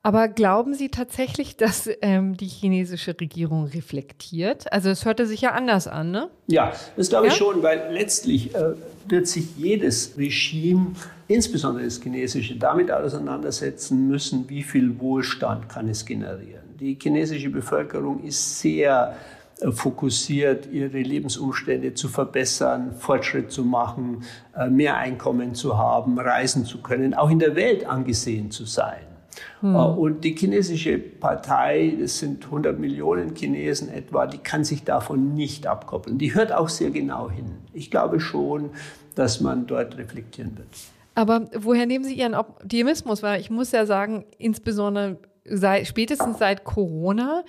Aber 0.03 0.27
glauben 0.27 0.73
Sie 0.73 0.89
tatsächlich, 0.89 1.57
dass 1.57 1.89
ähm, 2.01 2.37
die 2.37 2.47
chinesische 2.47 3.15
Regierung 3.19 3.65
reflektiert? 3.65 4.71
Also 4.71 4.89
es 4.89 5.05
hörte 5.05 5.25
sich 5.25 5.41
ja 5.41 5.51
anders 5.51 5.87
an, 5.87 6.11
ne? 6.11 6.29
Ja, 6.47 6.71
das 6.97 7.09
glaube 7.09 7.27
ich 7.27 7.33
ja? 7.33 7.39
schon, 7.39 7.63
weil 7.63 7.91
letztlich 7.91 8.55
äh, 8.55 8.73
wird 9.07 9.27
sich 9.27 9.57
jedes 9.57 10.17
Regime, 10.17 10.93
insbesondere 11.27 11.85
das 11.85 12.01
chinesische, 12.01 12.55
damit 12.55 12.91
auseinandersetzen 12.91 14.07
müssen, 14.07 14.49
wie 14.49 14.63
viel 14.63 14.99
Wohlstand 14.99 15.69
kann 15.69 15.87
es 15.87 16.05
generieren. 16.05 16.61
Die 16.79 16.97
chinesische 16.99 17.49
Bevölkerung 17.49 18.23
ist 18.23 18.59
sehr 18.59 19.15
äh, 19.59 19.71
fokussiert, 19.71 20.67
ihre 20.71 20.97
Lebensumstände 20.99 21.93
zu 21.93 22.07
verbessern, 22.07 22.93
Fortschritt 22.97 23.51
zu 23.51 23.63
machen, 23.63 24.23
äh, 24.57 24.67
mehr 24.69 24.97
Einkommen 24.97 25.53
zu 25.53 25.77
haben, 25.77 26.19
reisen 26.19 26.65
zu 26.65 26.81
können, 26.81 27.13
auch 27.13 27.29
in 27.29 27.39
der 27.39 27.55
Welt 27.55 27.85
angesehen 27.85 28.49
zu 28.49 28.65
sein. 28.65 29.10
Hm. 29.61 29.75
Äh, 29.75 29.77
und 29.77 30.23
die 30.23 30.35
chinesische 30.35 30.97
Partei, 30.97 31.95
das 31.99 32.19
sind 32.19 32.45
100 32.45 32.79
Millionen 32.79 33.35
Chinesen 33.35 33.89
etwa, 33.89 34.27
die 34.27 34.37
kann 34.37 34.63
sich 34.63 34.83
davon 34.83 35.33
nicht 35.33 35.67
abkoppeln. 35.67 36.17
Die 36.17 36.33
hört 36.33 36.51
auch 36.51 36.69
sehr 36.69 36.91
genau 36.91 37.29
hin. 37.29 37.57
Ich 37.73 37.91
glaube 37.91 38.19
schon, 38.19 38.71
dass 39.15 39.41
man 39.41 39.67
dort 39.67 39.97
reflektieren 39.97 40.57
wird. 40.57 40.67
Aber 41.13 41.49
woher 41.57 41.85
nehmen 41.85 42.05
Sie 42.05 42.15
Ihren 42.15 42.35
Optimismus? 42.35 43.21
Weil 43.21 43.41
ich 43.41 43.49
muss 43.49 43.71
ja 43.71 43.85
sagen, 43.85 44.25
insbesondere 44.37 45.17
seit, 45.45 45.87
spätestens 45.87 46.39
seit 46.39 46.63
Corona 46.63 47.43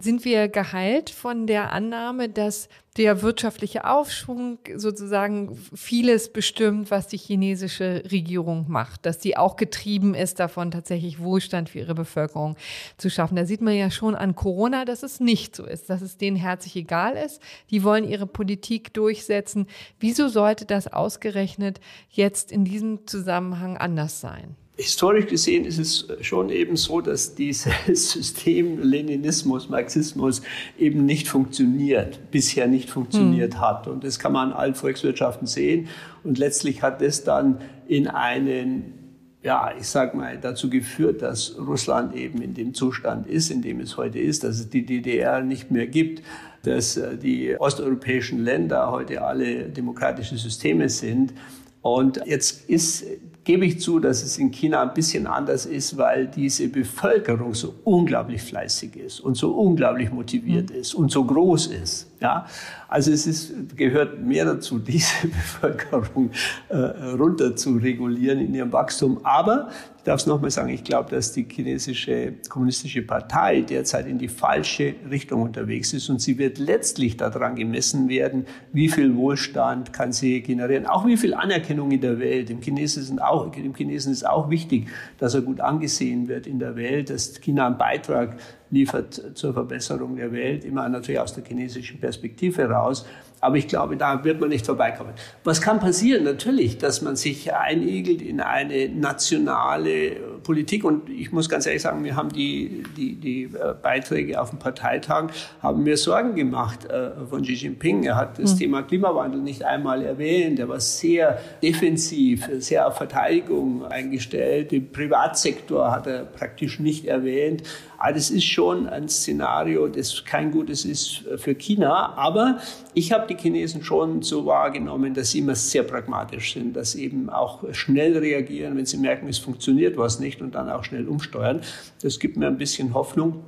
sind 0.00 0.24
wir 0.24 0.48
geheilt 0.48 1.10
von 1.10 1.46
der 1.46 1.72
Annahme, 1.72 2.28
dass 2.28 2.68
der 2.96 3.22
wirtschaftliche 3.22 3.86
Aufschwung 3.88 4.58
sozusagen 4.76 5.56
vieles 5.74 6.32
bestimmt, 6.32 6.90
was 6.90 7.08
die 7.08 7.16
chinesische 7.16 8.02
Regierung 8.10 8.66
macht, 8.68 9.06
dass 9.06 9.22
sie 9.22 9.36
auch 9.36 9.56
getrieben 9.56 10.14
ist 10.14 10.40
davon, 10.40 10.70
tatsächlich 10.70 11.20
Wohlstand 11.20 11.70
für 11.70 11.80
ihre 11.80 11.94
Bevölkerung 11.94 12.56
zu 12.98 13.10
schaffen. 13.10 13.36
Da 13.36 13.46
sieht 13.46 13.60
man 13.60 13.74
ja 13.74 13.90
schon 13.90 14.14
an 14.14 14.34
Corona, 14.34 14.84
dass 14.84 15.02
es 15.02 15.20
nicht 15.20 15.56
so 15.56 15.64
ist, 15.64 15.88
dass 15.88 16.02
es 16.02 16.16
denen 16.16 16.36
herzlich 16.36 16.76
egal 16.76 17.14
ist. 17.16 17.40
Die 17.70 17.82
wollen 17.82 18.08
ihre 18.08 18.26
Politik 18.26 18.92
durchsetzen. 18.92 19.66
Wieso 19.98 20.28
sollte 20.28 20.66
das 20.66 20.92
ausgerechnet 20.92 21.80
jetzt 22.10 22.52
in 22.52 22.64
diesem 22.64 23.06
Zusammenhang 23.06 23.76
anders 23.78 24.20
sein? 24.20 24.56
Historisch 24.76 25.26
gesehen 25.26 25.66
ist 25.66 25.78
es 25.78 26.08
schon 26.22 26.48
eben 26.48 26.76
so, 26.76 27.02
dass 27.02 27.34
dieses 27.34 27.72
System 28.12 28.80
Leninismus, 28.82 29.68
Marxismus 29.68 30.40
eben 30.78 31.04
nicht 31.04 31.28
funktioniert, 31.28 32.30
bisher 32.30 32.66
nicht 32.66 32.88
funktioniert 32.88 33.54
hm. 33.54 33.60
hat. 33.60 33.86
Und 33.86 34.02
das 34.02 34.18
kann 34.18 34.32
man 34.32 34.52
an 34.52 34.56
allen 34.56 34.74
Volkswirtschaften 34.74 35.46
sehen. 35.46 35.88
Und 36.24 36.38
letztlich 36.38 36.82
hat 36.82 37.02
das 37.02 37.22
dann 37.22 37.60
in 37.86 38.08
einen 38.08 38.94
ja, 39.42 39.72
ich 39.76 39.88
sag 39.88 40.14
mal, 40.14 40.38
dazu 40.38 40.70
geführt, 40.70 41.20
dass 41.20 41.56
Russland 41.58 42.14
eben 42.14 42.40
in 42.40 42.54
dem 42.54 42.74
Zustand 42.74 43.26
ist, 43.26 43.50
in 43.50 43.60
dem 43.60 43.80
es 43.80 43.96
heute 43.96 44.20
ist, 44.20 44.44
dass 44.44 44.60
es 44.60 44.70
die 44.70 44.86
DDR 44.86 45.42
nicht 45.42 45.70
mehr 45.70 45.88
gibt, 45.88 46.22
dass 46.62 46.96
äh, 46.96 47.18
die 47.18 47.56
osteuropäischen 47.58 48.38
Länder 48.44 48.90
heute 48.90 49.22
alle 49.22 49.68
demokratische 49.68 50.36
Systeme 50.36 50.88
sind. 50.88 51.34
Und 51.80 52.22
jetzt 52.24 52.70
ist 52.70 53.04
gebe 53.44 53.66
ich 53.66 53.80
zu, 53.80 53.98
dass 53.98 54.22
es 54.22 54.38
in 54.38 54.50
China 54.50 54.82
ein 54.82 54.94
bisschen 54.94 55.26
anders 55.26 55.66
ist, 55.66 55.96
weil 55.96 56.28
diese 56.28 56.68
Bevölkerung 56.68 57.54
so 57.54 57.74
unglaublich 57.84 58.42
fleißig 58.42 58.96
ist 58.96 59.20
und 59.20 59.36
so 59.36 59.52
unglaublich 59.52 60.12
motiviert 60.12 60.70
mhm. 60.70 60.76
ist 60.76 60.94
und 60.94 61.10
so 61.10 61.24
groß 61.24 61.66
ist. 61.68 62.08
Ja, 62.20 62.46
also 62.86 63.10
es 63.10 63.26
ist, 63.26 63.76
gehört 63.76 64.20
mehr 64.20 64.44
dazu, 64.44 64.78
diese 64.86 65.26
Bevölkerung 65.26 66.30
äh, 66.68 66.76
runter 66.76 67.56
zu 67.56 67.76
regulieren 67.76 68.38
in 68.38 68.54
ihrem 68.54 68.72
Wachstum. 68.72 69.18
Aber 69.24 69.70
ich 70.02 70.06
darf 70.06 70.18
es 70.18 70.26
nochmal 70.26 70.50
sagen, 70.50 70.70
ich 70.70 70.82
glaube, 70.82 71.10
dass 71.10 71.30
die 71.30 71.46
chinesische 71.48 72.32
kommunistische 72.48 73.02
Partei 73.02 73.60
derzeit 73.60 74.08
in 74.08 74.18
die 74.18 74.26
falsche 74.26 74.96
Richtung 75.08 75.42
unterwegs 75.42 75.92
ist 75.92 76.08
und 76.08 76.20
sie 76.20 76.38
wird 76.38 76.58
letztlich 76.58 77.16
daran 77.16 77.54
gemessen 77.54 78.08
werden, 78.08 78.46
wie 78.72 78.88
viel 78.88 79.14
Wohlstand 79.14 79.92
kann 79.92 80.12
sie 80.12 80.42
generieren, 80.42 80.86
auch 80.86 81.06
wie 81.06 81.16
viel 81.16 81.34
Anerkennung 81.34 81.92
in 81.92 82.00
der 82.00 82.18
Welt. 82.18 82.48
Dem 82.48 82.60
Chinesen, 82.60 83.20
auch, 83.20 83.52
dem 83.52 83.76
Chinesen 83.76 84.12
ist 84.12 84.26
auch 84.26 84.50
wichtig, 84.50 84.88
dass 85.18 85.34
er 85.34 85.42
gut 85.42 85.60
angesehen 85.60 86.26
wird 86.26 86.48
in 86.48 86.58
der 86.58 86.74
Welt, 86.74 87.08
dass 87.08 87.40
China 87.40 87.68
einen 87.68 87.78
Beitrag 87.78 88.38
liefert 88.70 89.22
zur 89.34 89.52
Verbesserung 89.52 90.16
der 90.16 90.32
Welt, 90.32 90.64
immer 90.64 90.88
natürlich 90.88 91.20
aus 91.20 91.34
der 91.34 91.44
chinesischen 91.44 92.00
Perspektive 92.00 92.62
heraus. 92.62 93.06
Aber 93.42 93.56
ich 93.56 93.66
glaube, 93.66 93.96
da 93.96 94.22
wird 94.22 94.38
man 94.40 94.50
nicht 94.50 94.64
vorbeikommen. 94.64 95.14
Was 95.42 95.60
kann 95.60 95.80
passieren? 95.80 96.22
Natürlich, 96.22 96.78
dass 96.78 97.02
man 97.02 97.16
sich 97.16 97.52
einigelt 97.52 98.22
in 98.22 98.40
eine 98.40 98.88
nationale 98.88 100.12
Politik 100.44 100.84
und 100.84 101.10
ich 101.10 101.32
muss 101.32 101.48
ganz 101.48 101.66
ehrlich 101.66 101.82
sagen, 101.82 102.04
wir 102.04 102.14
haben 102.14 102.28
die, 102.28 102.84
die, 102.96 103.16
die 103.16 103.42
äh, 103.42 103.74
Beiträge 103.82 104.40
auf 104.40 104.50
dem 104.50 104.60
Parteitag, 104.60 105.30
haben 105.60 105.82
mir 105.82 105.96
Sorgen 105.96 106.36
gemacht 106.36 106.84
äh, 106.84 107.10
von 107.28 107.42
Xi 107.42 107.54
Jinping. 107.54 108.04
Er 108.04 108.14
hat 108.14 108.38
das 108.38 108.54
mhm. 108.54 108.58
Thema 108.58 108.82
Klimawandel 108.84 109.40
nicht 109.40 109.64
einmal 109.64 110.04
erwähnt. 110.04 110.60
Er 110.60 110.68
war 110.68 110.78
sehr 110.78 111.40
defensiv, 111.64 112.48
sehr 112.58 112.86
auf 112.86 112.96
Verteidigung 112.96 113.84
eingestellt. 113.84 114.70
Den 114.70 114.92
Privatsektor 114.92 115.90
hat 115.90 116.06
er 116.06 116.26
praktisch 116.26 116.78
nicht 116.78 117.06
erwähnt. 117.06 117.64
Aber 118.02 118.14
das 118.14 118.30
ist 118.30 118.44
schon 118.44 118.88
ein 118.88 119.08
Szenario, 119.08 119.86
das 119.86 120.24
kein 120.24 120.50
gutes 120.50 120.84
ist 120.84 121.22
für 121.36 121.54
China. 121.54 122.14
Aber 122.16 122.58
ich 122.94 123.12
habe 123.12 123.28
die 123.28 123.40
Chinesen 123.40 123.84
schon 123.84 124.22
so 124.22 124.44
wahrgenommen, 124.44 125.14
dass 125.14 125.30
sie 125.30 125.38
immer 125.38 125.54
sehr 125.54 125.84
pragmatisch 125.84 126.52
sind, 126.52 126.74
dass 126.74 126.92
sie 126.92 127.04
eben 127.04 127.30
auch 127.30 127.62
schnell 127.72 128.18
reagieren, 128.18 128.76
wenn 128.76 128.86
sie 128.86 128.96
merken, 128.96 129.28
es 129.28 129.38
funktioniert 129.38 129.96
was 129.96 130.18
nicht 130.18 130.42
und 130.42 130.56
dann 130.56 130.68
auch 130.68 130.82
schnell 130.82 131.06
umsteuern. 131.06 131.60
Das 132.02 132.18
gibt 132.18 132.36
mir 132.36 132.48
ein 132.48 132.58
bisschen 132.58 132.92
Hoffnung. 132.92 133.44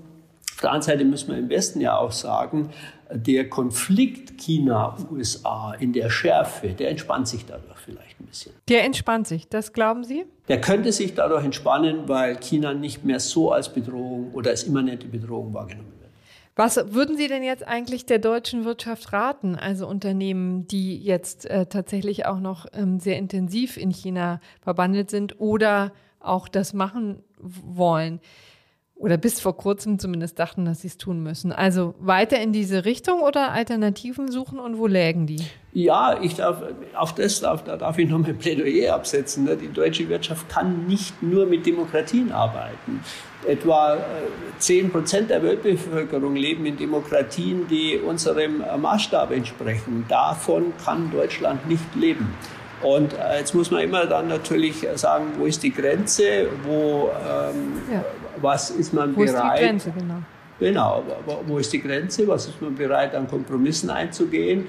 Der 0.65 0.73
anderen 0.73 0.83
Seite 0.83 1.05
müssen 1.05 1.31
wir 1.31 1.39
im 1.39 1.51
Westen 1.51 1.81
ja 1.81 1.97
auch 1.99 2.13
sagen, 2.13 2.71
der 3.13 3.51
Konflikt 3.51 4.39
China-USA 4.39 5.75
in 5.79 5.93
der 5.93 6.09
Schärfe, 6.09 6.69
der 6.69 6.89
entspannt 6.89 7.29
sich 7.29 7.45
dadurch 7.45 7.79
vielleicht 7.79 8.19
ein 8.19 8.27
bisschen. 8.27 8.55
Der 8.69 8.85
entspannt 8.85 9.29
sich, 9.29 9.47
das 9.49 9.75
glauben 9.75 10.05
Sie? 10.05 10.25
Der 10.49 10.61
könnte 10.61 10.91
sich 10.91 11.15
dadurch 11.15 11.45
entspannen, 11.45 12.09
weil 12.09 12.37
China 12.37 12.73
nicht 12.73 13.05
mehr 13.05 13.21
so 13.21 13.53
als 13.53 13.69
Bedrohung 13.69 14.33
oder 14.33 14.51
als 14.51 14.63
immanente 14.63 15.07
Bedrohung 15.07 15.53
wahrgenommen 15.53 15.93
wird. 16.01 16.11
Was 16.57 16.95
würden 16.95 17.19
Sie 17.19 17.29
denn 17.29 17.43
jetzt 17.43 17.67
eigentlich 17.67 18.07
der 18.07 18.19
deutschen 18.19 18.65
Wirtschaft 18.65 19.13
raten, 19.13 19.57
also 19.57 19.87
Unternehmen, 19.87 20.67
die 20.67 20.97
jetzt 20.97 21.45
äh, 21.45 21.67
tatsächlich 21.67 22.25
auch 22.25 22.41
noch 22.41 22.67
ähm, 22.73 23.01
sehr 23.01 23.19
intensiv 23.19 23.77
in 23.77 23.91
China 23.91 24.41
verbandelt 24.63 25.11
sind 25.11 25.41
oder 25.41 25.93
auch 26.21 26.49
das 26.49 26.73
machen 26.73 27.23
wollen? 27.39 28.21
Oder 28.97 29.17
bis 29.17 29.41
vor 29.41 29.57
kurzem 29.57 29.99
zumindest 29.99 30.39
dachten, 30.39 30.65
dass 30.65 30.83
sie 30.83 30.89
es 30.89 30.97
tun 30.97 31.23
müssen. 31.23 31.53
Also 31.53 31.95
weiter 31.99 32.41
in 32.41 32.53
diese 32.53 32.85
Richtung 32.85 33.21
oder 33.21 33.51
Alternativen 33.51 34.31
suchen 34.31 34.59
und 34.59 34.79
wo 34.79 34.87
lägen 34.87 35.27
die? 35.27 35.43
Ja, 35.73 36.21
ich 36.23 36.37
darf, 36.37 36.63
auf 36.95 37.15
das 37.15 37.41
darf, 37.41 37.65
da 37.65 37.77
darf 37.77 37.99
ich 37.99 38.09
noch 38.09 38.19
mein 38.19 38.39
Plädoyer 38.39 38.95
absetzen. 38.95 39.45
Ne? 39.45 39.57
Die 39.57 39.73
deutsche 39.73 40.09
Wirtschaft 40.09 40.49
kann 40.49 40.87
nicht 40.87 41.21
nur 41.23 41.47
mit 41.47 41.67
Demokratien 41.67 42.31
arbeiten. 42.31 43.01
Etwa 43.47 43.99
10 44.59 44.87
äh, 44.87 44.89
Prozent 44.89 45.31
der 45.31 45.43
Weltbevölkerung 45.43 46.37
leben 46.37 46.65
in 46.65 46.77
Demokratien, 46.77 47.67
die 47.67 47.99
unserem 47.99 48.63
Maßstab 48.81 49.33
entsprechen. 49.33 50.07
Davon 50.09 50.73
kann 50.85 51.11
Deutschland 51.11 51.69
nicht 51.69 51.95
leben. 51.97 52.33
Und 52.85 53.15
äh, 53.15 53.39
jetzt 53.41 53.55
muss 53.55 53.73
man 53.73 53.83
immer 53.83 54.07
dann 54.07 54.29
natürlich 54.29 54.87
sagen, 54.95 55.33
wo 55.39 55.47
ist 55.47 55.63
die 55.63 55.73
Grenze, 55.73 56.49
wo, 56.65 57.11
ähm, 57.29 57.81
ja. 57.93 58.05
Was 58.41 58.71
ist 58.71 58.93
man 58.93 59.15
wo 59.15 59.25
bereit. 59.25 59.35
Wo 59.35 59.45
ist 59.45 59.59
die 59.59 59.65
Grenze, 59.65 59.93
genau. 59.99 60.15
Genau, 60.61 61.03
wo 61.47 61.59
ist 61.59 61.73
die 61.73 61.81
Grenze, 61.81 62.29
was 62.29 62.47
ist 62.47 62.63
man 62.63 62.75
bereit, 62.75 63.15
an 63.15 63.29
Kompromissen 63.29 63.91
einzugehen. 63.91 64.67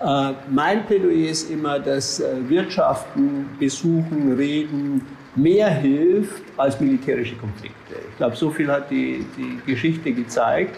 Äh, 0.00 0.32
mein 0.50 0.84
Plädoyer 0.86 1.30
ist 1.30 1.50
immer, 1.50 1.78
dass 1.78 2.20
äh, 2.20 2.48
Wirtschaften, 2.48 3.48
Besuchen, 3.58 4.34
Reden 4.36 5.02
mehr 5.34 5.68
hilft 5.68 6.42
als 6.56 6.80
militärische 6.80 7.36
Konflikte. 7.36 7.94
Ich 8.10 8.16
glaube, 8.16 8.36
so 8.36 8.50
viel 8.50 8.70
hat 8.70 8.90
die, 8.90 9.24
die 9.36 9.60
Geschichte 9.70 10.12
gezeigt. 10.12 10.76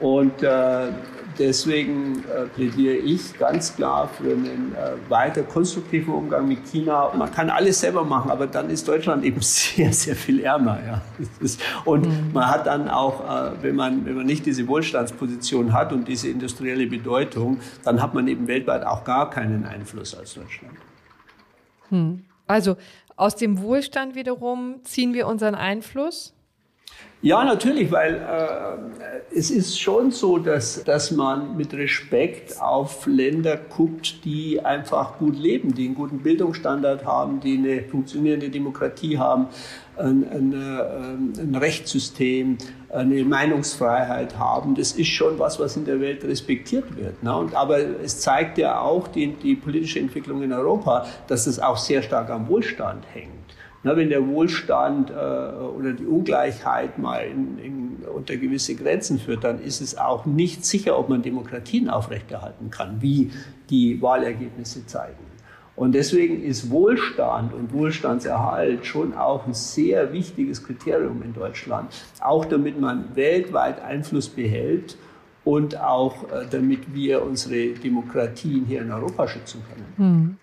Und 0.00 0.42
äh, 0.42 0.88
Deswegen 1.38 2.24
äh, 2.24 2.46
plädiere 2.46 2.94
ich 2.96 3.38
ganz 3.38 3.74
klar 3.76 4.08
für 4.08 4.30
einen 4.30 4.74
äh, 4.74 5.10
weiter 5.10 5.42
konstruktiven 5.42 6.14
Umgang 6.14 6.48
mit 6.48 6.64
China. 6.66 7.12
Man 7.14 7.30
kann 7.32 7.50
alles 7.50 7.80
selber 7.80 8.04
machen, 8.04 8.30
aber 8.30 8.46
dann 8.46 8.70
ist 8.70 8.88
Deutschland 8.88 9.24
eben 9.24 9.40
sehr, 9.40 9.92
sehr 9.92 10.16
viel 10.16 10.40
ärmer. 10.40 10.78
Ja. 10.86 11.02
Und 11.84 12.06
mhm. 12.06 12.32
man 12.32 12.48
hat 12.48 12.66
dann 12.66 12.88
auch, 12.88 13.20
äh, 13.20 13.52
wenn, 13.62 13.76
man, 13.76 14.06
wenn 14.06 14.14
man 14.14 14.26
nicht 14.26 14.46
diese 14.46 14.66
Wohlstandsposition 14.66 15.72
hat 15.72 15.92
und 15.92 16.08
diese 16.08 16.28
industrielle 16.28 16.86
Bedeutung, 16.86 17.60
dann 17.84 18.02
hat 18.02 18.14
man 18.14 18.28
eben 18.28 18.48
weltweit 18.48 18.84
auch 18.84 19.04
gar 19.04 19.30
keinen 19.30 19.64
Einfluss 19.64 20.14
als 20.14 20.34
Deutschland. 20.34 20.74
Hm. 21.90 22.24
Also 22.46 22.76
aus 23.16 23.36
dem 23.36 23.60
Wohlstand 23.60 24.14
wiederum 24.14 24.82
ziehen 24.84 25.14
wir 25.14 25.26
unseren 25.26 25.54
Einfluss? 25.54 26.35
Ja, 27.26 27.42
natürlich, 27.42 27.90
weil 27.90 28.14
äh, 28.14 29.36
es 29.36 29.50
ist 29.50 29.80
schon 29.80 30.12
so, 30.12 30.38
dass, 30.38 30.84
dass 30.84 31.10
man 31.10 31.56
mit 31.56 31.74
Respekt 31.74 32.62
auf 32.62 33.04
Länder 33.08 33.56
guckt, 33.56 34.24
die 34.24 34.64
einfach 34.64 35.18
gut 35.18 35.36
leben, 35.36 35.74
die 35.74 35.86
einen 35.86 35.96
guten 35.96 36.20
Bildungsstandard 36.20 37.04
haben, 37.04 37.40
die 37.40 37.58
eine 37.58 37.82
funktionierende 37.82 38.48
Demokratie 38.48 39.18
haben, 39.18 39.48
ein, 39.96 40.24
ein, 40.30 40.52
äh, 40.52 41.40
ein 41.42 41.56
Rechtssystem, 41.56 42.58
eine 42.90 43.24
Meinungsfreiheit 43.24 44.38
haben. 44.38 44.76
Das 44.76 44.92
ist 44.92 45.08
schon 45.08 45.36
was, 45.40 45.58
was 45.58 45.76
in 45.76 45.84
der 45.84 46.00
Welt 46.00 46.22
respektiert 46.22 46.96
wird. 46.96 47.20
Ne? 47.24 47.36
Und, 47.36 47.56
aber 47.56 47.78
es 48.04 48.20
zeigt 48.20 48.56
ja 48.56 48.80
auch 48.80 49.08
die, 49.08 49.32
die 49.32 49.56
politische 49.56 49.98
Entwicklung 49.98 50.44
in 50.44 50.52
Europa, 50.52 51.04
dass 51.26 51.48
es 51.48 51.58
auch 51.58 51.76
sehr 51.76 52.02
stark 52.02 52.30
am 52.30 52.46
Wohlstand 52.46 53.04
hängt. 53.12 53.55
Na, 53.86 53.96
wenn 53.96 54.08
der 54.08 54.26
Wohlstand 54.26 55.10
äh, 55.10 55.14
oder 55.14 55.92
die 55.92 56.06
Ungleichheit 56.06 56.98
mal 56.98 57.20
in, 57.20 57.56
in, 57.58 57.96
unter 58.12 58.36
gewisse 58.36 58.74
Grenzen 58.74 59.20
führt, 59.20 59.44
dann 59.44 59.62
ist 59.62 59.80
es 59.80 59.96
auch 59.96 60.26
nicht 60.26 60.64
sicher, 60.64 60.98
ob 60.98 61.08
man 61.08 61.22
Demokratien 61.22 61.88
aufrechterhalten 61.88 62.68
kann, 62.72 63.00
wie 63.00 63.30
die 63.70 64.02
Wahlergebnisse 64.02 64.84
zeigen. 64.86 65.24
Und 65.76 65.92
deswegen 65.92 66.42
ist 66.42 66.68
Wohlstand 66.68 67.54
und 67.54 67.72
Wohlstandserhalt 67.72 68.84
schon 68.84 69.14
auch 69.14 69.46
ein 69.46 69.54
sehr 69.54 70.12
wichtiges 70.12 70.64
Kriterium 70.64 71.22
in 71.22 71.32
Deutschland, 71.32 71.92
auch 72.20 72.44
damit 72.44 72.80
man 72.80 73.14
weltweit 73.14 73.80
Einfluss 73.80 74.28
behält 74.28 74.96
und 75.44 75.80
auch 75.80 76.24
äh, 76.32 76.44
damit 76.50 76.92
wir 76.92 77.22
unsere 77.22 77.78
Demokratien 77.78 78.64
hier 78.64 78.82
in 78.82 78.90
Europa 78.90 79.28
schützen 79.28 79.62
können. 79.68 79.86
Hm. 79.96 80.36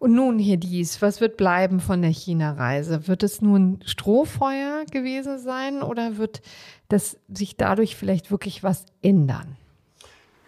Und 0.00 0.14
nun 0.14 0.38
hier 0.38 0.56
dies, 0.56 1.02
was 1.02 1.20
wird 1.20 1.36
bleiben 1.36 1.78
von 1.78 2.00
der 2.00 2.10
China-Reise? 2.10 3.06
Wird 3.06 3.22
es 3.22 3.42
nun 3.42 3.80
Strohfeuer 3.84 4.86
gewesen 4.90 5.38
sein 5.38 5.82
oder 5.82 6.16
wird 6.16 6.40
das 6.88 7.18
sich 7.28 7.58
dadurch 7.58 7.96
vielleicht 7.96 8.30
wirklich 8.30 8.64
was 8.64 8.86
ändern? 9.02 9.58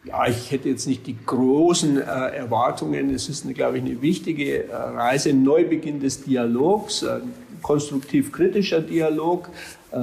Ja, 0.05 0.27
ich 0.27 0.51
hätte 0.51 0.71
jetzt 0.71 0.87
nicht 0.87 1.07
die 1.07 1.19
großen 1.27 1.99
äh, 1.99 2.01
Erwartungen. 2.01 3.15
Es 3.15 3.29
ist, 3.29 3.45
eine, 3.45 3.53
glaube 3.53 3.77
ich, 3.77 3.85
eine 3.85 4.01
wichtige 4.01 4.69
äh, 4.69 4.75
Reise, 4.75 5.29
ein 5.29 5.43
Neubeginn 5.43 6.01
des 6.01 6.25
Dialogs, 6.25 7.03
äh, 7.03 7.21
konstruktiv-kritischer 7.61 8.81
Dialog. 8.81 9.51
Äh, 9.93 9.99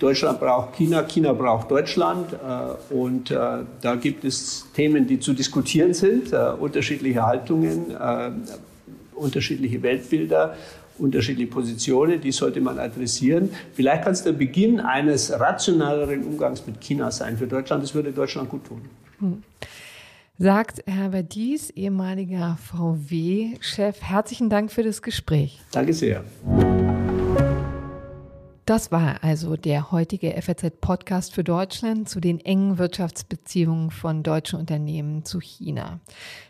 Deutschland 0.00 0.40
braucht 0.40 0.74
China, 0.74 1.04
China 1.04 1.32
braucht 1.32 1.70
Deutschland. 1.70 2.32
Äh, 2.32 2.94
und 2.94 3.30
da 3.30 3.94
gibt 3.94 4.24
es 4.24 4.66
Themen, 4.74 5.06
die 5.06 5.20
zu 5.20 5.34
diskutieren 5.34 5.94
sind, 5.94 6.32
unterschiedliche 6.32 7.24
Haltungen 7.24 7.96
unterschiedliche 9.14 9.82
Weltbilder, 9.82 10.56
unterschiedliche 10.98 11.50
Positionen, 11.50 12.20
die 12.20 12.32
sollte 12.32 12.60
man 12.60 12.78
adressieren. 12.78 13.50
Vielleicht 13.74 14.04
kann 14.04 14.12
es 14.12 14.22
der 14.22 14.32
Beginn 14.32 14.80
eines 14.80 15.32
rationaleren 15.32 16.24
Umgangs 16.24 16.66
mit 16.66 16.80
China 16.80 17.10
sein 17.10 17.36
für 17.36 17.46
Deutschland. 17.46 17.82
Das 17.82 17.94
würde 17.94 18.12
Deutschland 18.12 18.48
gut 18.48 18.64
tun. 18.64 18.82
Hm. 19.18 19.42
Sagt 20.38 20.82
Herbert 20.86 21.34
Dies, 21.34 21.70
ehemaliger 21.70 22.58
VW-Chef. 22.60 24.02
Herzlichen 24.02 24.50
Dank 24.50 24.72
für 24.72 24.82
das 24.82 25.02
Gespräch. 25.02 25.60
Danke 25.72 25.92
sehr. 25.92 26.24
Das 28.64 28.92
war 28.92 29.24
also 29.24 29.56
der 29.56 29.90
heutige 29.90 30.40
FAZ-Podcast 30.40 31.34
für 31.34 31.42
Deutschland 31.42 32.08
zu 32.08 32.20
den 32.20 32.38
engen 32.38 32.78
Wirtschaftsbeziehungen 32.78 33.90
von 33.90 34.22
deutschen 34.22 34.60
Unternehmen 34.60 35.24
zu 35.24 35.40
China. 35.40 35.98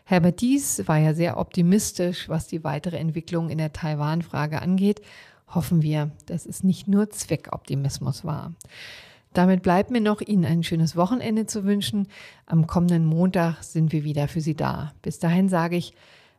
Herbert 0.04 0.42
Dies 0.42 0.86
war 0.86 0.98
ja 0.98 1.14
sehr 1.14 1.38
optimistisch, 1.38 2.28
was 2.28 2.48
die 2.48 2.64
weitere 2.64 2.98
Entwicklung 2.98 3.48
in 3.48 3.56
der 3.56 3.72
Taiwan-Frage 3.72 4.60
angeht. 4.60 5.00
Hoffen 5.48 5.80
wir, 5.80 6.10
dass 6.26 6.44
es 6.44 6.62
nicht 6.62 6.86
nur 6.86 7.08
Zweckoptimismus 7.08 8.26
war. 8.26 8.52
Damit 9.32 9.62
bleibt 9.62 9.90
mir 9.90 10.02
noch, 10.02 10.20
Ihnen 10.20 10.44
ein 10.44 10.62
schönes 10.62 10.96
Wochenende 10.96 11.46
zu 11.46 11.64
wünschen. 11.64 12.08
Am 12.44 12.66
kommenden 12.66 13.06
Montag 13.06 13.62
sind 13.62 13.90
wir 13.90 14.04
wieder 14.04 14.28
für 14.28 14.42
Sie 14.42 14.54
da. 14.54 14.92
Bis 15.00 15.18
dahin 15.18 15.48
sage 15.48 15.76
ich, 15.76 15.94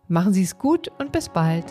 machen 0.08 0.34
Sie 0.34 0.44
es 0.44 0.60
gut 0.60 0.92
und 1.00 1.12
bis 1.12 1.30
bald. 1.30 1.66